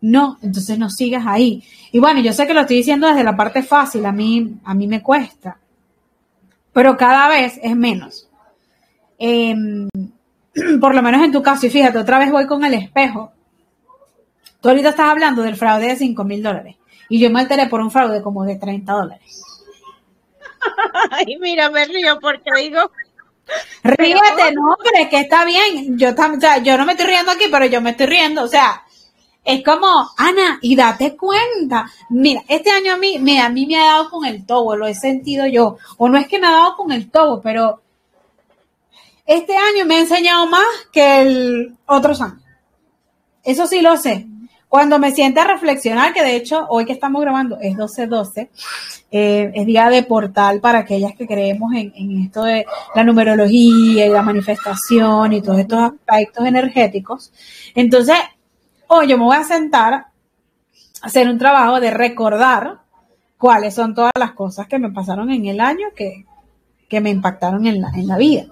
No, 0.00 0.38
entonces 0.40 0.78
no 0.78 0.88
sigas 0.88 1.26
ahí. 1.26 1.64
Y 1.90 1.98
bueno, 1.98 2.20
yo 2.20 2.32
sé 2.32 2.46
que 2.46 2.54
lo 2.54 2.60
estoy 2.60 2.76
diciendo 2.76 3.08
desde 3.08 3.24
la 3.24 3.36
parte 3.36 3.62
fácil, 3.62 4.06
a 4.06 4.12
mí, 4.12 4.56
a 4.64 4.74
mí 4.74 4.86
me 4.86 5.02
cuesta. 5.02 5.58
Pero 6.72 6.96
cada 6.96 7.28
vez 7.28 7.58
es 7.62 7.74
menos. 7.74 8.28
Em, 9.18 9.88
por 10.80 10.94
lo 10.94 11.02
menos 11.02 11.22
en 11.22 11.32
tu 11.32 11.42
caso, 11.42 11.66
y 11.66 11.70
fíjate, 11.70 11.98
otra 11.98 12.18
vez 12.18 12.30
voy 12.30 12.46
con 12.46 12.64
el 12.64 12.74
espejo 12.74 13.32
Tú 14.60 14.68
ahorita 14.68 14.90
estás 14.90 15.10
hablando 15.10 15.42
del 15.42 15.56
fraude 15.56 15.88
de 15.88 15.96
5 15.96 16.24
mil 16.24 16.42
dólares 16.42 16.76
y 17.08 17.20
yo 17.20 17.30
me 17.30 17.40
alteré 17.40 17.66
por 17.68 17.80
un 17.80 17.90
fraude 17.90 18.22
como 18.22 18.44
de 18.44 18.56
30 18.56 18.92
dólares. 18.92 19.42
Ay, 21.10 21.36
mira, 21.40 21.70
me 21.70 21.84
río 21.84 22.18
porque 22.20 22.50
digo. 22.56 22.90
Ríete, 23.84 24.52
no, 24.52 24.76
pero 24.82 25.04
es 25.04 25.08
que 25.08 25.20
está 25.20 25.44
bien. 25.44 25.96
Yo, 25.98 26.10
o 26.10 26.40
sea, 26.40 26.58
yo 26.58 26.76
no 26.76 26.84
me 26.84 26.92
estoy 26.92 27.06
riendo 27.06 27.30
aquí, 27.30 27.44
pero 27.50 27.66
yo 27.66 27.80
me 27.80 27.90
estoy 27.90 28.06
riendo. 28.06 28.42
O 28.42 28.48
sea, 28.48 28.82
es 29.44 29.62
como, 29.62 29.86
Ana, 30.16 30.58
y 30.60 30.74
date 30.74 31.16
cuenta. 31.16 31.88
Mira, 32.10 32.42
este 32.48 32.70
año 32.70 32.94
a 32.94 32.96
mí, 32.96 33.18
me, 33.20 33.40
a 33.40 33.48
mí 33.48 33.66
me 33.66 33.78
ha 33.78 33.92
dado 33.92 34.10
con 34.10 34.24
el 34.24 34.44
tobo, 34.44 34.74
lo 34.74 34.86
he 34.86 34.94
sentido 34.94 35.46
yo. 35.46 35.78
O 35.98 36.08
no 36.08 36.18
es 36.18 36.26
que 36.26 36.40
me 36.40 36.48
ha 36.48 36.52
dado 36.52 36.76
con 36.76 36.90
el 36.90 37.10
tobo, 37.10 37.40
pero 37.40 37.80
este 39.24 39.56
año 39.56 39.84
me 39.84 39.96
ha 39.96 40.00
enseñado 40.00 40.46
más 40.46 40.66
que 40.92 41.20
el 41.20 41.76
otros 41.86 42.20
años. 42.20 42.42
Eso 43.44 43.66
sí 43.68 43.80
lo 43.80 43.96
sé. 43.96 44.26
Cuando 44.76 44.98
me 44.98 45.10
siente 45.10 45.40
a 45.40 45.46
reflexionar, 45.46 46.12
que 46.12 46.22
de 46.22 46.36
hecho 46.36 46.66
hoy 46.68 46.84
que 46.84 46.92
estamos 46.92 47.22
grabando 47.22 47.56
es 47.62 47.74
12-12, 47.78 48.50
eh, 49.10 49.50
es 49.54 49.64
día 49.64 49.88
de 49.88 50.02
portal 50.02 50.60
para 50.60 50.80
aquellas 50.80 51.14
que 51.14 51.26
creemos 51.26 51.72
en, 51.74 52.24
esto 52.24 52.42
de 52.42 52.66
la 52.94 53.02
numerología 53.02 54.04
y 54.04 54.10
la 54.10 54.20
manifestación 54.20 55.32
y 55.32 55.40
todos 55.40 55.60
estos 55.60 55.78
aspectos 55.80 56.44
energéticos. 56.44 57.32
Entonces, 57.74 58.16
hoy 58.88 59.08
yo 59.08 59.16
me 59.16 59.24
voy 59.24 59.38
a 59.38 59.44
sentar 59.44 59.94
a 59.94 60.12
hacer 61.00 61.26
un 61.26 61.38
trabajo 61.38 61.80
de 61.80 61.90
recordar 61.90 62.80
cuáles 63.38 63.72
son 63.72 63.94
todas 63.94 64.12
las 64.18 64.32
cosas 64.32 64.66
que 64.66 64.78
me 64.78 64.92
pasaron 64.92 65.30
en 65.30 65.46
el 65.46 65.58
año 65.58 65.86
que, 65.96 66.26
me 67.00 67.08
impactaron 67.08 67.66
en 67.66 67.80
la, 67.80 67.88
en 67.94 68.06
la 68.06 68.18
vida. 68.18 68.44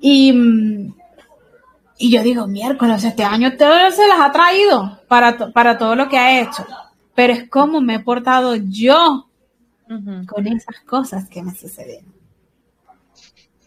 Y, 0.00 0.32
Y 1.98 2.12
yo 2.12 2.22
digo, 2.22 2.46
miércoles, 2.46 3.02
este 3.02 3.24
año 3.24 3.56
todo 3.56 3.90
se 3.90 4.06
las 4.06 4.20
ha 4.20 4.30
traído 4.30 5.00
para, 5.08 5.50
para 5.52 5.76
todo 5.76 5.96
lo 5.96 6.08
que 6.08 6.16
ha 6.16 6.40
hecho. 6.40 6.64
Pero 7.14 7.32
es 7.32 7.48
como 7.48 7.80
me 7.80 7.96
he 7.96 8.00
portado 8.00 8.54
yo 8.54 9.28
con 10.26 10.46
esas 10.46 10.80
cosas 10.86 11.28
que 11.28 11.42
me 11.42 11.54
sucedieron. 11.54 12.14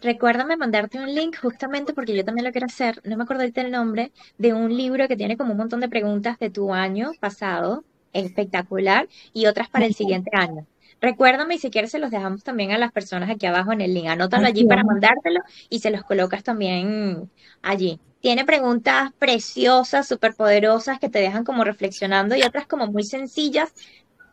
Recuérdame 0.02 0.58
mandarte 0.58 0.98
un 0.98 1.14
link 1.14 1.36
justamente 1.40 1.94
porque 1.94 2.16
yo 2.16 2.26
también 2.26 2.46
lo 2.46 2.52
quiero 2.52 2.66
hacer, 2.66 3.02
no 3.04 3.18
me 3.18 3.24
acuerdo 3.24 3.44
ahorita 3.44 3.62
el 3.62 3.72
nombre, 3.72 4.12
de 4.38 4.54
un 4.54 4.76
libro 4.76 5.08
que 5.08 5.16
tiene 5.16 5.38
como 5.38 5.52
un 5.52 5.58
montón 5.58 5.80
de 5.80 5.90
preguntas 5.90 6.40
de 6.40 6.50
tu 6.50 6.74
año 6.74 7.12
pasado, 7.20 7.84
espectacular, 8.14 9.08
y 9.32 9.46
otras 9.46 9.70
para 9.70 9.86
el 9.86 9.94
siguiente 9.94 10.32
año. 10.34 10.66
Recuérdame 11.02 11.56
y 11.56 11.58
si 11.58 11.72
quieres 11.72 11.90
se 11.90 11.98
los 12.00 12.12
dejamos 12.12 12.44
también 12.44 12.72
a 12.72 12.78
las 12.78 12.92
personas 12.92 13.30
aquí 13.30 13.48
abajo 13.48 13.74
en 13.74 13.82
el 13.82 13.94
link. 13.94 14.08
Anótalo 14.08 14.46
allí 14.46 14.66
para 14.66 14.84
mandártelo 14.84 15.40
y 15.68 15.80
se 15.80 15.90
los 15.90 16.04
colocas 16.04 16.44
también 16.44 17.30
allí. 17.64 18.00
Tiene 18.22 18.46
preguntas 18.46 19.10
preciosas, 19.18 20.08
súper 20.08 20.36
poderosas 20.36 21.00
que 21.00 21.10
te 21.10 21.18
dejan 21.18 21.44
como 21.44 21.64
reflexionando 21.64 22.36
y 22.36 22.44
otras 22.44 22.68
como 22.68 22.86
muy 22.86 23.04
sencillas 23.04 23.74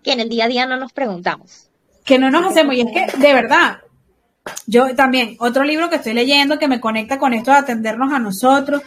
que 0.02 0.12
en 0.12 0.20
el 0.20 0.28
día 0.28 0.44
a 0.44 0.48
día 0.48 0.66
no 0.66 0.76
nos 0.76 0.92
preguntamos. 0.92 1.70
Que 2.04 2.18
no 2.18 2.31
nos 2.31 2.44
hacemos 2.44 2.74
y 2.74 2.83
es 2.83 2.87
que 2.92 3.16
de 3.16 3.33
verdad, 3.33 3.78
yo 4.66 4.94
también, 4.94 5.37
otro 5.38 5.64
libro 5.64 5.88
que 5.88 5.96
estoy 5.96 6.12
leyendo 6.12 6.59
que 6.59 6.68
me 6.68 6.81
conecta 6.81 7.18
con 7.18 7.33
esto 7.33 7.50
de 7.50 7.59
atendernos 7.59 8.12
a 8.12 8.18
nosotros, 8.18 8.83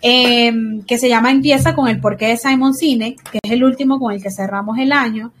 em, 0.00 0.82
que 0.84 0.96
se 0.96 1.10
llama 1.10 1.30
Empieza 1.30 1.74
con 1.74 1.88
el 1.88 2.00
porqué 2.00 2.28
de 2.28 2.38
Simon 2.38 2.72
Sinek, 2.72 3.22
que 3.30 3.38
es 3.42 3.50
el 3.50 3.62
último 3.62 3.98
con 3.98 4.14
el 4.14 4.22
que 4.22 4.30
cerramos 4.30 4.78
el 4.78 4.92
año. 4.92 5.32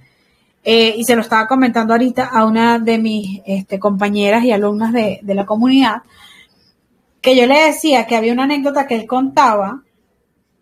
Eh, 0.68 0.96
y 0.96 1.04
se 1.04 1.14
lo 1.14 1.22
estaba 1.22 1.46
comentando 1.46 1.94
ahorita 1.94 2.24
a 2.24 2.44
una 2.44 2.80
de 2.80 2.98
mis 2.98 3.40
este, 3.46 3.78
compañeras 3.78 4.42
y 4.42 4.50
alumnas 4.50 4.92
de, 4.92 5.20
de, 5.22 5.34
la 5.36 5.46
comunidad, 5.46 6.02
que 7.20 7.36
yo 7.36 7.46
le 7.46 7.66
decía 7.66 8.04
que 8.04 8.16
había 8.16 8.32
una 8.32 8.42
anécdota 8.42 8.84
que 8.84 8.96
él 8.96 9.06
contaba, 9.06 9.82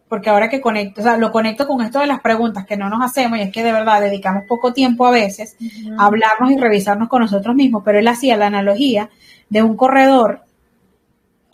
porque 0.06 0.28
ahora 0.28 0.50
que 0.50 0.60
conecto, 0.60 1.00
o 1.00 1.04
sea, 1.04 1.16
lo 1.16 1.32
conecto 1.32 1.66
con 1.66 1.80
esto 1.80 2.00
de 2.00 2.06
las 2.06 2.20
preguntas 2.20 2.66
que 2.66 2.76
no 2.76 2.90
nos 2.90 3.02
hacemos, 3.02 3.38
y 3.38 3.42
es 3.44 3.50
que 3.50 3.64
de 3.64 3.72
verdad 3.72 4.02
dedicamos 4.02 4.44
poco 4.46 4.74
tiempo 4.74 5.06
a 5.06 5.10
veces 5.10 5.56
a 5.96 6.04
hablarnos 6.04 6.50
y 6.50 6.58
revisarnos 6.58 7.08
con 7.08 7.22
nosotros 7.22 7.54
mismos, 7.54 7.80
pero 7.82 7.98
él 7.98 8.06
hacía 8.06 8.36
la 8.36 8.48
analogía 8.48 9.08
de 9.48 9.62
un 9.62 9.74
corredor 9.74 10.42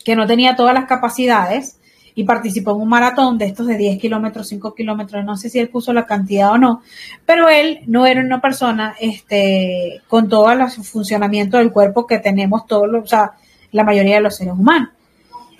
que 0.03 0.17
no 0.17 0.27
tenía 0.27 0.57
todas 0.57 0.73
las 0.73 0.87
capacidades 0.87 1.79
y 2.15 2.23
participó 2.23 2.71
en 2.71 2.81
un 2.81 2.89
maratón 2.89 3.37
de 3.37 3.45
estos 3.45 3.67
de 3.67 3.77
10 3.77 3.99
kilómetros, 3.99 4.47
5 4.47 4.73
kilómetros, 4.73 5.23
no 5.23 5.37
sé 5.37 5.49
si 5.49 5.59
él 5.59 5.69
puso 5.69 5.93
la 5.93 6.05
cantidad 6.05 6.51
o 6.51 6.57
no, 6.57 6.81
pero 7.25 7.49
él 7.49 7.79
no 7.87 8.05
era 8.05 8.21
una 8.21 8.41
persona 8.41 8.95
este, 8.99 10.01
con 10.07 10.27
todo 10.27 10.51
el 10.51 10.69
funcionamiento 10.69 11.57
del 11.57 11.71
cuerpo 11.71 12.05
que 12.05 12.19
tenemos 12.19 12.65
todos 12.67 12.87
los, 12.87 13.03
o 13.03 13.07
sea, 13.07 13.31
la 13.71 13.83
mayoría 13.83 14.15
de 14.15 14.21
los 14.21 14.35
seres 14.35 14.53
humanos. 14.53 14.89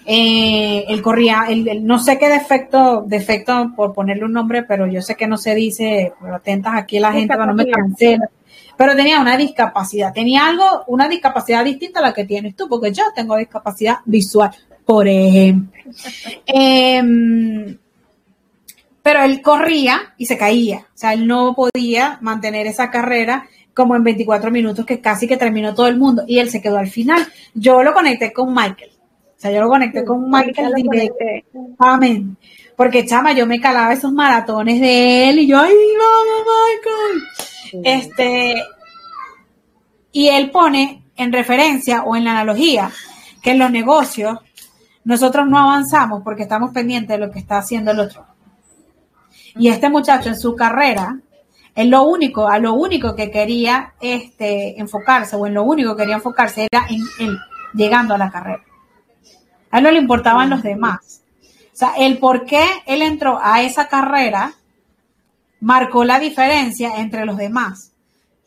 Eh, 0.06 0.86
él 0.88 1.02
corría, 1.02 1.46
él, 1.48 1.86
no 1.86 2.00
sé 2.00 2.18
qué 2.18 2.28
defecto, 2.28 3.04
defecto 3.06 3.72
por 3.76 3.94
ponerle 3.94 4.26
un 4.26 4.34
nombre, 4.34 4.64
pero 4.64 4.88
yo 4.88 5.02
sé 5.02 5.16
que 5.16 5.28
no 5.28 5.38
se 5.38 5.54
dice, 5.54 6.12
pero 6.20 6.36
atentas 6.36 6.74
aquí 6.76 7.00
la 7.00 7.14
gente 7.14 7.36
no 7.38 7.54
me 7.54 7.70
cancela. 7.70 8.28
Pero 8.76 8.96
tenía 8.96 9.22
una 9.22 9.38
discapacidad, 9.38 10.12
tenía 10.12 10.48
algo, 10.48 10.66
una 10.88 11.08
discapacidad 11.08 11.64
distinta 11.64 12.00
a 12.00 12.04
la 12.04 12.14
que 12.14 12.26
tienes 12.26 12.56
tú, 12.56 12.68
porque 12.68 12.92
yo 12.92 13.04
tengo 13.16 13.38
discapacidad 13.38 13.98
visual 14.06 14.50
por 14.92 15.08
ejemplo. 15.08 15.82
Em, 16.46 17.78
pero 19.02 19.24
él 19.24 19.42
corría 19.42 20.14
y 20.18 20.26
se 20.26 20.38
caía, 20.38 20.80
o 20.94 20.98
sea, 20.98 21.14
él 21.14 21.28
no 21.28 21.56
podía 21.56 22.18
mantener 22.20 22.68
esa 22.68 22.92
carrera 22.92 23.48
como 23.74 23.96
en 23.96 24.04
24 24.04 24.52
minutos 24.52 24.86
que 24.86 25.00
casi 25.00 25.30
que 25.30 25.38
terminó 25.38 25.74
todo 25.74 25.88
el 25.88 25.98
mundo 25.98 26.26
y 26.28 26.40
él 26.40 26.50
se 26.50 26.62
quedó 26.62 26.78
al 26.78 26.90
final. 26.90 27.26
Yo 27.54 27.84
lo 27.84 27.94
conecté 27.94 28.34
con 28.34 28.54
Michael, 28.54 28.92
o 29.38 29.40
sea, 29.40 29.50
yo 29.50 29.62
lo 29.62 29.70
conecté 29.70 30.04
con 30.04 30.30
Michael 30.30 30.74
Amén. 31.80 32.36
Porque 32.76 33.06
chama, 33.06 33.32
yo 33.32 33.48
me 33.48 33.62
calaba 33.62 33.94
esos 33.94 34.12
maratones 34.12 34.82
de 34.82 35.30
él 35.30 35.40
y 35.40 35.48
yo, 35.48 35.58
ay, 35.58 35.74
vamos, 36.00 36.48
Michael. 37.72 37.86
Este, 37.86 38.56
y 40.12 40.28
él 40.28 40.52
pone 40.52 41.04
en 41.16 41.32
referencia 41.32 42.04
o 42.04 42.18
en 42.18 42.26
la 42.26 42.32
analogía 42.32 42.92
que 43.42 43.52
en 43.52 43.60
los 43.60 43.72
negocios 43.72 44.40
nosotros 45.04 45.48
no 45.48 45.58
avanzamos 45.58 46.22
porque 46.24 46.44
estamos 46.44 46.72
pendientes 46.72 47.18
de 47.18 47.26
lo 47.26 47.32
que 47.32 47.40
está 47.40 47.58
haciendo 47.58 47.92
el 47.92 48.00
otro. 48.00 48.26
Y 49.56 49.68
este 49.68 49.90
muchacho 49.90 50.30
en 50.30 50.40
su 50.40 50.56
carrera, 50.56 51.20
él 51.76 51.90
lo 51.90 52.04
único, 52.04 52.48
a 52.48 52.60
lo 52.60 52.74
único 52.74 53.16
que 53.16 53.32
quería 53.32 53.94
este, 54.00 54.80
enfocarse, 54.80 55.36
o 55.36 55.48
en 55.48 55.54
lo 55.54 55.64
único 55.64 55.96
que 55.96 56.04
quería 56.04 56.16
enfocarse 56.16 56.68
era 56.72 56.86
en 56.90 57.02
él, 57.20 57.38
llegando 57.74 58.14
a 58.14 58.18
la 58.18 58.32
carrera. 58.32 58.64
A 59.72 59.78
él 59.80 59.84
no 59.84 59.92
le 59.92 60.00
importaban 60.00 60.50
los 60.50 60.64
demás. 60.64 61.24
O 61.74 61.76
sea, 61.76 61.94
el 61.98 62.18
por 62.18 62.46
qué 62.46 62.64
él 62.86 63.02
entró 63.02 63.40
a 63.42 63.62
esa 63.62 63.88
carrera 63.88 64.54
marcó 65.62 66.04
la 66.04 66.20
diferencia 66.20 66.98
entre 66.98 67.26
los 67.26 67.38
demás. 67.38 67.94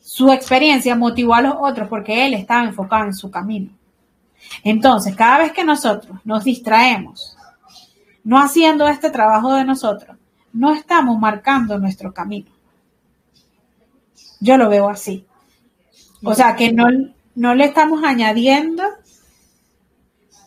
Su 0.01 0.31
experiencia 0.31 0.95
motivó 0.97 1.35
a 1.35 1.41
los 1.41 1.55
otros 1.59 1.89
porque 1.89 2.27
él 2.27 2.35
estaba 2.35 2.65
enfocado 2.65 3.07
en 3.07 3.15
su 3.15 3.31
camino. 3.31 3.71
Entonces, 4.63 5.15
cada 5.15 5.39
vez 5.39 5.53
que 5.53 5.65
nosotros 5.65 6.19
nos 6.25 6.45
distraemos, 6.45 7.37
no 8.23 8.39
haciendo 8.39 8.89
este 8.89 9.11
trabajo 9.11 9.55
de 9.55 9.65
nosotros, 9.65 10.17
no 10.53 10.73
estamos 10.73 11.19
marcando 11.19 11.79
nuestro 11.79 12.15
camino. 12.15 12.51
Yo 14.41 14.57
lo 14.57 14.69
veo 14.69 14.89
así. 14.89 15.27
O 16.23 16.35
sea, 16.35 16.57
que 16.57 16.73
no, 16.73 16.87
no 17.35 17.55
le 17.55 17.65
estamos 17.65 18.03
añadiendo 18.05 18.83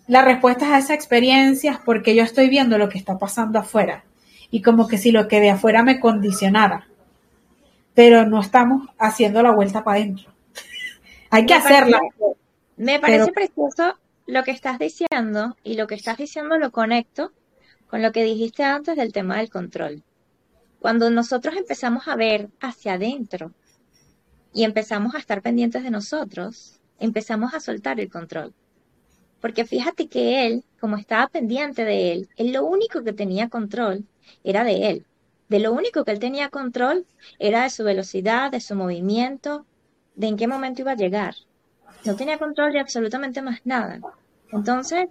las 0.08 0.26
respuestas 0.26 0.70
a 0.70 0.78
esas 0.80 0.92
experiencias 0.92 1.80
porque 1.84 2.16
yo 2.16 2.24
estoy 2.24 2.50
viendo 2.50 2.78
lo 2.78 2.90
que 2.90 2.98
está 2.98 3.18
pasando 3.18 3.60
afuera. 3.60 4.06
Y 4.50 4.62
como 4.62 4.88
que 4.88 4.98
si 4.98 5.12
lo 5.12 5.28
que 5.28 5.42
de 5.42 5.52
afuera 5.52 5.84
me 5.84 6.00
condicionara. 6.00 6.88
Pero 7.94 8.26
no 8.26 8.40
estamos 8.40 8.88
haciendo 8.98 9.44
la 9.44 9.52
vuelta 9.52 9.84
para 9.84 10.00
adentro. 10.00 10.32
Hay 11.30 11.46
que 11.46 11.54
hacerla. 11.54 12.00
Me 12.78 13.00
parece 13.00 13.32
precioso 13.32 13.98
lo 14.28 14.44
que 14.44 14.52
estás 14.52 14.78
diciendo 14.78 15.58
y 15.64 15.74
lo 15.74 15.88
que 15.88 15.96
estás 15.96 16.16
diciendo 16.16 16.60
lo 16.60 16.72
conecto 16.72 17.32
con 17.88 18.04
lo 18.04 18.12
que 18.12 18.24
dijiste 18.24 18.64
antes 18.64 18.96
del 18.96 19.12
tema 19.14 19.38
del 19.38 19.50
control. 19.50 20.04
Cuando 20.80 21.10
nosotros 21.10 21.56
empezamos 21.56 22.08
a 22.08 22.16
ver 22.16 22.50
hacia 22.60 22.94
adentro 22.94 23.52
y 24.54 24.64
empezamos 24.64 25.16
a 25.16 25.18
estar 25.18 25.42
pendientes 25.42 25.82
de 25.82 25.90
nosotros, 25.90 26.80
empezamos 27.00 27.56
a 27.56 27.62
soltar 27.62 28.00
el 28.00 28.12
control. 28.12 28.54
Porque 29.42 29.66
fíjate 29.66 30.08
que 30.08 30.46
él, 30.46 30.64
como 30.80 30.98
estaba 30.98 31.30
pendiente 31.30 31.84
de 31.84 32.12
él, 32.12 32.30
él 32.36 32.52
lo 32.52 32.64
único 32.64 33.04
que 33.04 33.14
tenía 33.14 33.50
control 33.50 34.06
era 34.44 34.64
de 34.64 34.90
él. 34.90 35.06
De 35.50 35.60
lo 35.60 35.74
único 35.74 36.06
que 36.06 36.12
él 36.12 36.20
tenía 36.20 36.50
control 36.50 37.08
era 37.40 37.64
de 37.64 37.72
su 37.72 37.84
velocidad, 37.84 38.52
de 38.52 38.62
su 38.62 38.76
movimiento, 38.76 39.66
de 40.14 40.28
en 40.28 40.38
qué 40.38 40.48
momento 40.48 40.82
iba 40.82 40.92
a 40.92 40.96
llegar 40.96 41.34
no 42.08 42.16
tenía 42.16 42.40
control 42.40 42.72
de 42.72 42.80
absolutamente 42.80 43.42
más 43.42 43.60
nada. 43.66 44.00
Entonces, 44.52 45.10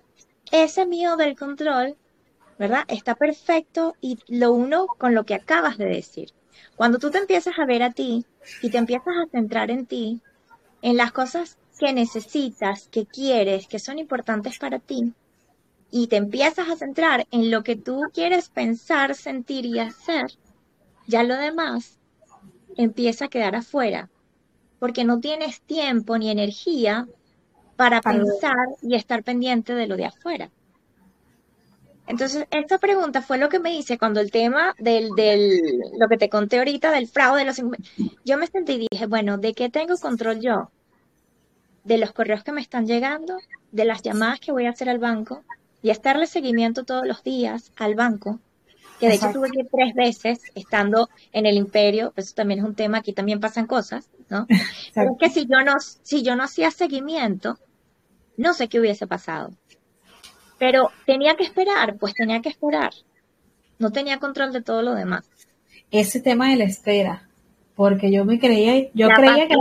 ese 0.50 0.86
miedo 0.86 1.16
del 1.16 1.36
control, 1.36 1.94
¿verdad? 2.58 2.84
Está 2.88 3.14
perfecto 3.14 3.94
y 4.00 4.18
lo 4.28 4.52
uno 4.52 4.86
con 4.86 5.14
lo 5.14 5.24
que 5.24 5.34
acabas 5.34 5.76
de 5.76 5.84
decir. 5.84 6.30
Cuando 6.74 6.98
tú 6.98 7.10
te 7.10 7.18
empiezas 7.18 7.58
a 7.58 7.66
ver 7.66 7.82
a 7.82 7.90
ti 7.90 8.24
y 8.62 8.70
te 8.70 8.78
empiezas 8.78 9.14
a 9.14 9.30
centrar 9.30 9.70
en 9.70 9.84
ti, 9.84 10.22
en 10.80 10.96
las 10.96 11.12
cosas 11.12 11.58
que 11.78 11.92
necesitas, 11.92 12.88
que 12.90 13.04
quieres, 13.04 13.68
que 13.68 13.78
son 13.78 13.98
importantes 13.98 14.58
para 14.58 14.78
ti, 14.78 15.12
y 15.90 16.06
te 16.06 16.16
empiezas 16.16 16.70
a 16.70 16.76
centrar 16.76 17.26
en 17.30 17.50
lo 17.50 17.62
que 17.62 17.76
tú 17.76 18.04
quieres 18.14 18.48
pensar, 18.48 19.14
sentir 19.14 19.66
y 19.66 19.78
hacer, 19.78 20.32
ya 21.06 21.22
lo 21.22 21.36
demás 21.36 21.98
empieza 22.78 23.26
a 23.26 23.28
quedar 23.28 23.54
afuera 23.54 24.08
porque 24.78 25.04
no 25.04 25.20
tienes 25.20 25.60
tiempo 25.60 26.18
ni 26.18 26.30
energía 26.30 27.06
para 27.76 28.00
pensar 28.00 28.68
y 28.82 28.94
estar 28.94 29.22
pendiente 29.22 29.74
de 29.74 29.86
lo 29.86 29.96
de 29.96 30.06
afuera. 30.06 30.50
Entonces, 32.06 32.46
esta 32.50 32.78
pregunta 32.78 33.20
fue 33.20 33.36
lo 33.36 33.48
que 33.48 33.58
me 33.58 33.76
hice 33.76 33.98
cuando 33.98 34.20
el 34.20 34.30
tema 34.30 34.74
del, 34.78 35.10
del, 35.16 35.60
lo 35.98 36.08
que 36.08 36.16
te 36.16 36.28
conté 36.28 36.58
ahorita 36.58 36.92
del 36.92 37.08
fraude, 37.08 37.40
de 37.40 37.46
los, 37.46 37.60
yo 38.24 38.38
me 38.38 38.46
sentí 38.46 38.74
y 38.74 38.86
dije, 38.90 39.06
bueno, 39.06 39.38
¿de 39.38 39.54
qué 39.54 39.70
tengo 39.70 39.96
control 39.96 40.40
yo? 40.40 40.70
De 41.82 41.98
los 41.98 42.12
correos 42.12 42.44
que 42.44 42.52
me 42.52 42.60
están 42.60 42.86
llegando, 42.86 43.38
de 43.72 43.84
las 43.84 44.02
llamadas 44.02 44.38
que 44.38 44.52
voy 44.52 44.66
a 44.66 44.70
hacer 44.70 44.88
al 44.88 44.98
banco 44.98 45.42
y 45.82 45.90
estarle 45.90 46.26
seguimiento 46.26 46.84
todos 46.84 47.06
los 47.06 47.24
días 47.24 47.72
al 47.76 47.96
banco, 47.96 48.38
que 48.98 49.08
de 49.08 49.14
hecho 49.14 49.30
tuve 49.32 49.50
que 49.50 49.60
ir 49.60 49.68
tres 49.70 49.94
veces 49.94 50.40
estando 50.54 51.08
en 51.32 51.46
el 51.46 51.56
imperio, 51.56 52.12
eso 52.16 52.34
también 52.34 52.60
es 52.60 52.66
un 52.66 52.74
tema, 52.74 52.98
aquí 52.98 53.12
también 53.12 53.40
pasan 53.40 53.66
cosas, 53.66 54.10
¿no? 54.28 54.46
Pero 54.94 55.12
es 55.12 55.18
que 55.18 55.30
si 55.30 55.46
yo 55.46 55.60
no, 55.64 55.74
si 55.80 56.22
yo 56.22 56.36
no 56.36 56.44
hacía 56.44 56.70
seguimiento, 56.70 57.58
no 58.36 58.54
sé 58.54 58.68
qué 58.68 58.80
hubiese 58.80 59.06
pasado. 59.06 59.50
Pero 60.58 60.90
tenía 61.04 61.36
que 61.36 61.44
esperar, 61.44 61.96
pues 61.98 62.14
tenía 62.14 62.40
que 62.40 62.48
esperar. 62.48 62.92
No 63.78 63.92
tenía 63.92 64.18
control 64.18 64.52
de 64.52 64.62
todo 64.62 64.82
lo 64.82 64.94
demás. 64.94 65.28
Ese 65.90 66.20
tema 66.20 66.50
de 66.50 66.56
la 66.56 66.64
espera, 66.64 67.28
porque 67.74 68.10
yo 68.10 68.24
me 68.24 68.38
creía, 68.38 68.88
yo 68.94 69.08
creía 69.10 69.46
que 69.46 69.54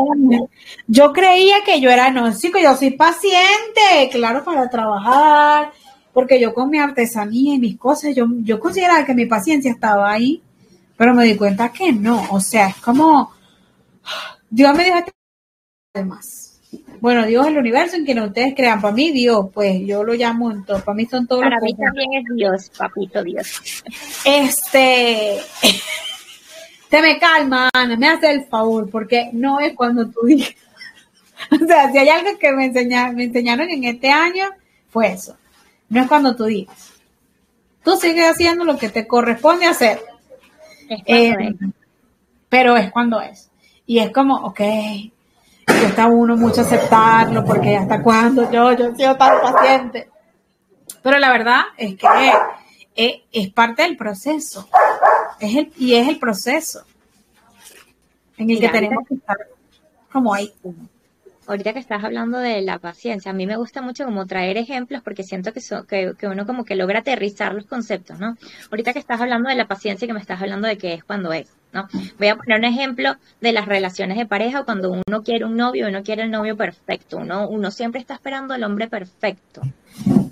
yo 0.87 1.11
creía 1.11 1.63
que 1.65 1.81
yo 1.81 1.89
era 1.89 2.11
no, 2.11 2.31
sí, 2.31 2.51
que 2.51 2.63
yo 2.63 2.73
soy 2.75 2.91
paciente, 2.91 4.09
claro, 4.11 4.43
para 4.43 4.69
trabajar, 4.69 5.73
porque 6.15 6.39
yo 6.39 6.53
con 6.53 6.69
mi 6.69 6.79
artesanía 6.79 7.55
y 7.55 7.59
mis 7.59 7.77
cosas, 7.77 8.15
yo, 8.15 8.25
yo 8.39 8.57
consideraba 8.57 9.05
que 9.05 9.13
mi 9.13 9.25
paciencia 9.25 9.69
estaba 9.69 10.09
ahí, 10.09 10.41
pero 10.95 11.13
me 11.13 11.25
di 11.25 11.35
cuenta 11.35 11.73
que 11.73 11.91
no, 11.91 12.25
o 12.31 12.39
sea, 12.39 12.69
es 12.69 12.77
como, 12.77 13.33
Dios 14.49 14.73
me 14.77 14.85
dijo 14.85 14.99
además. 15.93 16.61
Bueno, 17.01 17.25
Dios 17.25 17.45
es 17.45 17.51
el 17.51 17.57
universo 17.57 17.97
en 17.97 18.05
quien 18.05 18.21
ustedes 18.21 18.53
crean. 18.55 18.81
Para 18.81 18.93
mí, 18.93 19.11
Dios, 19.11 19.47
pues 19.53 19.81
yo 19.85 20.05
lo 20.05 20.13
llamo 20.13 20.51
en 20.51 20.63
todo. 20.63 20.81
Para 20.83 20.95
mí 20.95 21.05
son 21.05 21.27
todos 21.27 21.41
Para 21.41 21.59
mí 21.59 21.75
también 21.75 22.13
es 22.13 22.23
Dios, 22.33 22.71
papito 22.77 23.21
Dios. 23.21 23.83
Este, 24.23 25.37
te 26.89 27.01
me 27.01 27.19
calma, 27.19 27.69
Ana, 27.73 27.97
me 27.97 28.07
hace 28.07 28.31
el 28.31 28.45
favor, 28.45 28.89
porque 28.89 29.29
no 29.33 29.59
es 29.59 29.73
cuando 29.73 30.09
tú 30.09 30.21
digas. 30.25 30.55
O 31.51 31.65
sea, 31.67 31.91
si 31.91 31.97
hay 31.97 32.07
algo 32.07 32.39
que 32.39 32.51
me, 32.53 32.71
me 33.13 33.23
enseñaron 33.25 33.69
en 33.69 33.83
este 33.83 34.09
año, 34.09 34.45
fue 34.89 35.11
eso. 35.11 35.35
No 35.89 36.01
es 36.01 36.07
cuando 36.07 36.35
tú 36.35 36.45
digas. 36.45 36.93
Tú 37.83 37.95
sigues 37.97 38.29
haciendo 38.29 38.65
lo 38.65 38.77
que 38.77 38.89
te 38.89 39.07
corresponde 39.07 39.67
hacer. 39.67 40.01
Eh, 41.05 41.53
pero 42.49 42.75
es 42.77 42.91
cuando 42.91 43.21
es. 43.21 43.51
Y 43.85 43.99
es 43.99 44.11
como, 44.11 44.35
ok, 44.37 44.61
está 45.67 46.07
uno 46.07 46.35
mucho 46.35 46.61
aceptarlo 46.61 47.43
porque 47.45 47.75
hasta 47.75 48.01
cuando 48.01 48.51
yo, 48.51 48.71
yo 48.73 48.87
he 48.87 48.95
sido 48.95 49.15
tan 49.15 49.41
paciente. 49.41 50.09
Pero 51.03 51.19
la 51.19 51.31
verdad 51.31 51.61
es 51.77 51.95
que 51.95 53.21
es, 53.31 53.49
parte 53.51 53.83
del 53.83 53.97
proceso. 53.97 54.67
Es 55.39 55.55
el, 55.55 55.71
y 55.77 55.95
es 55.95 56.07
el 56.07 56.17
proceso 56.17 56.83
en 58.37 58.49
el 58.49 58.59
que 58.59 58.69
tenemos 58.69 59.07
que 59.07 59.15
estar 59.15 59.37
como 60.11 60.33
ahí 60.33 60.51
ahorita 61.47 61.73
que 61.73 61.79
estás 61.79 62.03
hablando 62.03 62.37
de 62.37 62.61
la 62.61 62.79
paciencia, 62.79 63.31
a 63.31 63.33
mí 63.33 63.45
me 63.45 63.57
gusta 63.57 63.81
mucho 63.81 64.05
como 64.05 64.25
traer 64.25 64.57
ejemplos 64.57 65.01
porque 65.03 65.23
siento 65.23 65.51
que, 65.53 65.61
que, 66.17 66.27
uno 66.27 66.45
como 66.45 66.65
que 66.65 66.75
logra 66.75 66.99
aterrizar 66.99 67.53
los 67.53 67.65
conceptos, 67.65 68.19
¿no? 68.19 68.37
Ahorita 68.71 68.93
que 68.93 68.99
estás 68.99 69.21
hablando 69.21 69.49
de 69.49 69.55
la 69.55 69.67
paciencia 69.67 70.05
y 70.05 70.07
que 70.07 70.13
me 70.13 70.19
estás 70.19 70.41
hablando 70.41 70.67
de 70.67 70.77
qué 70.77 70.93
es 70.93 71.03
cuando 71.03 71.33
es, 71.33 71.53
¿no? 71.73 71.87
Voy 72.17 72.27
a 72.27 72.35
poner 72.35 72.59
un 72.59 72.65
ejemplo 72.65 73.15
de 73.41 73.51
las 73.51 73.65
relaciones 73.65 74.17
de 74.17 74.25
pareja 74.25 74.63
cuando 74.63 74.91
uno 74.91 75.23
quiere 75.23 75.45
un 75.45 75.55
novio, 75.55 75.87
uno 75.87 76.03
quiere 76.03 76.23
el 76.23 76.31
novio 76.31 76.55
perfecto, 76.55 77.17
uno, 77.17 77.47
uno 77.47 77.71
siempre 77.71 78.01
está 78.01 78.15
esperando 78.15 78.53
al 78.53 78.63
hombre 78.63 78.87
perfecto. 78.87 79.61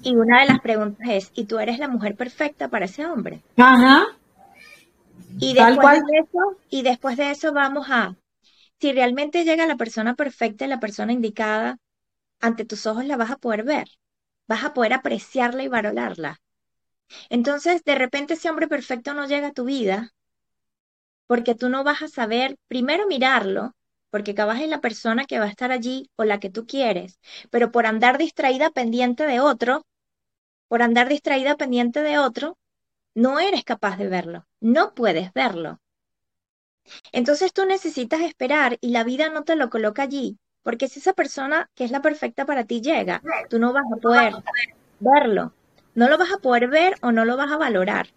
Y 0.02 0.16
una 0.16 0.42
de 0.42 0.48
las 0.48 0.60
preguntas 0.60 1.08
es, 1.10 1.32
¿y 1.34 1.46
tú 1.46 1.60
eres 1.60 1.80
la 1.80 1.88
mujer 1.88 2.16
perfecta 2.16 2.68
para 2.68 2.86
ese 2.86 3.06
hombre? 3.06 3.42
Ajá. 3.58 4.06
Y 5.40 5.54
después 5.54 6.02
de 6.06 6.20
eso, 6.20 6.58
y 6.70 6.82
después 6.84 7.18
de 7.18 7.32
eso 7.32 7.54
vamos 7.54 7.88
a 7.90 8.16
si 8.84 8.92
realmente 8.92 9.46
llega 9.46 9.66
la 9.66 9.78
persona 9.78 10.14
perfecta, 10.14 10.68
la 10.68 10.82
persona 10.82 11.14
indicada, 11.14 11.78
ante 12.42 12.66
tus 12.66 12.86
ojos 12.86 13.06
la 13.06 13.16
vas 13.16 13.32
a 13.32 13.38
poder 13.38 13.64
ver, 13.64 13.88
vas 14.46 14.66
a 14.66 14.74
poder 14.74 14.92
apreciarla 14.92 15.64
y 15.64 15.70
valorarla. 15.70 16.42
Entonces, 17.30 17.86
de 17.86 17.96
repente 17.96 18.34
ese 18.34 18.50
hombre 18.50 18.68
perfecto 18.68 19.14
no 19.14 19.26
llega 19.26 19.48
a 19.48 19.54
tu 19.54 19.64
vida 19.64 20.12
porque 21.28 21.56
tú 21.56 21.70
no 21.70 21.86
vas 21.86 22.02
a 22.02 22.10
saber 22.10 22.58
primero 22.68 23.08
mirarlo, 23.08 23.72
porque 24.10 24.32
acabas 24.32 24.60
en 24.60 24.70
la 24.70 24.82
persona 24.82 25.24
que 25.24 25.40
va 25.40 25.46
a 25.46 25.50
estar 25.56 25.72
allí 25.72 26.10
o 26.18 26.26
la 26.26 26.42
que 26.42 26.50
tú 26.50 26.68
quieres, 26.68 27.22
pero 27.52 27.72
por 27.72 27.86
andar 27.86 28.18
distraída 28.18 28.70
pendiente 28.72 29.26
de 29.26 29.40
otro, 29.40 29.86
por 30.68 30.82
andar 30.82 31.08
distraída 31.08 31.58
pendiente 31.58 32.02
de 32.02 32.20
otro, 32.20 32.58
no 33.16 33.40
eres 33.40 33.64
capaz 33.64 33.98
de 33.98 34.10
verlo, 34.10 34.48
no 34.62 34.94
puedes 34.96 35.34
verlo. 35.34 35.80
Entonces 37.12 37.54
tú 37.54 37.66
necesitas 37.66 38.22
esperar 38.22 38.78
y 38.82 38.90
la 38.90 39.04
vida 39.04 39.30
no 39.30 39.44
te 39.44 39.56
lo 39.56 39.70
coloca 39.70 40.04
allí, 40.04 40.38
porque 40.64 40.88
si 40.88 41.00
esa 41.00 41.14
persona 41.14 41.70
que 41.76 41.84
es 41.84 41.92
la 41.92 42.02
perfecta 42.02 42.46
para 42.46 42.64
ti 42.66 42.82
llega, 42.82 43.22
tú 43.50 43.60
no 43.60 43.74
vas 43.74 43.86
a 43.92 43.98
poder 43.98 44.34
verlo, 45.00 45.54
no 45.96 46.10
lo 46.10 46.18
vas 46.18 46.32
a 46.32 46.38
poder 46.38 46.68
ver 46.68 46.96
o 47.02 47.12
no 47.12 47.26
lo 47.26 47.38
vas 47.38 47.52
a 47.52 47.58
valorar. 47.58 48.08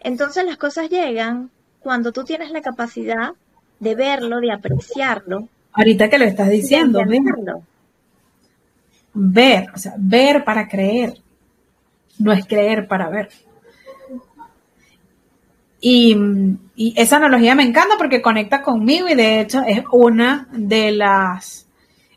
Entonces 0.00 0.44
las 0.44 0.56
cosas 0.56 0.88
llegan 0.90 1.50
cuando 1.80 2.12
tú 2.12 2.24
tienes 2.24 2.50
la 2.50 2.62
capacidad 2.62 3.32
de 3.78 3.94
verlo, 3.94 4.40
de 4.40 4.52
apreciarlo. 4.52 5.48
Ahorita 5.72 6.08
que 6.08 6.18
lo 6.18 6.24
estás 6.24 6.50
diciendo, 6.50 7.00
ver, 9.14 9.66
o 9.74 9.78
sea, 9.78 9.94
ver 9.98 10.44
para 10.44 10.68
creer, 10.68 11.14
no 12.18 12.32
es 12.32 12.46
creer 12.46 12.86
para 12.86 13.08
ver. 13.08 13.30
Y, 15.84 16.16
esa 16.96 17.16
analogía 17.16 17.56
me 17.56 17.64
encanta 17.64 17.96
porque 17.98 18.22
conecta 18.22 18.62
conmigo 18.62 19.08
y 19.08 19.14
de 19.14 19.40
hecho 19.40 19.62
es 19.66 19.82
una 19.90 20.48
de 20.52 20.92
las 20.92 21.66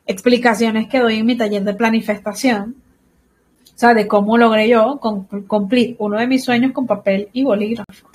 explicaciones 0.05 0.87
que 0.87 0.99
doy 0.99 1.17
en 1.17 1.25
mi 1.25 1.35
taller 1.35 1.63
de 1.63 1.73
planificación. 1.73 2.75
O 3.63 3.77
sea, 3.77 3.93
de 3.93 4.07
cómo 4.07 4.37
logré 4.37 4.69
yo 4.69 4.99
cumplir 5.47 5.95
uno 5.99 6.19
de 6.19 6.27
mis 6.27 6.43
sueños 6.43 6.71
con 6.71 6.85
papel 6.85 7.29
y 7.33 7.43
bolígrafo. 7.43 8.07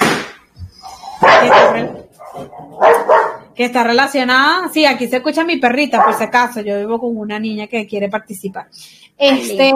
Que 3.55 3.64
está, 3.64 3.84
relacionada, 3.84 4.68
sí, 4.72 4.86
aquí 4.86 5.09
se 5.09 5.16
escucha 5.16 5.44
mi 5.44 5.59
perrita, 5.59 6.03
por 6.03 6.14
si 6.14 6.24
acaso, 6.24 6.61
yo 6.62 6.78
vivo 6.78 6.98
con 6.98 7.16
una 7.16 7.38
niña 7.38 7.66
que 7.66 7.86
quiere 7.86 8.09
participar. 8.09 8.68
Este, 9.18 9.74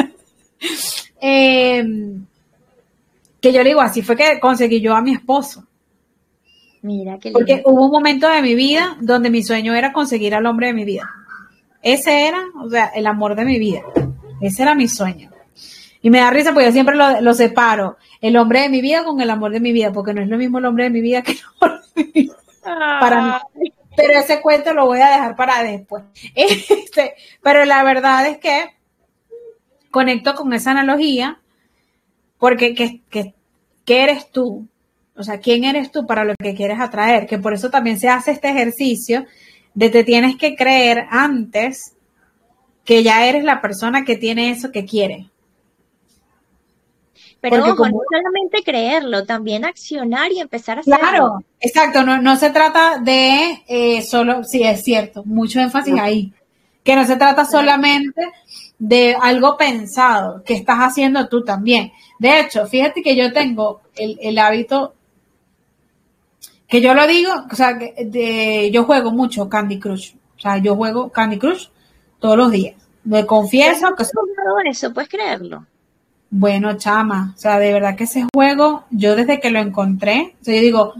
eh, 1.20 1.84
que 3.46 3.52
yo 3.52 3.62
le 3.62 3.70
digo, 3.70 3.80
así 3.80 4.02
fue 4.02 4.16
que 4.16 4.40
conseguí 4.40 4.80
yo 4.80 4.94
a 4.94 5.02
mi 5.02 5.12
esposo. 5.12 5.64
Mira, 6.82 7.18
que 7.18 7.30
Porque 7.30 7.62
hubo 7.64 7.86
un 7.86 7.92
momento 7.92 8.28
de 8.28 8.42
mi 8.42 8.54
vida 8.54 8.96
donde 9.00 9.30
mi 9.30 9.42
sueño 9.42 9.74
era 9.74 9.92
conseguir 9.92 10.34
al 10.34 10.46
hombre 10.46 10.68
de 10.68 10.72
mi 10.72 10.84
vida. 10.84 11.08
Ese 11.82 12.26
era, 12.26 12.40
o 12.60 12.68
sea, 12.68 12.86
el 12.94 13.06
amor 13.06 13.36
de 13.36 13.44
mi 13.44 13.58
vida. 13.58 13.82
Ese 14.40 14.62
era 14.62 14.74
mi 14.74 14.88
sueño. 14.88 15.30
Y 16.02 16.10
me 16.10 16.18
da 16.18 16.30
risa 16.30 16.52
porque 16.52 16.66
yo 16.66 16.72
siempre 16.72 16.96
lo, 16.96 17.34
separo, 17.34 17.96
el 18.20 18.36
hombre 18.36 18.62
de 18.62 18.68
mi 18.68 18.80
vida 18.80 19.04
con 19.04 19.20
el 19.20 19.30
amor 19.30 19.52
de 19.52 19.60
mi 19.60 19.72
vida, 19.72 19.92
porque 19.92 20.12
no 20.12 20.22
es 20.22 20.28
lo 20.28 20.38
mismo 20.38 20.58
el 20.58 20.66
hombre 20.66 20.84
de 20.84 20.90
mi 20.90 21.00
vida 21.00 21.22
que 21.22 21.32
el 21.32 21.40
amor 21.60 21.82
de 21.94 22.04
mi 22.04 22.12
vida. 22.12 22.36
Para 22.62 23.42
mí. 23.54 23.72
Pero 23.96 24.18
ese 24.18 24.40
cuento 24.42 24.74
lo 24.74 24.86
voy 24.86 25.00
a 25.00 25.10
dejar 25.10 25.36
para 25.36 25.62
después. 25.62 26.02
Este, 26.34 27.14
pero 27.42 27.64
la 27.64 27.82
verdad 27.84 28.26
es 28.26 28.38
que 28.38 28.76
conecto 29.90 30.34
con 30.34 30.52
esa 30.52 30.72
analogía 30.72 31.40
porque 32.38 32.74
que, 32.74 33.34
¿qué 33.86 34.02
eres 34.02 34.30
tú? 34.30 34.68
O 35.16 35.22
sea, 35.22 35.40
¿quién 35.40 35.64
eres 35.64 35.90
tú 35.90 36.06
para 36.06 36.24
lo 36.24 36.34
que 36.38 36.54
quieres 36.54 36.78
atraer? 36.78 37.26
Que 37.26 37.38
por 37.38 37.54
eso 37.54 37.70
también 37.70 37.98
se 37.98 38.10
hace 38.10 38.32
este 38.32 38.50
ejercicio 38.50 39.24
de 39.72 39.88
te 39.88 40.04
tienes 40.04 40.36
que 40.36 40.54
creer 40.54 41.06
antes 41.10 41.94
que 42.84 43.02
ya 43.02 43.26
eres 43.26 43.44
la 43.44 43.62
persona 43.62 44.04
que 44.04 44.16
tiene 44.16 44.50
eso 44.50 44.70
que 44.70 44.84
quiere. 44.84 45.30
Pero 47.40 47.58
no 47.58 47.76
solamente 47.76 48.62
creerlo, 48.64 49.24
también 49.24 49.64
accionar 49.64 50.32
y 50.32 50.40
empezar 50.40 50.78
a 50.78 50.80
hacerlo. 50.80 50.98
Claro, 50.98 51.44
exacto, 51.60 52.02
no, 52.02 52.20
no 52.20 52.36
se 52.36 52.50
trata 52.50 52.98
de 52.98 53.62
eh, 53.68 54.02
solo, 54.02 54.42
sí, 54.42 54.64
es 54.64 54.82
cierto, 54.82 55.22
mucho 55.24 55.60
énfasis 55.60 55.94
ahí, 56.00 56.32
que 56.82 56.96
no 56.96 57.04
se 57.04 57.16
trata 57.16 57.44
solamente 57.44 58.22
de 58.78 59.16
algo 59.20 59.56
pensado 59.56 60.42
que 60.44 60.54
estás 60.54 60.78
haciendo 60.78 61.28
tú 61.28 61.44
también. 61.44 61.92
De 62.18 62.40
hecho, 62.40 62.66
fíjate 62.66 63.02
que 63.02 63.16
yo 63.16 63.32
tengo 63.32 63.80
el, 63.94 64.38
hábito, 64.38 64.94
que 66.68 66.80
yo 66.80 66.94
lo 66.94 67.06
digo, 67.06 67.32
o 67.50 67.54
sea, 67.54 67.78
que 67.78 68.70
yo 68.72 68.84
juego 68.84 69.10
mucho 69.12 69.48
Candy 69.48 69.78
Crush. 69.78 70.14
O 70.36 70.40
sea, 70.40 70.58
yo 70.58 70.76
juego 70.76 71.10
Candy 71.10 71.38
Crush 71.38 71.68
todos 72.18 72.36
los 72.36 72.50
días. 72.50 72.74
Me 73.04 73.24
confieso 73.24 73.94
que... 73.94 74.04
eso, 74.68 74.92
puedes 74.92 75.08
creerlo. 75.08 75.66
Bueno, 76.28 76.76
chama, 76.76 77.32
o 77.36 77.38
sea, 77.38 77.58
de 77.58 77.72
verdad 77.72 77.96
que 77.96 78.04
ese 78.04 78.26
juego, 78.34 78.84
yo 78.90 79.14
desde 79.14 79.38
que 79.40 79.50
lo 79.50 79.60
encontré, 79.60 80.34
o 80.40 80.44
sea, 80.44 80.56
yo 80.56 80.60
digo, 80.60 80.94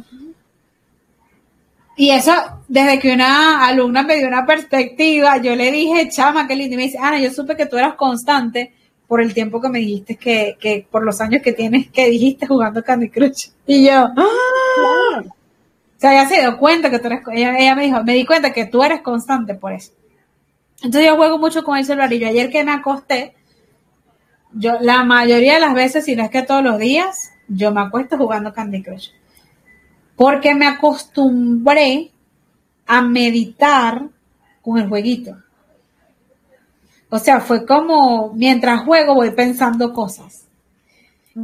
y 1.99 2.11
eso, 2.11 2.33
desde 2.69 2.99
que 2.99 3.15
una 3.15 3.67
alumna 3.67 4.03
me 4.03 4.17
dio 4.17 4.29
una 4.29 4.45
perspectiva, 4.45 5.39
yo 5.39 5.57
le 5.57 5.73
dije, 5.73 6.11
chama, 6.11 6.47
qué 6.47 6.55
lindo. 6.55 6.75
Y 6.75 6.77
me 6.77 6.83
dice, 6.85 6.99
Ana, 7.01 7.19
yo 7.19 7.31
supe 7.31 7.57
que 7.57 7.65
tú 7.65 7.79
eras 7.79 7.95
constante 7.95 8.75
por 9.09 9.23
el 9.23 9.33
tiempo 9.33 9.63
que 9.63 9.71
me 9.71 9.79
dijiste 9.79 10.17
que, 10.17 10.59
que 10.61 10.87
por 10.91 11.05
los 11.05 11.23
años 11.23 11.41
que 11.43 11.55
tienes 11.55 11.89
que 11.91 12.11
dijiste 12.11 12.47
jugando 12.47 12.83
Candy 12.83 13.09
Crush. 13.09 13.49
Y 13.67 13.87
yo, 13.87 14.09
¡Ah! 14.15 15.23
o 15.23 15.33
sea, 15.97 16.13
ella 16.13 16.29
se 16.29 16.41
dio 16.41 16.59
cuenta 16.59 16.91
que 16.91 16.99
tú 16.99 17.07
eres, 17.07 17.21
ella, 17.33 17.59
ella, 17.59 17.75
me 17.75 17.85
dijo, 17.85 18.05
me 18.05 18.13
di 18.13 18.27
cuenta 18.27 18.53
que 18.53 18.67
tú 18.67 18.83
eres 18.83 19.01
constante 19.01 19.55
por 19.55 19.73
eso. 19.73 19.93
Entonces 20.83 21.07
yo 21.07 21.17
juego 21.17 21.39
mucho 21.39 21.65
con 21.65 21.79
el 21.79 21.87
celular 21.87 22.13
y 22.13 22.19
yo 22.19 22.29
ayer 22.29 22.51
que 22.51 22.63
me 22.63 22.73
acosté, 22.73 23.35
yo 24.53 24.77
la 24.83 25.03
mayoría 25.05 25.55
de 25.55 25.61
las 25.61 25.73
veces, 25.73 26.05
si 26.05 26.15
no 26.15 26.25
es 26.25 26.31
que 26.31 26.43
todos 26.43 26.63
los 26.63 26.79
días, 26.79 27.17
yo 27.49 27.73
me 27.73 27.81
acuesto 27.81 28.19
jugando 28.19 28.53
Candy 28.53 28.83
Crush 28.83 29.09
porque 30.17 30.55
me 30.55 30.67
acostumbré 30.67 32.11
a 32.87 33.03
meditar 33.03 34.09
con 34.63 34.79
el 34.79 34.89
jueguito. 34.89 35.37
O 37.09 37.19
sea, 37.19 37.41
fue 37.41 37.65
como 37.65 38.33
mientras 38.35 38.83
juego 38.83 39.15
voy 39.15 39.31
pensando 39.31 39.93
cosas. 39.93 40.45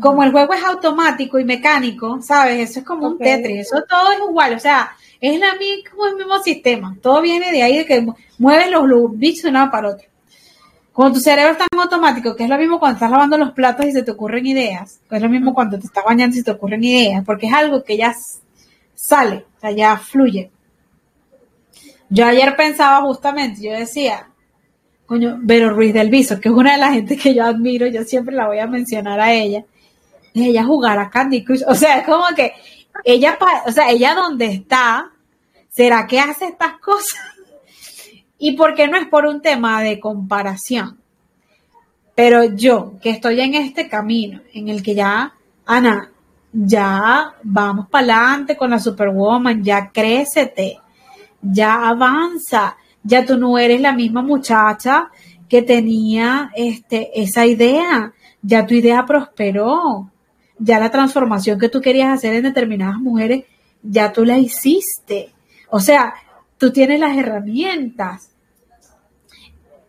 Como 0.01 0.25
el 0.25 0.33
juego 0.33 0.55
es 0.55 0.65
automático 0.65 1.39
y 1.39 1.45
mecánico, 1.45 2.21
¿sabes? 2.23 2.71
Eso 2.71 2.81
es 2.81 2.87
como 2.87 3.09
un 3.09 3.19
Tetris, 3.19 3.67
eso 3.67 3.85
todo 3.87 4.11
es 4.13 4.19
igual, 4.19 4.55
o 4.55 4.59
sea, 4.59 4.97
es 5.21 5.39
la 5.39 5.55
mismo, 5.55 6.07
el 6.07 6.17
mismo 6.17 6.39
sistema. 6.43 6.97
Todo 7.03 7.21
viene 7.21 7.53
de 7.53 7.63
ahí 7.63 7.77
de 7.77 7.87
que 7.87 8.07
mueves 8.39 8.71
los 8.71 8.87
bichos 9.19 9.43
de 9.43 9.49
un 9.49 9.55
lado 9.55 9.71
para 9.71 9.91
otro. 9.91 10.09
Cuando 10.95 11.15
tu 11.15 11.21
cerebro 11.21 11.53
está 11.53 11.67
en 11.71 11.79
automático, 11.79 12.35
que 12.35 12.45
es 12.45 12.51
lo 12.51 12.59
mismo 12.59 12.79
cuando 12.79 12.97
estás 12.97 13.11
lavando 13.11 13.37
los 13.37 13.53
platos 13.53 13.87
y 13.87 13.93
se 13.93 14.03
te 14.03 14.11
ocurren 14.11 14.47
ideas, 14.47 15.01
es 15.11 15.23
lo 15.23 15.29
mismo 15.29 15.55
cuando 15.55 15.79
te 15.79 15.87
estás 15.87 16.05
bañando 16.05 16.35
y 16.35 16.39
se 16.39 16.45
te 16.45 16.51
ocurren 16.51 16.83
ideas, 16.83 17.23
porque 17.25 17.47
es 17.47 17.53
algo 17.53 17.85
que 17.85 17.97
ya 17.97 18.15
sale, 19.03 19.47
o 19.57 19.61
sea, 19.61 19.73
ya 19.73 19.97
fluye. 19.97 20.53
Yo 22.09 22.25
ayer 22.25 22.55
pensaba 22.55 23.01
justamente, 23.01 23.61
yo 23.61 23.73
decía, 23.73 24.29
coño, 25.07 25.39
Vero 25.41 25.71
Ruiz 25.71 25.93
del 25.93 26.09
Viso, 26.09 26.39
que 26.39 26.49
es 26.49 26.55
una 26.55 26.75
de 26.75 26.79
las 26.79 26.93
gente 26.93 27.17
que 27.17 27.35
yo 27.35 27.45
admiro, 27.45 27.89
yo 27.89 28.05
siempre 28.05 28.37
la 28.37 28.47
voy 28.47 28.61
a 28.61 28.69
mencionar 28.69 29.19
a 29.19 29.33
ella, 29.33 29.65
ella 30.35 30.65
jugar 30.65 31.01
a 31.01 31.11
Candy 31.11 31.43
Crush, 31.43 31.63
o 31.67 31.75
sea, 31.75 31.99
es 31.99 32.07
como 32.07 32.27
que 32.37 32.53
ella, 33.03 33.37
o 33.67 33.73
sea, 33.73 33.91
ella 33.91 34.15
donde 34.15 34.47
está, 34.47 35.11
¿será 35.69 36.07
que 36.07 36.21
hace 36.21 36.47
estas 36.47 36.79
cosas? 36.79 37.21
Y 38.39 38.53
porque 38.53 38.87
no 38.87 38.97
es 38.97 39.09
por 39.09 39.27
un 39.27 39.43
tema 39.43 39.83
de 39.83 39.99
comparación. 39.99 41.01
Pero 42.15 42.45
yo, 42.45 43.01
que 43.03 43.11
estoy 43.11 43.41
en 43.41 43.55
este 43.55 43.89
camino, 43.89 44.43
en 44.53 44.69
el 44.69 44.81
que 44.81 44.95
ya, 44.95 45.35
Ana, 45.67 46.13
ya 46.53 47.35
vamos 47.43 47.89
para 47.89 48.05
adelante 48.05 48.57
con 48.57 48.71
la 48.71 48.79
Superwoman, 48.79 49.65
ya 49.65 49.91
crécete, 49.91 50.79
ya 51.41 51.89
avanza, 51.89 52.77
ya 53.03 53.25
tú 53.25 53.39
no 53.39 53.59
eres 53.59 53.81
la 53.81 53.93
misma 53.93 54.23
muchacha 54.23 55.11
que 55.49 55.63
tenía 55.63 56.51
este, 56.55 57.21
esa 57.21 57.47
idea, 57.47 58.13
ya 58.43 58.67
tu 58.67 58.75
idea 58.75 59.05
prosperó, 59.07 60.11
ya 60.59 60.79
la 60.79 60.91
transformación 60.91 61.59
que 61.59 61.69
tú 61.69 61.81
querías 61.81 62.13
hacer 62.13 62.35
en 62.35 62.45
determinadas 62.45 62.99
mujeres, 62.99 63.45
ya 63.83 64.13
tú 64.13 64.25
la 64.25 64.39
hiciste. 64.39 65.33
O 65.71 65.81
sea, 65.81 66.15
tú 66.59 66.73
tienes 66.73 67.01
las 67.01 67.17
herramientas. 67.17 68.31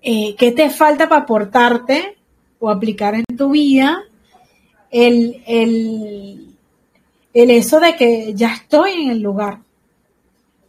Eh, 0.01 0.35
¿Qué 0.37 0.51
te 0.51 0.69
falta 0.69 1.07
para 1.07 1.21
aportarte 1.21 2.17
o 2.59 2.69
aplicar 2.69 3.15
en 3.15 3.25
tu 3.37 3.51
vida 3.51 4.03
el, 4.89 5.43
el, 5.47 6.52
el 7.33 7.51
eso 7.51 7.79
de 7.79 7.95
que 7.95 8.33
ya 8.33 8.53
estoy 8.53 9.03
en 9.03 9.11
el 9.11 9.21
lugar? 9.21 9.59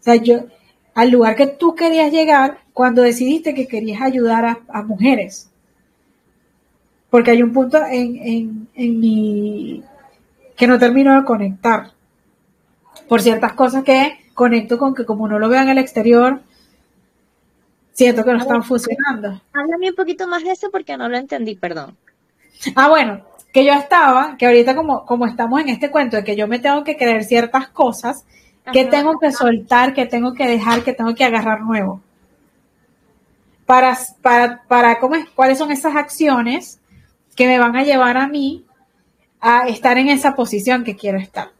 O 0.00 0.02
sea, 0.02 0.16
yo, 0.16 0.44
al 0.94 1.10
lugar 1.10 1.36
que 1.36 1.46
tú 1.46 1.74
querías 1.74 2.12
llegar 2.12 2.58
cuando 2.72 3.02
decidiste 3.02 3.54
que 3.54 3.66
querías 3.66 4.02
ayudar 4.02 4.58
a, 4.68 4.82
mujeres. 4.82 5.50
Porque 7.10 7.30
hay 7.30 7.42
un 7.42 7.52
punto 7.52 7.78
en, 7.78 8.16
en, 8.16 8.68
en 8.74 9.00
mi 9.00 9.82
que 10.56 10.66
no 10.66 10.78
termino 10.78 11.14
de 11.14 11.24
conectar. 11.24 11.92
Por 13.08 13.22
ciertas 13.22 13.52
cosas 13.52 13.84
que 13.84 14.18
conecto 14.34 14.78
con 14.78 14.94
que 14.94 15.04
como 15.04 15.28
no 15.28 15.38
lo 15.38 15.48
veo 15.48 15.62
en 15.62 15.68
el 15.68 15.78
exterior, 15.78 16.40
siento 17.92 18.24
que 18.24 18.32
no 18.32 18.38
están 18.38 18.62
funcionando. 18.62 19.40
Háblame 19.52 19.90
un 19.90 19.96
poquito 19.96 20.26
más 20.26 20.42
de 20.42 20.50
eso 20.50 20.70
porque 20.70 20.96
no 20.96 21.08
lo 21.08 21.16
entendí, 21.16 21.54
perdón. 21.54 21.96
Ah, 22.74 22.88
bueno, 22.88 23.24
que 23.54 23.64
yo 23.64 23.72
estaba, 23.72 24.36
que 24.36 24.46
ahorita 24.46 24.74
como, 24.74 25.06
como 25.06 25.26
estamos 25.26 25.60
en 25.60 25.68
este 25.68 25.88
cuento 25.88 26.16
de 26.16 26.24
que 26.24 26.34
yo 26.34 26.48
me 26.48 26.58
tengo 26.58 26.82
que 26.82 26.96
creer 26.96 27.22
ciertas 27.22 27.68
cosas, 27.68 28.24
que 28.72 28.84
tengo 28.84 29.16
que 29.20 29.30
soltar, 29.30 29.94
que 29.94 30.06
tengo 30.06 30.34
que 30.34 30.48
dejar, 30.48 30.82
que 30.82 30.92
tengo 30.92 31.14
que 31.14 31.22
agarrar 31.22 31.60
nuevo. 31.60 32.00
Para, 33.64 33.96
para, 34.22 34.64
para 34.66 34.98
¿cómo 34.98 35.14
es? 35.14 35.30
cuáles 35.30 35.56
son 35.56 35.70
esas 35.70 35.94
acciones 35.94 36.80
que 37.36 37.46
me 37.46 37.60
van 37.60 37.76
a 37.76 37.84
llevar 37.84 38.16
a 38.16 38.26
mí 38.26 38.64
a 39.40 39.68
estar 39.68 39.98
en 39.98 40.08
esa 40.08 40.34
posición 40.34 40.82
que 40.82 40.96
quiero 40.96 41.18
estar. 41.18 41.52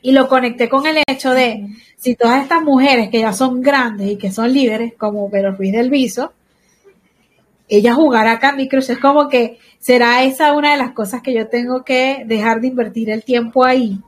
Y 0.00 0.12
lo 0.12 0.28
conecté 0.28 0.70
con 0.70 0.86
el 0.86 1.02
hecho 1.06 1.32
de, 1.32 1.76
si 1.96 2.14
todas 2.14 2.42
estas 2.42 2.62
mujeres 2.62 3.10
que 3.10 3.20
ya 3.20 3.34
son 3.34 3.60
grandes 3.60 4.12
y 4.12 4.16
que 4.16 4.32
son 4.32 4.50
líderes, 4.50 4.94
como 4.96 5.28
Vero 5.28 5.52
Ruiz 5.54 5.72
del 5.72 5.90
Viso, 5.90 6.32
ella 7.70 7.94
jugará 7.94 8.38
Candy 8.38 8.68
Crush, 8.68 8.90
es 8.90 8.98
como 8.98 9.28
que 9.28 9.58
será 9.78 10.24
esa 10.24 10.52
una 10.54 10.72
de 10.72 10.76
las 10.76 10.92
cosas 10.92 11.22
que 11.22 11.32
yo 11.32 11.48
tengo 11.48 11.84
que 11.84 12.24
dejar 12.26 12.60
de 12.60 12.66
invertir 12.66 13.10
el 13.10 13.22
tiempo 13.24 13.64
ahí 13.64 14.00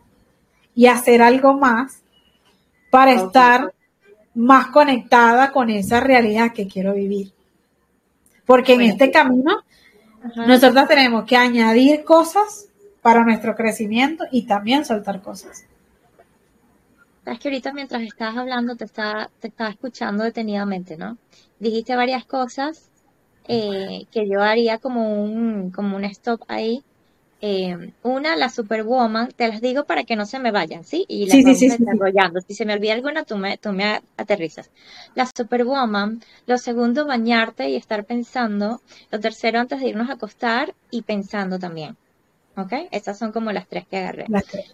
y 0.74 0.86
hacer 0.86 1.22
algo 1.22 1.54
más 1.54 2.02
para 2.90 3.12
estar 3.12 3.72
más 4.34 4.66
conectada 4.68 5.52
con 5.52 5.70
esa 5.70 6.00
realidad 6.00 6.52
que 6.52 6.66
quiero 6.66 6.94
vivir. 6.94 7.32
Porque 8.44 8.74
en 8.74 8.82
este 8.82 9.10
camino 9.10 9.62
nosotros 10.34 10.88
tenemos 10.88 11.24
que 11.24 11.36
añadir 11.36 12.04
cosas 12.04 12.68
para 13.00 13.24
nuestro 13.24 13.54
crecimiento 13.54 14.24
y 14.30 14.42
también 14.42 14.84
soltar 14.84 15.22
cosas. 15.22 15.66
Es 17.24 17.38
que 17.38 17.48
ahorita 17.48 17.72
mientras 17.72 18.02
estabas 18.02 18.36
hablando 18.36 18.74
te 18.74 18.84
estaba, 18.84 19.30
te 19.38 19.48
estaba 19.48 19.70
escuchando 19.70 20.24
detenidamente, 20.24 20.96
¿no? 20.96 21.16
Dijiste 21.60 21.94
varias 21.94 22.24
cosas 22.24 22.90
eh, 23.49 24.07
que 24.11 24.28
yo 24.28 24.40
haría 24.40 24.78
como 24.78 25.22
un, 25.22 25.70
como 25.70 25.97
un 25.97 26.05
stop 26.05 26.43
ahí 26.49 26.82
eh, 27.45 27.93
una, 28.05 28.36
la 28.36 28.49
Superwoman, 28.49 29.32
te 29.34 29.49
las 29.49 29.61
digo 29.61 29.82
para 29.82 30.05
que 30.05 30.14
no 30.14 30.26
se 30.26 30.38
me 30.38 30.53
vayan, 30.53 30.84
¿sí? 30.84 31.05
Y 31.09 31.26
las 31.26 31.43
vamos 31.43 31.59
desarrollando. 31.59 32.40
Si 32.40 32.55
se 32.55 32.64
me 32.64 32.72
olvida 32.72 32.93
alguna, 32.93 33.24
tú 33.24 33.36
me, 33.36 33.59
tú 33.59 33.72
me 33.72 34.01
aterrizas. 34.16 34.70
La 35.16 35.26
Superwoman, 35.26 36.22
lo 36.47 36.57
segundo, 36.57 37.05
bañarte 37.05 37.68
y 37.68 37.74
estar 37.74 38.05
pensando. 38.05 38.80
Lo 39.11 39.18
tercero, 39.18 39.59
antes 39.59 39.80
de 39.80 39.88
irnos 39.88 40.09
a 40.09 40.12
acostar 40.12 40.72
y 40.93 41.03
pensando 41.03 41.59
también. 41.59 41.97
¿Ok? 42.57 42.74
Esas 42.93 43.18
son 43.18 43.32
como 43.32 43.51
las 43.51 43.66
tres 43.66 43.88
que 43.88 43.97
agarré. 43.97 44.26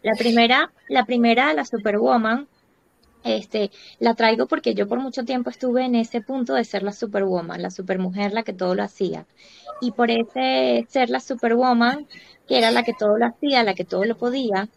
La 0.02 0.14
primera, 0.18 0.70
la 0.88 1.06
primera, 1.06 1.54
la 1.54 1.64
Superwoman, 1.64 2.48
este, 3.36 3.70
la 3.98 4.14
traigo 4.14 4.46
porque 4.46 4.74
yo 4.74 4.88
por 4.88 5.00
mucho 5.00 5.24
tiempo 5.24 5.50
estuve 5.50 5.84
en 5.84 5.94
ese 5.94 6.20
punto 6.20 6.54
de 6.54 6.64
ser 6.64 6.82
la 6.82 6.92
superwoman, 6.92 7.62
la 7.62 7.70
supermujer, 7.70 8.32
la 8.32 8.42
que 8.42 8.52
todo 8.52 8.74
lo 8.74 8.82
hacía. 8.82 9.26
Y 9.80 9.92
por 9.92 10.10
ese 10.10 10.86
ser 10.88 11.10
la 11.10 11.20
superwoman, 11.20 12.06
que 12.46 12.58
era 12.58 12.70
la 12.70 12.82
que 12.82 12.94
todo 12.94 13.18
lo 13.18 13.26
hacía, 13.26 13.62
la 13.62 13.74
que 13.74 13.84
todo 13.84 14.04
lo 14.04 14.16
podía, 14.16 14.68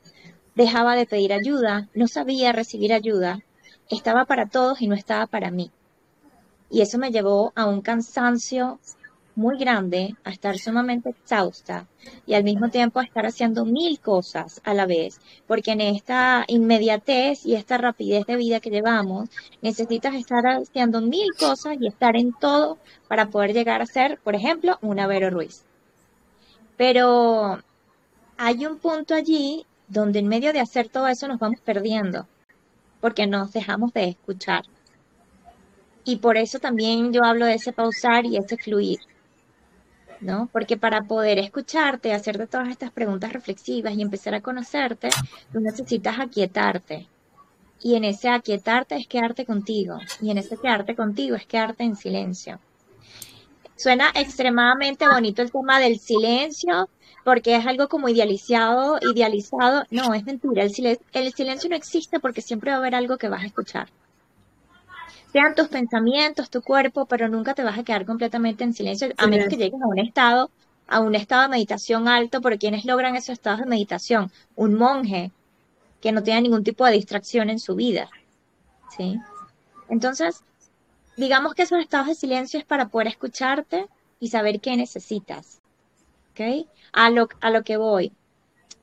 dejaba 0.56 0.96
de 0.96 1.06
pedir 1.06 1.34
ayuda, 1.34 1.90
no 1.94 2.08
sabía 2.08 2.52
recibir 2.52 2.94
ayuda, 2.94 3.40
estaba 3.90 4.26
para 4.26 4.48
todos 4.48 4.82
y 4.82 4.88
no 4.88 4.96
estaba 4.96 5.28
para 5.28 5.52
mí. 5.52 5.72
Y 6.70 6.82
eso 6.82 6.98
me 6.98 7.12
llevó 7.12 7.52
a 7.56 7.66
un 7.66 7.82
cansancio 7.82 8.80
muy 9.36 9.58
grande, 9.58 10.16
a 10.24 10.32
estar 10.32 10.58
sumamente 10.58 11.10
exhausta 11.10 11.88
y 12.26 12.34
al 12.34 12.44
mismo 12.44 12.70
tiempo 12.70 13.00
a 13.00 13.04
estar 13.04 13.26
haciendo 13.26 13.66
mil 13.66 14.00
cosas 14.00 14.62
a 14.64 14.74
la 14.74 14.86
vez, 14.86 15.20
porque 15.48 15.72
en 15.72 15.82
esta 15.82 16.44
inmediatez 16.48 17.46
y 17.46 17.56
esta 17.56 17.78
rapidez 17.78 18.26
de 18.26 18.36
vida 18.36 18.60
que 18.60 18.70
llevamos, 18.70 19.30
necesitas 19.62 20.16
estar 20.16 20.46
haciendo 20.48 21.02
mil 21.02 21.30
cosas 21.40 21.78
y 21.80 21.88
estar 21.88 22.16
en 22.16 22.34
todo 22.34 22.78
para 23.08 23.30
poder 23.30 23.54
llegar 23.54 23.82
a 23.82 23.86
ser, 23.86 24.20
por 24.24 24.36
ejemplo, 24.36 24.78
una 24.82 25.08
Vero 25.08 25.30
Ruiz. 25.30 25.64
Pero 26.78 27.60
hay 28.38 28.66
un 28.66 28.80
punto 28.80 29.14
allí 29.14 29.66
donde 29.88 30.20
en 30.20 30.28
medio 30.28 30.54
de 30.54 30.60
hacer 30.60 30.90
todo 30.90 31.08
eso 31.08 31.28
nos 31.28 31.40
vamos 31.40 31.60
perdiendo, 31.62 32.28
porque 33.00 33.28
nos 33.28 33.52
dejamos 33.52 33.94
de 33.94 34.06
escuchar. 34.10 34.64
Y 36.04 36.18
por 36.18 36.38
eso 36.38 36.60
también 36.60 37.14
yo 37.14 37.24
hablo 37.24 37.46
de 37.46 37.56
ese 37.56 37.74
pausar 37.74 38.26
y 38.26 38.38
ese 38.38 38.58
fluir. 38.58 39.00
¿No? 40.22 40.50
Porque 40.52 40.78
para 40.78 41.02
poder 41.02 41.40
escucharte, 41.40 42.14
hacerte 42.14 42.48
todas 42.48 42.70
estas 42.70 42.92
preguntas 42.92 43.34
reflexivas 43.34 43.94
y 43.94 44.02
empezar 44.02 44.36
a 44.36 44.42
conocerte, 44.42 45.10
tú 45.52 45.60
necesitas 45.60 46.20
aquietarte. 46.20 47.08
Y 47.84 47.96
en 47.96 48.06
ese 48.06 48.30
aquietarte 48.30 48.96
es 48.96 49.08
quedarte 49.08 49.46
contigo. 49.46 49.98
Y 50.22 50.30
en 50.30 50.38
ese 50.38 50.58
quedarte 50.58 50.96
contigo 50.96 51.36
es 51.36 51.46
quedarte 51.48 51.84
en 51.84 51.96
silencio. 51.96 52.60
Suena 53.76 54.12
extremadamente 54.14 55.08
bonito 55.08 55.42
el 55.42 55.52
tema 55.52 55.80
del 55.80 56.00
silencio, 56.00 56.88
porque 57.26 57.56
es 57.56 57.66
algo 57.66 57.88
como 57.88 58.08
idealizado, 58.08 59.00
idealizado. 59.02 59.86
No, 59.90 60.14
es 60.14 60.24
mentira. 60.24 60.62
El 60.64 60.72
silencio, 60.72 61.06
el 61.14 61.34
silencio 61.34 61.70
no 61.70 61.76
existe 61.76 62.20
porque 62.20 62.42
siempre 62.42 62.70
va 62.70 62.78
a 62.78 62.80
haber 62.80 62.94
algo 62.94 63.18
que 63.18 63.30
vas 63.30 63.42
a 63.42 63.48
escuchar 63.48 63.90
sean 65.32 65.56
tus 65.56 65.68
pensamientos, 65.68 66.50
tu 66.50 66.62
cuerpo, 66.62 67.06
pero 67.06 67.30
nunca 67.30 67.54
te 67.54 67.64
vas 67.64 67.78
a 67.78 67.84
quedar 67.84 68.06
completamente 68.06 68.64
en 68.64 68.74
silencio, 68.74 69.10
a 69.18 69.28
menos 69.28 69.48
que 69.48 69.58
llegues 69.58 69.82
a 69.82 69.88
un 69.88 70.00
estado, 70.00 70.52
a 70.88 71.00
un 71.00 71.16
estado 71.16 71.44
de 71.44 71.50
meditación 71.50 72.08
alto, 72.08 72.42
por 72.42 72.58
quienes 72.58 72.86
logran 72.86 73.16
esos 73.16 73.30
estados 73.30 73.62
de 73.62 73.66
meditación, 73.66 74.32
un 74.56 74.76
monje 74.76 75.32
que 76.02 76.12
no 76.12 76.24
tenga 76.24 76.42
ningún 76.42 76.64
tipo 76.64 76.86
de 76.86 76.94
distracción 76.94 77.50
en 77.50 77.60
su 77.60 77.76
vida, 77.76 78.10
¿sí? 78.98 79.18
Entonces, 79.90 80.44
digamos 81.16 81.54
que 81.54 81.64
esos 81.64 81.80
estados 81.80 82.08
de 82.08 82.16
silencio 82.16 82.60
es 82.60 82.66
para 82.66 82.90
poder 82.90 83.08
escucharte 83.08 83.88
y 84.20 84.30
saber 84.30 84.60
qué 84.60 84.76
necesitas, 84.76 85.62
¿ok? 86.32 86.68
A 86.92 87.10
lo, 87.10 87.30
a 87.40 87.52
lo 87.52 87.64
que 87.64 87.78
voy. 87.78 88.12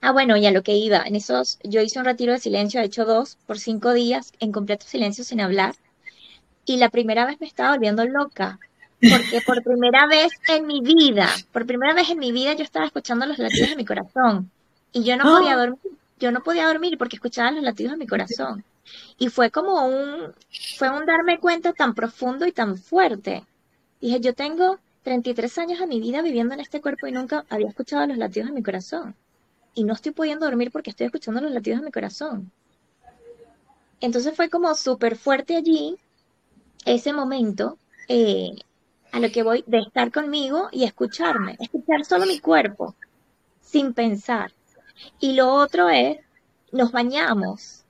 Ah, 0.01 0.12
bueno, 0.12 0.36
y 0.36 0.46
a 0.46 0.53
lo 0.53 0.62
que 0.62 0.76
iba, 0.76 1.03
en 1.05 1.16
esos, 1.16 1.59
yo 1.64 1.80
hice 1.80 1.99
un 1.99 2.05
retiro 2.05 2.32
de 2.32 2.38
silencio, 2.38 2.80
he 2.80 2.84
hecho 2.84 3.05
dos 3.05 3.36
por 3.46 3.59
cinco 3.59 3.92
días 3.92 4.32
en 4.38 4.53
completo 4.53 4.86
silencio 4.86 5.24
sin 5.24 5.40
hablar, 5.40 5.74
y 6.69 6.77
la 6.77 6.91
primera 6.91 7.25
vez 7.25 7.41
me 7.41 7.47
estaba 7.47 7.73
volviendo 7.73 8.05
loca, 8.05 8.59
porque 9.01 9.41
por 9.47 9.62
primera 9.62 10.07
vez 10.07 10.33
en 10.49 10.66
mi 10.66 10.81
vida, 10.81 11.29
por 11.51 11.64
primera 11.66 11.95
vez 11.95 12.11
en 12.11 12.19
mi 12.19 12.31
vida 12.31 12.53
yo 12.53 12.62
estaba 12.62 12.85
escuchando 12.85 13.25
los 13.25 13.39
latidos 13.39 13.71
de 13.71 13.77
mi 13.77 13.87
corazón 13.87 14.51
y 14.93 15.03
yo 15.03 15.16
no 15.16 15.25
podía 15.25 15.55
¡Ah! 15.55 15.57
dormir, 15.57 15.79
yo 16.19 16.31
no 16.31 16.43
podía 16.43 16.66
dormir 16.66 16.99
porque 16.99 17.16
escuchaba 17.16 17.51
los 17.53 17.62
latidos 17.62 17.93
de 17.93 17.99
mi 17.99 18.07
corazón. 18.07 18.64
Y 19.19 19.29
fue 19.29 19.51
como 19.51 19.87
un, 19.87 20.35
fue 20.77 20.91
un 20.91 21.07
darme 21.07 21.39
cuenta 21.39 21.73
tan 21.73 21.95
profundo 21.95 22.47
y 22.47 22.53
tan 22.53 22.77
fuerte. 22.77 23.45
Dije, 24.01 24.21
yo 24.21 24.35
tengo 24.35 24.79
33 25.05 25.59
años 25.59 25.79
de 25.79 25.87
mi 25.87 26.01
vida 26.01 26.23
viviendo 26.23 26.55
en 26.55 26.61
este 26.61 26.81
cuerpo 26.81 27.07
y 27.07 27.12
nunca 27.12 27.45
había 27.49 27.69
escuchado 27.69 28.07
los 28.07 28.19
latidos 28.19 28.49
de 28.49 28.55
mi 28.55 28.62
corazón. 28.62 29.14
Y 29.75 29.85
no 29.85 29.95
estoy 29.95 30.12
pudiendo 30.12 30.47
dormir 30.47 30.71
porque 30.71 30.91
estoy 30.91 31.07
escuchando 31.07 31.41
los 31.41 31.53
latidos 31.53 31.81
de 31.81 31.87
mi 31.87 31.93
corazón. 31.93 32.51
Entonces 34.01 34.35
fue 34.35 34.49
como 34.49 34.75
súper 34.75 35.16
fuerte 35.16 35.57
allí 35.57 35.99
ese 36.85 37.12
momento 37.12 37.79
eh, 38.09 38.53
a 39.12 39.20
lo 39.20 39.31
que 39.31 39.43
voy 39.43 39.64
de 39.66 39.81
estar 39.81 40.12
conmigo 40.12 40.68
y 40.72 40.85
escucharme, 40.85 41.57
escuchar 41.61 42.05
solo 42.05 42.26
mi 42.26 42.41
cuerpo, 42.41 42.95
sin 43.61 43.95
pensar. 43.95 44.53
Y 45.20 45.35
lo 45.35 45.53
otro 45.53 45.89
es, 45.89 46.18
nos 46.72 46.93
bañamos. 46.93 47.85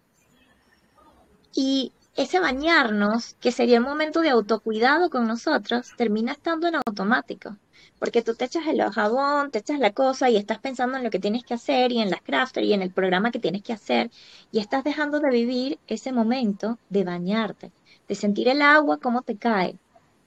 Y 1.54 1.92
ese 2.16 2.40
bañarnos, 2.40 3.34
que 3.34 3.52
sería 3.52 3.78
un 3.78 3.84
momento 3.84 4.20
de 4.20 4.30
autocuidado 4.30 5.08
con 5.08 5.26
nosotros, 5.26 5.92
termina 5.96 6.32
estando 6.32 6.66
en 6.66 6.74
automático. 6.74 7.56
Porque 7.98 8.22
tú 8.22 8.34
te 8.34 8.44
echas 8.44 8.66
el 8.66 8.80
jabón, 8.90 9.50
te 9.50 9.58
echas 9.60 9.78
la 9.78 9.92
cosa 9.92 10.30
y 10.30 10.36
estás 10.36 10.58
pensando 10.58 10.96
en 10.96 11.04
lo 11.04 11.10
que 11.10 11.20
tienes 11.20 11.44
que 11.44 11.54
hacer 11.54 11.92
y 11.92 12.00
en 12.00 12.10
las 12.10 12.22
crafter 12.22 12.64
y 12.64 12.72
en 12.72 12.82
el 12.82 12.92
programa 12.92 13.30
que 13.30 13.38
tienes 13.38 13.62
que 13.62 13.72
hacer 13.72 14.10
y 14.52 14.58
estás 14.58 14.84
dejando 14.84 15.20
de 15.20 15.30
vivir 15.30 15.78
ese 15.86 16.12
momento 16.12 16.78
de 16.90 17.04
bañarte, 17.04 17.72
de 18.08 18.14
sentir 18.14 18.48
el 18.48 18.62
agua 18.62 18.98
como 18.98 19.22
te 19.22 19.36
cae, 19.36 19.78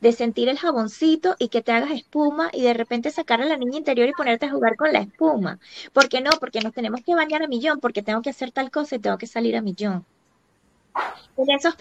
de 0.01 0.11
sentir 0.11 0.49
el 0.49 0.57
jaboncito 0.57 1.35
y 1.39 1.49
que 1.49 1.61
te 1.61 1.71
hagas 1.71 1.91
espuma 1.91 2.49
y 2.53 2.63
de 2.63 2.73
repente 2.73 3.11
sacar 3.11 3.41
a 3.41 3.45
la 3.45 3.57
niña 3.57 3.77
interior 3.77 4.09
y 4.09 4.13
ponerte 4.13 4.47
a 4.47 4.51
jugar 4.51 4.75
con 4.75 4.91
la 4.93 4.99
espuma. 4.99 5.59
¿Por 5.93 6.09
qué 6.09 6.21
no? 6.21 6.31
Porque 6.39 6.61
nos 6.61 6.73
tenemos 6.73 7.01
que 7.01 7.15
bañar 7.15 7.43
a 7.43 7.47
millón, 7.47 7.79
porque 7.79 8.01
tengo 8.01 8.21
que 8.21 8.31
hacer 8.31 8.51
tal 8.51 8.71
cosa 8.71 8.95
y 8.95 8.99
tengo 8.99 9.17
que 9.17 9.27
salir 9.27 9.55
a 9.55 9.61
millón. 9.61 10.05
En 11.37 11.49
esos, 11.51 11.75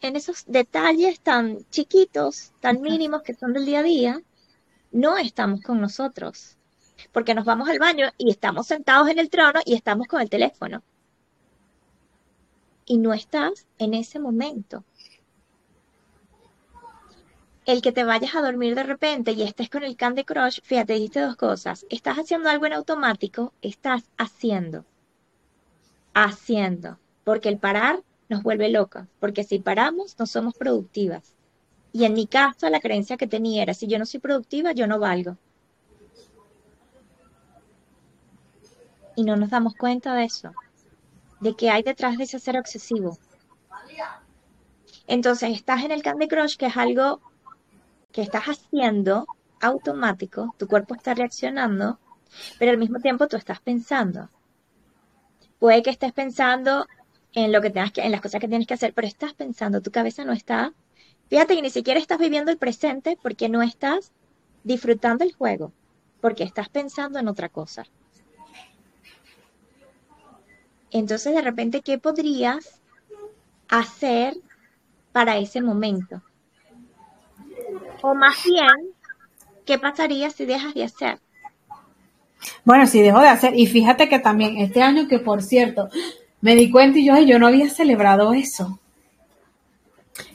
en 0.00 0.16
esos 0.16 0.44
detalles 0.46 1.20
tan 1.20 1.58
chiquitos, 1.70 2.52
tan 2.60 2.80
mínimos 2.80 3.22
que 3.22 3.34
son 3.34 3.52
del 3.52 3.66
día 3.66 3.80
a 3.80 3.82
día, 3.82 4.22
no 4.90 5.16
estamos 5.18 5.60
con 5.60 5.80
nosotros. 5.80 6.56
Porque 7.12 7.34
nos 7.34 7.44
vamos 7.44 7.68
al 7.68 7.78
baño 7.78 8.08
y 8.16 8.30
estamos 8.30 8.66
sentados 8.66 9.08
en 9.08 9.18
el 9.18 9.28
trono 9.28 9.60
y 9.64 9.74
estamos 9.74 10.06
con 10.06 10.20
el 10.22 10.30
teléfono. 10.30 10.82
Y 12.86 12.96
no 12.98 13.12
estás 13.12 13.66
en 13.78 13.94
ese 13.94 14.18
momento 14.18 14.84
el 17.66 17.82
que 17.82 17.90
te 17.90 18.04
vayas 18.04 18.34
a 18.36 18.42
dormir 18.42 18.76
de 18.76 18.84
repente 18.84 19.32
y 19.32 19.42
estés 19.42 19.68
con 19.68 19.82
el 19.82 19.96
Candy 19.96 20.22
Crush, 20.22 20.60
fíjate, 20.62 20.94
dijiste 20.94 21.20
dos 21.20 21.34
cosas. 21.34 21.84
Estás 21.90 22.16
haciendo 22.16 22.48
algo 22.48 22.64
en 22.66 22.72
automático, 22.72 23.52
estás 23.60 24.04
haciendo. 24.16 24.84
Haciendo. 26.14 26.98
Porque 27.24 27.48
el 27.48 27.58
parar 27.58 28.04
nos 28.28 28.44
vuelve 28.44 28.70
locas. 28.70 29.08
Porque 29.18 29.42
si 29.42 29.58
paramos, 29.58 30.16
no 30.16 30.26
somos 30.26 30.54
productivas. 30.54 31.34
Y 31.92 32.04
en 32.04 32.14
mi 32.14 32.28
caso, 32.28 32.70
la 32.70 32.80
creencia 32.80 33.16
que 33.16 33.26
tenía 33.26 33.64
era, 33.64 33.74
si 33.74 33.88
yo 33.88 33.98
no 33.98 34.06
soy 34.06 34.20
productiva, 34.20 34.70
yo 34.70 34.86
no 34.86 35.00
valgo. 35.00 35.36
Y 39.16 39.24
no 39.24 39.34
nos 39.34 39.50
damos 39.50 39.74
cuenta 39.74 40.14
de 40.14 40.24
eso. 40.24 40.52
De 41.40 41.56
que 41.56 41.70
hay 41.70 41.82
detrás 41.82 42.16
de 42.16 42.24
ese 42.24 42.38
ser 42.38 42.58
obsesivo. 42.58 43.18
Entonces, 45.08 45.50
estás 45.50 45.82
en 45.84 45.90
el 45.90 46.02
Candy 46.02 46.28
Crush, 46.28 46.56
que 46.56 46.66
es 46.66 46.76
algo 46.76 47.20
que 48.12 48.22
estás 48.22 48.44
haciendo 48.44 49.26
automático, 49.60 50.54
tu 50.58 50.66
cuerpo 50.66 50.94
está 50.94 51.14
reaccionando, 51.14 51.98
pero 52.58 52.70
al 52.70 52.78
mismo 52.78 53.00
tiempo 53.00 53.28
tú 53.28 53.36
estás 53.36 53.60
pensando. 53.60 54.30
Puede 55.58 55.82
que 55.82 55.90
estés 55.90 56.12
pensando 56.12 56.86
en 57.32 57.52
lo 57.52 57.60
que 57.60 57.70
tengas 57.70 57.92
que, 57.92 58.02
en 58.02 58.12
las 58.12 58.20
cosas 58.20 58.40
que 58.40 58.48
tienes 58.48 58.66
que 58.66 58.74
hacer, 58.74 58.94
pero 58.94 59.06
estás 59.06 59.34
pensando, 59.34 59.82
tu 59.82 59.90
cabeza 59.90 60.24
no 60.24 60.32
está. 60.32 60.72
Fíjate 61.28 61.54
que 61.54 61.62
ni 61.62 61.70
siquiera 61.70 62.00
estás 62.00 62.18
viviendo 62.18 62.50
el 62.50 62.58
presente 62.58 63.18
porque 63.22 63.48
no 63.48 63.62
estás 63.62 64.12
disfrutando 64.64 65.24
el 65.24 65.34
juego, 65.34 65.72
porque 66.20 66.44
estás 66.44 66.68
pensando 66.68 67.18
en 67.18 67.28
otra 67.28 67.48
cosa. 67.48 67.84
Entonces, 70.90 71.34
de 71.34 71.42
repente, 71.42 71.82
¿qué 71.82 71.98
podrías 71.98 72.80
hacer 73.68 74.36
para 75.12 75.36
ese 75.36 75.60
momento? 75.60 76.22
O 78.02 78.14
más 78.14 78.36
bien, 78.44 78.92
¿qué 79.64 79.78
pasaría 79.78 80.30
si 80.30 80.44
dejas 80.46 80.74
de 80.74 80.84
hacer? 80.84 81.18
Bueno, 82.64 82.86
si 82.86 83.00
dejo 83.00 83.20
de 83.20 83.28
hacer, 83.28 83.58
y 83.58 83.66
fíjate 83.66 84.08
que 84.08 84.18
también 84.18 84.58
este 84.58 84.82
año 84.82 85.08
que 85.08 85.18
por 85.18 85.42
cierto, 85.42 85.88
me 86.40 86.54
di 86.54 86.70
cuenta 86.70 86.98
y 86.98 87.06
yo, 87.06 87.18
yo 87.18 87.38
no 87.38 87.46
había 87.46 87.68
celebrado 87.70 88.32
eso. 88.32 88.78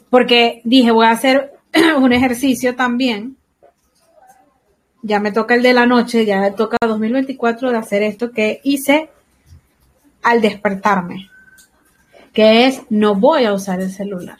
Porque 0.09 0.61
dije, 0.65 0.91
voy 0.91 1.05
a 1.05 1.11
hacer 1.11 1.53
un 1.97 2.11
ejercicio 2.11 2.75
también. 2.75 3.37
Ya 5.03 5.19
me 5.19 5.31
toca 5.31 5.55
el 5.55 5.63
de 5.63 5.73
la 5.73 5.85
noche, 5.85 6.25
ya 6.25 6.41
me 6.41 6.51
toca 6.51 6.77
2024 6.81 7.71
de 7.71 7.77
hacer 7.77 8.03
esto 8.03 8.31
que 8.31 8.59
hice 8.63 9.09
al 10.21 10.41
despertarme, 10.41 11.29
que 12.33 12.67
es 12.67 12.81
no 12.89 13.15
voy 13.15 13.45
a 13.45 13.53
usar 13.53 13.81
el 13.81 13.91
celular. 13.91 14.37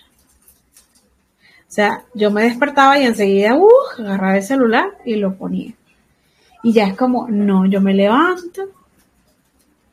O 1.72 1.74
sea, 1.74 2.03
yo 2.13 2.32
me 2.32 2.43
despertaba 2.43 2.99
y 2.99 3.05
enseguida, 3.05 3.55
uh, 3.55 3.69
agarraba 3.97 4.36
el 4.36 4.43
celular 4.43 4.89
y 5.05 5.15
lo 5.15 5.36
ponía. 5.36 5.72
Y 6.63 6.74
ya 6.74 6.84
es 6.84 6.97
como, 6.97 7.30
no, 7.30 7.65
yo 7.65 7.80
me 7.80 7.93
levanto, 7.93 8.63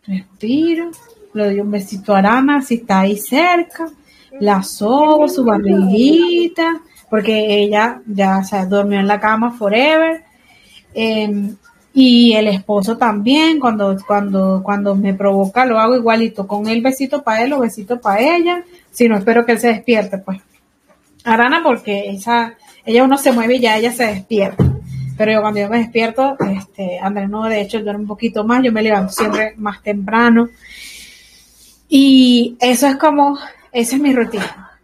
respiro, 0.04 0.90
le 1.34 1.44
doy 1.44 1.60
un 1.60 1.70
besito 1.70 2.16
a 2.16 2.18
Arana 2.18 2.62
si 2.62 2.74
está 2.74 3.02
ahí 3.02 3.16
cerca, 3.16 3.88
la 4.40 4.60
sobo, 4.64 5.28
su 5.28 5.44
barriguita, 5.44 6.80
porque 7.08 7.62
ella 7.62 8.02
ya 8.08 8.42
se 8.42 8.66
durmió 8.66 8.98
en 8.98 9.06
la 9.06 9.20
cama 9.20 9.52
forever. 9.52 10.24
Em, 10.92 11.54
y 11.94 12.32
el 12.32 12.48
esposo 12.48 12.96
también, 12.96 13.60
cuando, 13.60 13.96
cuando, 14.04 14.62
cuando 14.64 14.96
me 14.96 15.14
provoca, 15.14 15.64
lo 15.64 15.78
hago 15.78 15.94
igualito, 15.94 16.44
con 16.44 16.66
el 16.66 16.82
besito 16.82 17.22
para 17.22 17.44
él 17.44 17.52
o 17.52 17.60
besito 17.60 18.00
para 18.00 18.20
ella. 18.20 18.64
Si 18.90 19.08
no, 19.08 19.16
espero 19.16 19.46
que 19.46 19.52
él 19.52 19.60
se 19.60 19.68
despierte, 19.68 20.18
pues. 20.18 20.40
Arana 21.28 21.62
porque 21.62 22.10
esa, 22.10 22.56
ella 22.84 23.04
uno 23.04 23.18
se 23.18 23.32
mueve 23.32 23.56
y 23.56 23.60
ya 23.60 23.76
ella 23.76 23.92
se 23.92 24.06
despierta. 24.06 24.64
Pero 25.16 25.32
yo 25.32 25.40
cuando 25.40 25.60
yo 25.60 25.68
me 25.68 25.78
despierto, 25.78 26.36
este, 26.38 26.98
Andrés 27.00 27.28
no, 27.28 27.44
de 27.44 27.60
hecho, 27.60 27.80
duerme 27.80 28.02
un 28.02 28.08
poquito 28.08 28.44
más, 28.44 28.62
yo 28.62 28.72
me 28.72 28.82
levanto 28.82 29.12
siempre 29.12 29.54
más 29.56 29.82
temprano. 29.82 30.48
Y 31.88 32.56
eso 32.60 32.86
es 32.86 32.96
como, 32.96 33.36
esa 33.72 33.96
es 33.96 34.02
mi 34.02 34.14
rutina. 34.14 34.78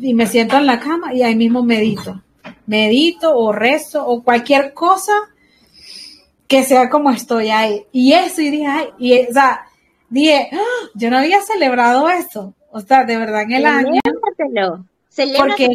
Y 0.00 0.12
me 0.12 0.26
siento 0.26 0.56
en 0.56 0.66
la 0.66 0.80
cama 0.80 1.14
y 1.14 1.22
ahí 1.22 1.36
mismo 1.36 1.62
medito. 1.62 2.20
Medito 2.66 3.36
o 3.36 3.52
rezo 3.52 4.06
o 4.06 4.22
cualquier 4.22 4.74
cosa 4.74 5.12
que 6.48 6.64
sea 6.64 6.90
como 6.90 7.10
estoy 7.10 7.50
ahí. 7.50 7.84
Y 7.92 8.12
eso, 8.12 8.42
y 8.42 8.50
dije, 8.50 8.66
ay, 8.66 8.88
y, 8.98 9.20
o 9.20 9.32
sea, 9.32 9.66
dije, 10.08 10.48
¡Ah! 10.52 10.88
yo 10.94 11.10
no 11.10 11.18
había 11.18 11.40
celebrado 11.42 12.10
eso. 12.10 12.54
O 12.72 12.80
sea, 12.80 13.04
de 13.04 13.16
verdad 13.16 13.42
en 13.42 13.52
el 13.52 13.66
año 13.66 14.00
porque, 15.36 15.68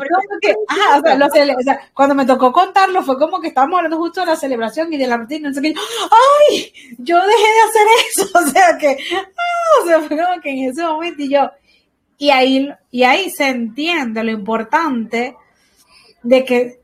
cuando 1.94 2.16
me 2.16 2.26
tocó 2.26 2.54
contarlo 2.54 3.04
fue 3.04 3.20
como 3.20 3.42
que 3.42 3.50
estábamos 3.50 3.78
hablando 3.78 3.98
justo 3.98 4.22
de 4.22 4.28
la 4.28 4.36
celebración 4.36 4.94
y 4.94 4.98
de 4.98 5.08
la 5.08 5.18
rutina, 5.18 5.52
¡ay! 5.54 6.74
Yo 6.98 7.18
dejé 7.18 7.28
de 7.28 7.62
hacer 7.68 7.88
eso, 8.10 8.30
o 8.40 8.50
sea 8.50 8.78
que, 8.78 8.98
ah, 9.14 9.84
o 9.84 9.88
sea, 9.88 10.00
fue 10.02 10.18
como 10.18 10.42
que 10.42 10.50
en 10.52 10.70
ese 10.70 10.84
momento 10.84 11.22
y 11.22 11.30
yo, 11.30 11.52
y 12.18 12.30
ahí, 12.30 12.70
y 12.92 13.04
ahí 13.04 13.30
se 13.30 13.48
entiende 13.50 14.24
lo 14.24 14.32
importante 14.32 15.36
de 16.24 16.46
que 16.46 16.80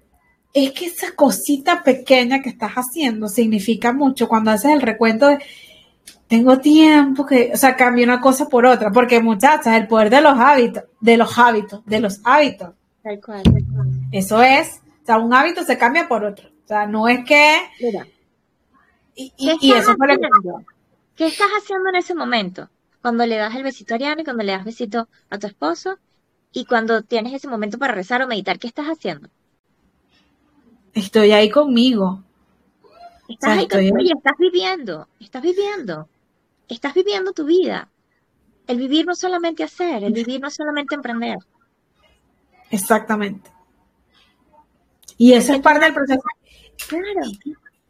es 0.53 0.71
que 0.73 0.87
esa 0.87 1.15
cosita 1.15 1.81
pequeña 1.83 2.41
que 2.41 2.49
estás 2.49 2.73
haciendo 2.73 3.29
significa 3.29 3.93
mucho 3.93 4.27
cuando 4.27 4.51
haces 4.51 4.71
el 4.71 4.81
recuento 4.81 5.27
de 5.27 5.39
tengo 6.31 6.59
tiempo 6.59 7.25
que, 7.25 7.51
o 7.53 7.57
sea, 7.57 7.75
cambio 7.75 8.05
una 8.05 8.21
cosa 8.21 8.47
por 8.47 8.65
otra, 8.65 8.89
porque 8.89 9.19
muchachas, 9.19 9.75
el 9.75 9.85
poder 9.85 10.09
de 10.09 10.21
los 10.21 10.39
hábitos, 10.39 10.85
de 11.01 11.17
los 11.17 11.37
hábitos, 11.37 11.85
de 11.85 11.99
los 11.99 12.21
hábitos. 12.23 12.69
Tal 13.03 13.19
cual, 13.19 13.43
Eso 14.13 14.41
es, 14.41 14.79
o 15.03 15.05
sea, 15.05 15.17
un 15.17 15.33
hábito 15.33 15.65
se 15.65 15.77
cambia 15.77 16.07
por 16.07 16.23
otro. 16.23 16.47
O 16.47 16.67
sea, 16.69 16.87
no 16.87 17.09
es 17.09 17.25
que... 17.25 17.57
Mira. 17.81 18.07
Y, 19.13 19.33
y, 19.37 19.73
eso 19.73 19.93
fue 19.97 20.07
lo 20.07 20.17
que 20.17 20.29
¿Qué 21.17 21.27
estás 21.27 21.49
haciendo 21.49 21.89
en 21.89 21.95
ese 21.97 22.15
momento? 22.15 22.69
Cuando 23.01 23.25
le 23.25 23.35
das 23.35 23.53
el 23.53 23.63
besito 23.63 23.93
a 23.93 23.95
Ariana 23.95 24.21
y 24.21 24.23
cuando 24.23 24.43
le 24.43 24.53
das 24.53 24.63
besito 24.63 25.09
a 25.29 25.37
tu 25.37 25.47
esposo 25.47 25.97
y 26.53 26.63
cuando 26.63 27.01
tienes 27.01 27.33
ese 27.33 27.49
momento 27.49 27.77
para 27.77 27.93
rezar 27.93 28.21
o 28.21 28.27
meditar, 28.27 28.57
¿qué 28.57 28.67
estás 28.67 28.85
haciendo? 28.85 29.27
Estoy 30.93 31.33
ahí 31.33 31.49
conmigo. 31.49 32.23
Estás 33.27 33.57
ahí 33.57 33.67
conmigo 33.67 33.97
y 33.99 34.13
estás 34.13 34.37
viviendo, 34.39 35.09
estás 35.19 35.41
viviendo 35.41 36.07
estás 36.75 36.93
viviendo 36.93 37.33
tu 37.33 37.45
vida. 37.45 37.89
El 38.67 38.77
vivir 38.77 39.05
no 39.05 39.15
solamente 39.15 39.63
hacer, 39.63 40.03
el 40.03 40.13
vivir 40.13 40.39
no 40.39 40.49
solamente 40.49 40.95
emprender. 40.95 41.37
Exactamente. 42.69 43.51
Y 45.17 45.33
eso 45.33 45.53
es 45.53 45.59
parte 45.59 45.85
del 45.85 45.93
proceso. 45.93 46.21
Claro. 46.87 47.21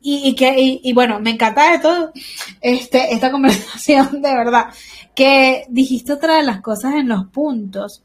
Y, 0.03 0.33
que, 0.35 0.55
y, 0.57 0.93
bueno, 0.93 1.19
me 1.19 1.29
encanta 1.29 1.71
de 1.71 1.79
todo 1.79 2.11
este, 2.59 3.13
esta 3.13 3.31
conversación, 3.31 4.09
de 4.21 4.33
verdad, 4.33 4.73
que 5.15 5.65
dijiste 5.69 6.13
otra 6.13 6.37
de 6.37 6.43
las 6.43 6.61
cosas 6.61 6.95
en 6.95 7.07
los 7.07 7.27
puntos, 7.27 8.03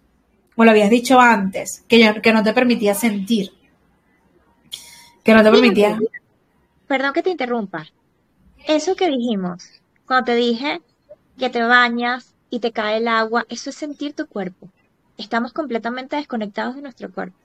o 0.56 0.64
lo 0.64 0.70
habías 0.70 0.90
dicho 0.90 1.18
antes, 1.18 1.84
que, 1.88 2.20
que 2.22 2.32
no 2.32 2.42
te 2.42 2.52
permitía 2.52 2.94
sentir. 2.94 3.52
Que 5.24 5.32
no 5.32 5.42
te 5.42 5.50
permitía. 5.50 5.98
Perdón 6.86 7.14
que 7.14 7.22
te 7.22 7.30
interrumpa. 7.30 7.86
Eso 8.66 8.94
que 8.94 9.08
dijimos, 9.08 9.64
cuando 10.06 10.26
te 10.26 10.34
dije 10.34 10.80
que 11.38 11.50
te 11.50 11.62
bañas 11.62 12.34
y 12.50 12.60
te 12.60 12.72
cae 12.72 12.98
el 12.98 13.08
agua, 13.08 13.44
eso 13.48 13.70
es 13.70 13.76
sentir 13.76 14.14
tu 14.14 14.26
cuerpo. 14.26 14.68
Estamos 15.18 15.52
completamente 15.52 16.16
desconectados 16.16 16.76
de 16.76 16.82
nuestro 16.82 17.10
cuerpo. 17.10 17.36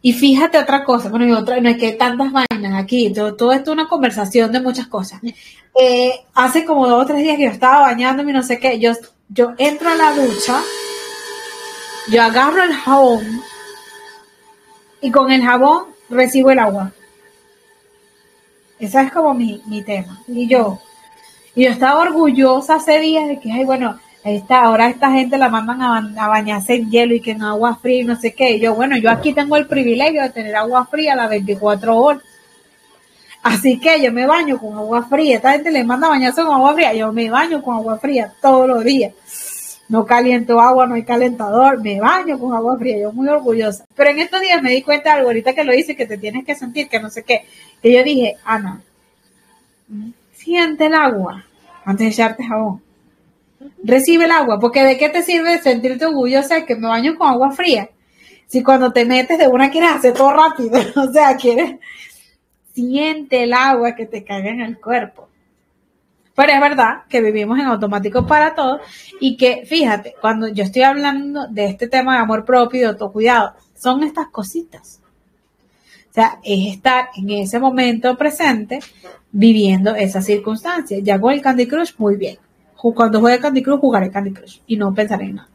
Y 0.00 0.12
fíjate 0.12 0.58
otra 0.58 0.84
cosa, 0.84 1.08
bueno, 1.08 1.26
y 1.26 1.32
otra, 1.32 1.60
no 1.60 1.68
hay 1.68 1.76
que 1.76 1.92
tantas 1.92 2.30
vainas 2.32 2.80
aquí, 2.80 3.12
todo, 3.12 3.52
esto 3.52 3.52
es 3.52 3.68
una 3.68 3.88
conversación 3.88 4.52
de 4.52 4.60
muchas 4.60 4.86
cosas. 4.86 5.20
Eh, 5.78 6.12
hace 6.34 6.64
como 6.64 6.86
dos 6.86 7.02
o 7.02 7.06
tres 7.06 7.22
días 7.22 7.36
que 7.36 7.44
yo 7.44 7.50
estaba 7.50 7.80
bañándome 7.80 8.30
y 8.30 8.34
no 8.34 8.42
sé 8.42 8.58
qué, 8.58 8.78
yo, 8.78 8.92
yo 9.28 9.54
entro 9.58 9.90
a 9.90 9.96
la 9.96 10.14
ducha, 10.14 10.62
yo 12.08 12.22
agarro 12.22 12.62
el 12.62 12.72
jabón 12.72 13.42
y 15.00 15.10
con 15.10 15.32
el 15.32 15.42
jabón 15.42 15.86
recibo 16.08 16.50
el 16.50 16.60
agua. 16.60 16.92
Ese 18.78 19.00
es 19.00 19.12
como 19.12 19.34
mi, 19.34 19.60
mi 19.66 19.82
tema. 19.82 20.20
Y 20.26 20.48
yo, 20.48 20.80
y 21.54 21.64
yo 21.64 21.70
estaba 21.70 22.00
orgullosa 22.00 22.76
hace 22.76 22.98
días 23.00 23.28
de 23.28 23.38
que, 23.38 23.52
ay, 23.52 23.64
bueno, 23.64 23.98
esta, 24.24 24.62
ahora 24.62 24.88
esta 24.88 25.10
gente 25.10 25.36
la 25.36 25.48
mandan 25.48 25.82
a, 25.82 26.28
bañarse 26.28 26.74
en 26.74 26.90
hielo 26.90 27.14
y 27.14 27.20
que 27.20 27.32
en 27.32 27.42
agua 27.42 27.76
fría 27.76 28.00
y 28.00 28.04
no 28.04 28.16
sé 28.16 28.32
qué. 28.34 28.52
Y 28.52 28.60
yo, 28.60 28.74
bueno, 28.74 28.96
yo 28.96 29.10
aquí 29.10 29.32
tengo 29.32 29.56
el 29.56 29.66
privilegio 29.66 30.22
de 30.22 30.30
tener 30.30 30.54
agua 30.54 30.86
fría 30.86 31.16
las 31.16 31.28
24 31.28 31.96
horas. 31.96 32.22
Así 33.42 33.80
que 33.80 34.00
yo 34.00 34.12
me 34.12 34.24
baño 34.24 34.58
con 34.58 34.74
agua 34.74 35.02
fría. 35.08 35.36
Esta 35.36 35.52
gente 35.52 35.72
le 35.72 35.82
manda 35.82 36.06
a 36.06 36.10
bañarse 36.10 36.42
con 36.42 36.54
agua 36.54 36.74
fría. 36.74 36.94
Yo 36.94 37.12
me 37.12 37.28
baño 37.28 37.60
con 37.60 37.74
agua 37.74 37.98
fría 37.98 38.32
todos 38.40 38.68
los 38.68 38.84
días. 38.84 39.12
No 39.88 40.06
caliento 40.06 40.60
agua, 40.60 40.86
no 40.86 40.94
hay 40.94 41.02
calentador. 41.02 41.82
Me 41.82 42.00
baño 42.00 42.38
con 42.38 42.54
agua 42.54 42.78
fría. 42.78 42.98
Yo 43.00 43.12
muy 43.12 43.28
orgullosa. 43.28 43.84
Pero 43.96 44.10
en 44.10 44.20
estos 44.20 44.40
días 44.40 44.62
me 44.62 44.70
di 44.70 44.82
cuenta 44.82 45.10
de 45.10 45.16
algo. 45.16 45.28
Ahorita 45.28 45.54
que 45.54 45.64
lo 45.64 45.74
hice, 45.74 45.96
que 45.96 46.06
te 46.06 46.16
tienes 46.16 46.44
que 46.44 46.54
sentir, 46.54 46.88
que 46.88 47.00
no 47.00 47.10
sé 47.10 47.24
qué. 47.24 47.44
Que 47.82 47.92
yo 47.92 48.04
dije, 48.04 48.36
Ana, 48.44 48.80
siente 50.44 50.86
el 50.86 50.94
agua 50.94 51.44
antes 51.84 52.06
de 52.06 52.12
echarte 52.12 52.44
jabón 52.44 52.82
recibe 53.82 54.24
el 54.24 54.30
agua, 54.30 54.58
porque 54.58 54.84
de 54.84 54.96
qué 54.98 55.08
te 55.08 55.22
sirve 55.22 55.58
sentirte 55.58 56.06
orgullosa 56.06 56.56
de 56.56 56.66
que 56.66 56.76
me 56.76 56.88
baño 56.88 57.16
con 57.16 57.28
agua 57.28 57.50
fría, 57.50 57.90
si 58.46 58.62
cuando 58.62 58.92
te 58.92 59.04
metes 59.04 59.38
de 59.38 59.48
una 59.48 59.70
quieres 59.70 59.90
hacer 59.92 60.14
todo 60.14 60.32
rápido, 60.32 60.78
o 60.96 61.12
sea, 61.12 61.36
quieres, 61.36 61.76
siente 62.74 63.44
el 63.44 63.52
agua 63.52 63.94
que 63.94 64.06
te 64.06 64.24
caiga 64.24 64.50
en 64.50 64.60
el 64.60 64.80
cuerpo. 64.80 65.28
Pero 66.34 66.52
es 66.52 66.60
verdad 66.60 67.02
que 67.10 67.20
vivimos 67.20 67.58
en 67.58 67.66
automático 67.66 68.26
para 68.26 68.54
todo 68.54 68.80
y 69.20 69.36
que, 69.36 69.66
fíjate, 69.66 70.14
cuando 70.18 70.48
yo 70.48 70.64
estoy 70.64 70.82
hablando 70.82 71.46
de 71.48 71.66
este 71.66 71.88
tema 71.88 72.14
de 72.14 72.20
amor 72.20 72.46
propio 72.46 72.78
y 72.78 72.80
de 72.82 72.88
autocuidado, 72.88 73.54
son 73.74 74.02
estas 74.02 74.28
cositas. 74.28 75.01
O 76.12 76.14
sea, 76.14 76.38
es 76.44 76.74
estar 76.74 77.08
en 77.16 77.30
ese 77.30 77.58
momento 77.58 78.16
presente 78.16 78.80
viviendo 79.30 79.94
esa 79.94 80.20
circunstancia. 80.22 80.98
Ya 81.00 81.20
con 81.20 81.32
el 81.32 81.40
Candy 81.40 81.66
Crush, 81.66 81.92
muy 81.98 82.16
bien 82.16 82.38
cuando 82.90 83.20
juegue 83.20 83.38
Candy 83.38 83.62
Crush, 83.62 83.78
jugaré 83.78 84.10
Candy 84.10 84.32
Crush 84.32 84.58
y 84.66 84.76
no 84.76 84.92
pensaré 84.92 85.26
en 85.26 85.36
nada. 85.36 85.48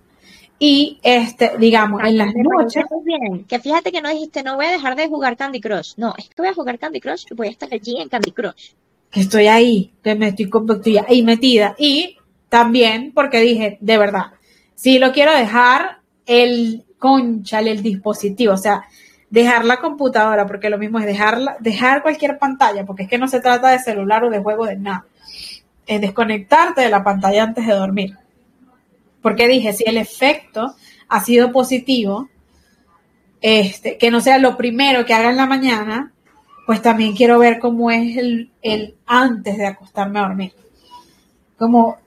Y 0.60 1.00
este, 1.04 1.52
digamos, 1.60 2.02
en 2.04 2.18
las 2.18 2.34
noches. 2.34 2.86
Bien. 3.04 3.44
Que 3.44 3.60
fíjate 3.60 3.92
que 3.92 4.02
no 4.02 4.10
dijiste, 4.10 4.42
no 4.42 4.56
voy 4.56 4.66
a 4.66 4.72
dejar 4.72 4.96
de 4.96 5.08
jugar 5.08 5.36
Candy 5.36 5.60
Crush. 5.60 5.94
No, 5.98 6.16
es 6.18 6.30
que 6.30 6.42
voy 6.42 6.48
a 6.48 6.54
jugar 6.54 6.80
Candy 6.80 7.00
Crush 7.00 7.26
y 7.30 7.36
voy 7.36 7.48
a 7.48 7.52
estar 7.52 7.70
allí 7.72 8.00
en 8.00 8.10
Candy 8.10 8.32
Crush. 8.32 8.72
Que 9.12 9.20
estoy 9.20 9.48
ahí, 9.48 9.94
que 10.02 10.16
me 10.16 10.30
estoy, 10.30 10.50
estoy 10.70 10.98
ahí 10.98 11.22
metida. 11.22 11.76
Y 11.78 12.18
también 12.50 13.12
porque 13.14 13.42
dije, 13.42 13.78
de 13.82 13.98
verdad, 13.98 14.32
si 14.74 14.98
lo 14.98 15.12
quiero 15.12 15.34
dejar, 15.34 16.00
el 16.26 16.86
conchale, 16.98 17.72
el 17.72 17.84
dispositivo, 17.84 18.54
o 18.54 18.58
sea, 18.58 18.86
dejar 19.30 19.66
la 19.66 19.78
computadora, 19.78 20.46
porque 20.46 20.70
lo 20.70 20.78
mismo 20.78 21.00
es 21.00 21.06
dejar, 21.06 21.40
dejar 21.60 22.02
cualquier 22.02 22.38
pantalla, 22.38 22.86
porque 22.86 23.04
es 23.04 23.10
que 23.10 23.18
no 23.18 23.28
se 23.28 23.42
trata 23.42 23.70
de 23.70 23.80
celular 23.80 24.24
o 24.24 24.30
de 24.30 24.40
juego 24.40 24.66
de 24.66 24.78
nada 24.78 25.06
es 25.88 26.02
desconectarte 26.02 26.82
de 26.82 26.90
la 26.90 27.04
pantalla 27.04 27.44
antes 27.44 27.66
de 27.66 27.74
dormir. 27.74 28.18
Porque 29.22 29.48
dije, 29.48 29.74
si 29.74 29.86
el 29.88 29.98
efecto 29.98 30.76
ha 31.08 31.24
sido 31.24 31.52
positivo, 31.52 32.30
este, 33.42 33.98
que 33.98 34.12
no 34.12 34.20
sea 34.20 34.38
lo 34.38 34.58
primero 34.58 35.06
que 35.06 35.14
haga 35.14 35.30
en 35.30 35.38
la 35.38 35.46
mañana, 35.46 36.12
pues 36.66 36.82
también 36.82 37.16
quiero 37.16 37.40
ver 37.40 37.60
cómo 37.60 37.90
es 37.90 38.18
el, 38.18 38.52
el 38.62 38.96
antes 39.06 39.58
de 39.58 39.66
acostarme 39.66 40.20
a 40.20 40.24
dormir. 40.24 40.54
Como 41.58 41.98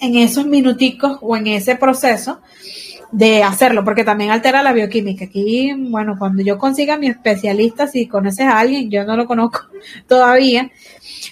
en 0.00 0.16
esos 0.16 0.46
minuticos 0.46 1.18
o 1.20 1.36
en 1.36 1.46
ese 1.46 1.76
proceso 1.76 2.40
de 3.12 3.42
hacerlo, 3.42 3.84
porque 3.84 4.04
también 4.04 4.30
altera 4.30 4.62
la 4.62 4.72
bioquímica. 4.72 5.24
Aquí, 5.24 5.72
bueno, 5.74 6.16
cuando 6.18 6.42
yo 6.42 6.58
consiga 6.58 6.94
a 6.94 6.98
mi 6.98 7.08
especialista, 7.08 7.86
si 7.86 8.06
conoces 8.06 8.46
a 8.46 8.58
alguien, 8.58 8.90
yo 8.90 9.04
no 9.04 9.16
lo 9.16 9.26
conozco 9.26 9.62
todavía, 10.06 10.70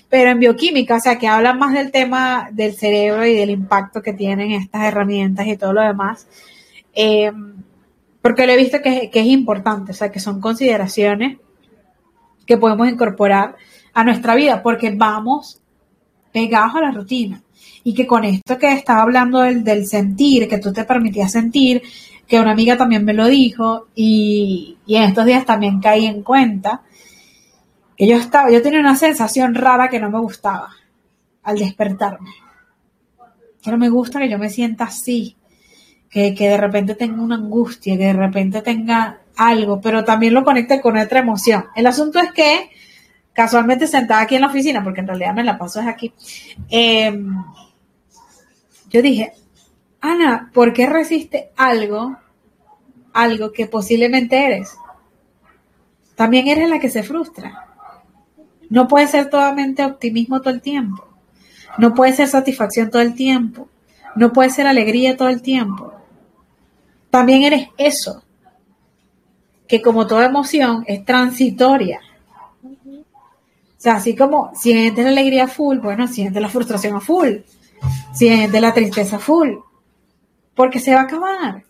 pero 0.08 0.30
en 0.30 0.40
bioquímica, 0.40 0.96
o 0.96 1.00
sea, 1.00 1.18
que 1.18 1.28
hablan 1.28 1.58
más 1.58 1.74
del 1.74 1.90
tema 1.90 2.48
del 2.52 2.74
cerebro 2.74 3.24
y 3.26 3.34
del 3.34 3.50
impacto 3.50 4.02
que 4.02 4.12
tienen 4.12 4.52
estas 4.52 4.82
herramientas 4.82 5.46
y 5.46 5.56
todo 5.56 5.72
lo 5.72 5.82
demás, 5.82 6.26
eh, 6.94 7.32
porque 8.22 8.46
lo 8.46 8.52
he 8.52 8.56
visto 8.56 8.82
que, 8.82 9.10
que 9.10 9.20
es 9.20 9.26
importante, 9.26 9.92
o 9.92 9.94
sea, 9.94 10.10
que 10.10 10.20
son 10.20 10.40
consideraciones 10.40 11.38
que 12.44 12.56
podemos 12.56 12.88
incorporar 12.88 13.56
a 13.94 14.04
nuestra 14.04 14.34
vida, 14.34 14.62
porque 14.62 14.90
vamos 14.90 15.60
pegados 16.32 16.74
a 16.74 16.80
la 16.80 16.90
rutina. 16.90 17.42
Y 17.88 17.94
que 17.94 18.06
con 18.06 18.24
esto 18.24 18.58
que 18.58 18.70
estaba 18.72 19.00
hablando 19.00 19.40
del, 19.40 19.64
del 19.64 19.86
sentir, 19.86 20.46
que 20.46 20.58
tú 20.58 20.74
te 20.74 20.84
permitías 20.84 21.32
sentir, 21.32 21.80
que 22.26 22.38
una 22.38 22.50
amiga 22.50 22.76
también 22.76 23.02
me 23.02 23.14
lo 23.14 23.26
dijo, 23.26 23.86
y, 23.94 24.76
y 24.84 24.96
en 24.96 25.04
estos 25.04 25.24
días 25.24 25.46
también 25.46 25.80
caí 25.80 26.04
en 26.04 26.22
cuenta, 26.22 26.82
que 27.96 28.06
yo 28.06 28.16
estaba, 28.16 28.50
yo 28.50 28.60
tenía 28.60 28.80
una 28.80 28.94
sensación 28.94 29.54
rara 29.54 29.88
que 29.88 30.00
no 30.00 30.10
me 30.10 30.20
gustaba 30.20 30.68
al 31.42 31.58
despertarme. 31.58 32.28
Que 33.62 33.70
no 33.70 33.78
me 33.78 33.88
gusta 33.88 34.18
que 34.18 34.28
yo 34.28 34.38
me 34.38 34.50
sienta 34.50 34.84
así, 34.84 35.38
que, 36.10 36.32
de 36.32 36.56
repente 36.58 36.94
tenga 36.94 37.22
una 37.22 37.36
angustia, 37.36 37.96
que 37.96 38.04
de 38.04 38.12
repente 38.12 38.60
tenga 38.60 39.20
algo, 39.34 39.80
pero 39.80 40.04
también 40.04 40.34
lo 40.34 40.44
conecte 40.44 40.82
con 40.82 40.98
otra 40.98 41.20
emoción. 41.20 41.64
El 41.74 41.86
asunto 41.86 42.18
es 42.18 42.32
que 42.32 42.70
casualmente 43.32 43.86
sentada 43.86 44.20
aquí 44.20 44.34
en 44.34 44.42
la 44.42 44.48
oficina, 44.48 44.84
porque 44.84 45.00
en 45.00 45.06
realidad 45.06 45.34
me 45.34 45.44
la 45.44 45.56
paso 45.56 45.80
es 45.80 45.86
aquí, 45.86 46.12
em, 46.68 47.34
yo 48.90 49.02
dije, 49.02 49.32
Ana, 50.00 50.50
¿por 50.54 50.72
qué 50.72 50.86
resiste 50.86 51.50
algo, 51.56 52.16
algo 53.12 53.52
que 53.52 53.66
posiblemente 53.66 54.44
eres? 54.44 54.74
También 56.14 56.48
eres 56.48 56.68
la 56.68 56.78
que 56.78 56.90
se 56.90 57.02
frustra. 57.02 57.66
No 58.70 58.88
puede 58.88 59.06
ser 59.08 59.30
totalmente 59.30 59.84
optimismo 59.84 60.40
todo 60.40 60.54
el 60.54 60.60
tiempo. 60.60 61.06
No 61.78 61.94
puede 61.94 62.12
ser 62.12 62.28
satisfacción 62.28 62.90
todo 62.90 63.02
el 63.02 63.14
tiempo. 63.14 63.68
No 64.16 64.32
puede 64.32 64.50
ser 64.50 64.66
alegría 64.66 65.16
todo 65.16 65.28
el 65.28 65.42
tiempo. 65.42 65.92
También 67.10 67.42
eres 67.44 67.68
eso, 67.78 68.22
que 69.66 69.80
como 69.80 70.06
toda 70.06 70.26
emoción 70.26 70.84
es 70.86 71.04
transitoria. 71.04 72.00
O 72.62 73.80
sea, 73.80 73.94
así 73.94 74.16
como 74.16 74.50
sientes 74.54 75.04
la 75.04 75.10
alegría 75.10 75.46
full, 75.46 75.78
bueno, 75.78 76.08
sientes 76.08 76.42
la 76.42 76.48
frustración 76.48 76.96
a 76.96 77.00
full, 77.00 77.36
sientes 78.12 78.60
la 78.60 78.74
tristeza 78.74 79.18
full, 79.18 79.50
porque 80.54 80.80
se 80.80 80.94
va 80.94 81.00
a 81.00 81.04
acabar. 81.04 81.62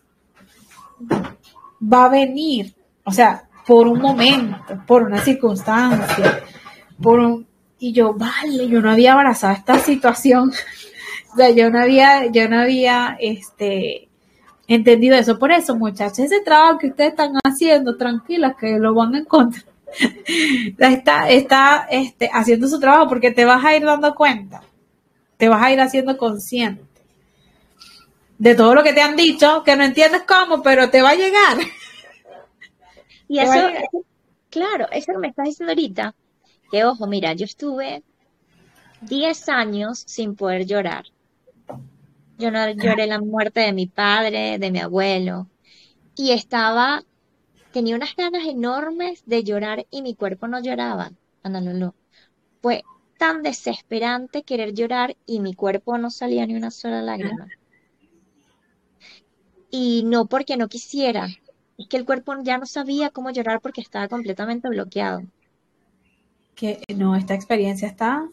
Va 1.81 2.05
a 2.05 2.09
venir, 2.09 2.73
o 3.03 3.11
sea, 3.11 3.47
por 3.65 3.87
un 3.87 3.99
momento, 3.99 4.81
por 4.85 5.03
una 5.03 5.19
circunstancia, 5.19 6.43
y 7.81 7.93
yo, 7.93 8.13
vale, 8.13 8.67
yo 8.67 8.81
no 8.81 8.91
había 8.91 9.13
abrazado 9.13 9.53
esta 9.53 9.79
situación. 9.79 10.51
o 11.33 11.35
sea, 11.35 11.49
yo 11.51 11.69
no 11.69 11.79
había, 11.79 12.25
yo 12.31 12.49
no 12.49 12.59
había, 12.59 13.15
este, 13.19 14.09
entendido 14.69 15.15
eso. 15.17 15.39
Por 15.39 15.51
eso, 15.51 15.75
muchachos, 15.75 16.19
ese 16.19 16.41
trabajo 16.41 16.77
que 16.77 16.87
ustedes 16.87 17.11
están 17.11 17.33
haciendo, 17.43 17.97
tranquilas, 17.97 18.55
que 18.57 18.77
lo 18.79 18.93
van 18.93 19.15
a 19.15 19.19
encontrar. 19.19 19.65
está, 20.77 21.29
está, 21.29 21.87
este, 21.89 22.29
haciendo 22.31 22.67
su 22.67 22.79
trabajo 22.79 23.09
porque 23.09 23.31
te 23.31 23.45
vas 23.45 23.65
a 23.65 23.75
ir 23.75 23.83
dando 23.83 24.13
cuenta. 24.13 24.61
Te 25.39 25.49
vas 25.49 25.63
a 25.63 25.71
ir 25.71 25.79
haciendo 25.81 26.17
consciente 26.17 26.83
de 28.37 28.55
todo 28.55 28.75
lo 28.75 28.83
que 28.83 28.93
te 28.93 29.01
han 29.01 29.15
dicho, 29.15 29.63
que 29.63 29.75
no 29.75 29.83
entiendes 29.83 30.23
cómo, 30.27 30.61
pero 30.61 30.89
te 30.89 31.01
va 31.01 31.11
a 31.11 31.15
llegar. 31.15 31.57
Y 33.27 33.39
eso, 33.39 33.69
claro, 34.49 34.87
eso 34.91 35.13
que 35.13 35.17
me 35.17 35.29
estás 35.29 35.45
diciendo 35.45 35.71
ahorita, 35.71 36.15
que 36.71 36.85
ojo, 36.85 37.07
mira, 37.07 37.33
yo 37.33 37.45
estuve 37.45 38.03
10 39.01 39.49
años 39.49 40.03
sin 40.07 40.35
poder 40.35 40.65
llorar. 40.65 41.05
Yo 42.37 42.51
no 42.51 42.69
lloré 42.69 43.07
la 43.07 43.19
muerte 43.19 43.61
de 43.61 43.73
mi 43.73 43.87
padre, 43.87 44.57
de 44.59 44.71
mi 44.71 44.79
abuelo, 44.79 45.47
y 46.15 46.31
estaba, 46.31 47.03
tenía 47.73 47.95
unas 47.95 48.15
ganas 48.15 48.45
enormes 48.45 49.23
de 49.25 49.43
llorar 49.43 49.85
y 49.89 50.01
mi 50.01 50.15
cuerpo 50.15 50.47
no 50.47 50.61
lloraba, 50.61 51.11
Ana. 51.43 51.93
Fue 52.61 52.83
tan 53.19 53.43
desesperante 53.43 54.43
querer 54.43 54.73
llorar 54.73 55.17
y 55.25 55.41
mi 55.41 55.53
cuerpo 55.53 55.97
no 55.97 56.09
salía 56.09 56.47
ni 56.47 56.55
una 56.55 56.71
sola 56.71 57.01
lágrima. 57.01 57.47
Y 59.69 60.03
no 60.05 60.25
porque 60.25 60.55
no 60.55 60.69
quisiera, 60.69 61.27
es 61.77 61.87
que 61.89 61.97
el 61.97 62.05
cuerpo 62.05 62.33
ya 62.41 62.57
no 62.57 62.65
sabía 62.65 63.09
cómo 63.09 63.29
llorar 63.29 63.59
porque 63.59 63.81
estaba 63.81 64.07
completamente 64.07 64.69
bloqueado. 64.69 65.21
Que 66.55 66.81
no, 66.95 67.17
esta 67.17 67.33
experiencia 67.33 67.89
está. 67.89 68.25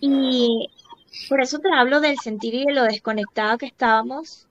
Y 0.00 0.70
por 1.28 1.40
eso 1.42 1.58
te 1.58 1.72
hablo 1.74 2.00
del 2.00 2.16
sentir 2.18 2.54
y 2.54 2.64
de 2.64 2.72
lo 2.72 2.84
desconectado 2.84 3.58
que 3.58 3.66
estábamos, 3.66 4.46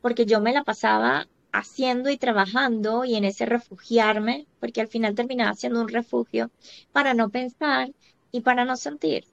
porque 0.00 0.24
yo 0.24 0.40
me 0.40 0.54
la 0.54 0.64
pasaba 0.64 1.28
haciendo 1.52 2.08
y 2.08 2.16
trabajando 2.16 3.04
y 3.04 3.16
en 3.16 3.26
ese 3.26 3.44
refugiarme, 3.44 4.46
porque 4.60 4.80
al 4.80 4.88
final 4.88 5.14
terminaba 5.14 5.54
siendo 5.54 5.82
un 5.82 5.88
refugio 5.88 6.50
para 6.90 7.12
no 7.12 7.28
pensar 7.28 7.90
y 8.32 8.40
para 8.40 8.64
no 8.64 8.76
sentir. 8.76 9.24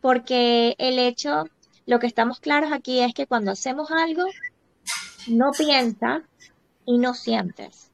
Porque 0.00 0.74
el 0.78 0.98
hecho, 0.98 1.44
lo 1.86 1.98
que 1.98 2.06
estamos 2.06 2.40
claros 2.40 2.72
aquí 2.72 3.00
es 3.00 3.14
que 3.14 3.26
cuando 3.26 3.52
hacemos 3.52 3.90
algo, 3.90 4.24
no 5.28 5.52
piensas 5.52 6.22
y 6.86 6.98
no 6.98 7.14
sientes. 7.14 7.90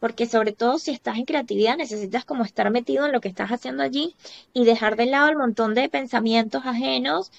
Porque 0.00 0.26
sobre 0.26 0.52
todo 0.52 0.78
si 0.78 0.92
estás 0.92 1.18
en 1.18 1.26
creatividad 1.26 1.76
necesitas 1.76 2.24
como 2.24 2.44
estar 2.44 2.70
metido 2.70 3.06
en 3.06 3.12
lo 3.12 3.20
que 3.20 3.28
estás 3.28 3.50
haciendo 3.50 3.82
allí 3.82 4.16
y 4.52 4.64
dejar 4.64 4.96
de 4.96 5.06
lado 5.06 5.28
el 5.28 5.36
montón 5.36 5.74
de 5.74 5.88
pensamientos 5.88 6.62
ajenos 6.64 7.30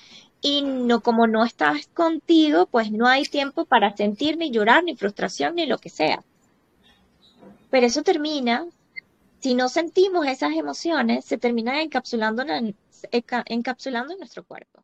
y 0.42 0.62
no 0.62 1.02
como 1.02 1.28
no 1.28 1.44
estás 1.44 1.88
contigo, 1.94 2.68
pues 2.68 2.92
no 2.92 3.08
hay 3.08 3.24
tiempo 3.24 3.66
para 3.66 3.96
sentir 3.96 4.38
ni 4.38 4.52
llorar 4.52 4.84
ni 4.84 4.96
frustración 4.96 5.56
ni 5.56 5.66
lo 5.66 5.78
que 5.78 5.90
sea. 5.90 6.24
Pero 7.70 7.88
eso 7.88 8.04
termina, 8.04 8.66
si 9.42 9.56
no 9.56 9.70
sentimos 9.70 10.28
esas 10.28 10.54
emociones, 10.54 11.26
se 11.26 11.38
termina 11.38 11.82
encapsulando 11.82 12.44
en, 12.44 12.78
encapsulando 13.48 14.14
en 14.14 14.20
nuestro 14.20 14.44
cuerpo. 14.46 14.84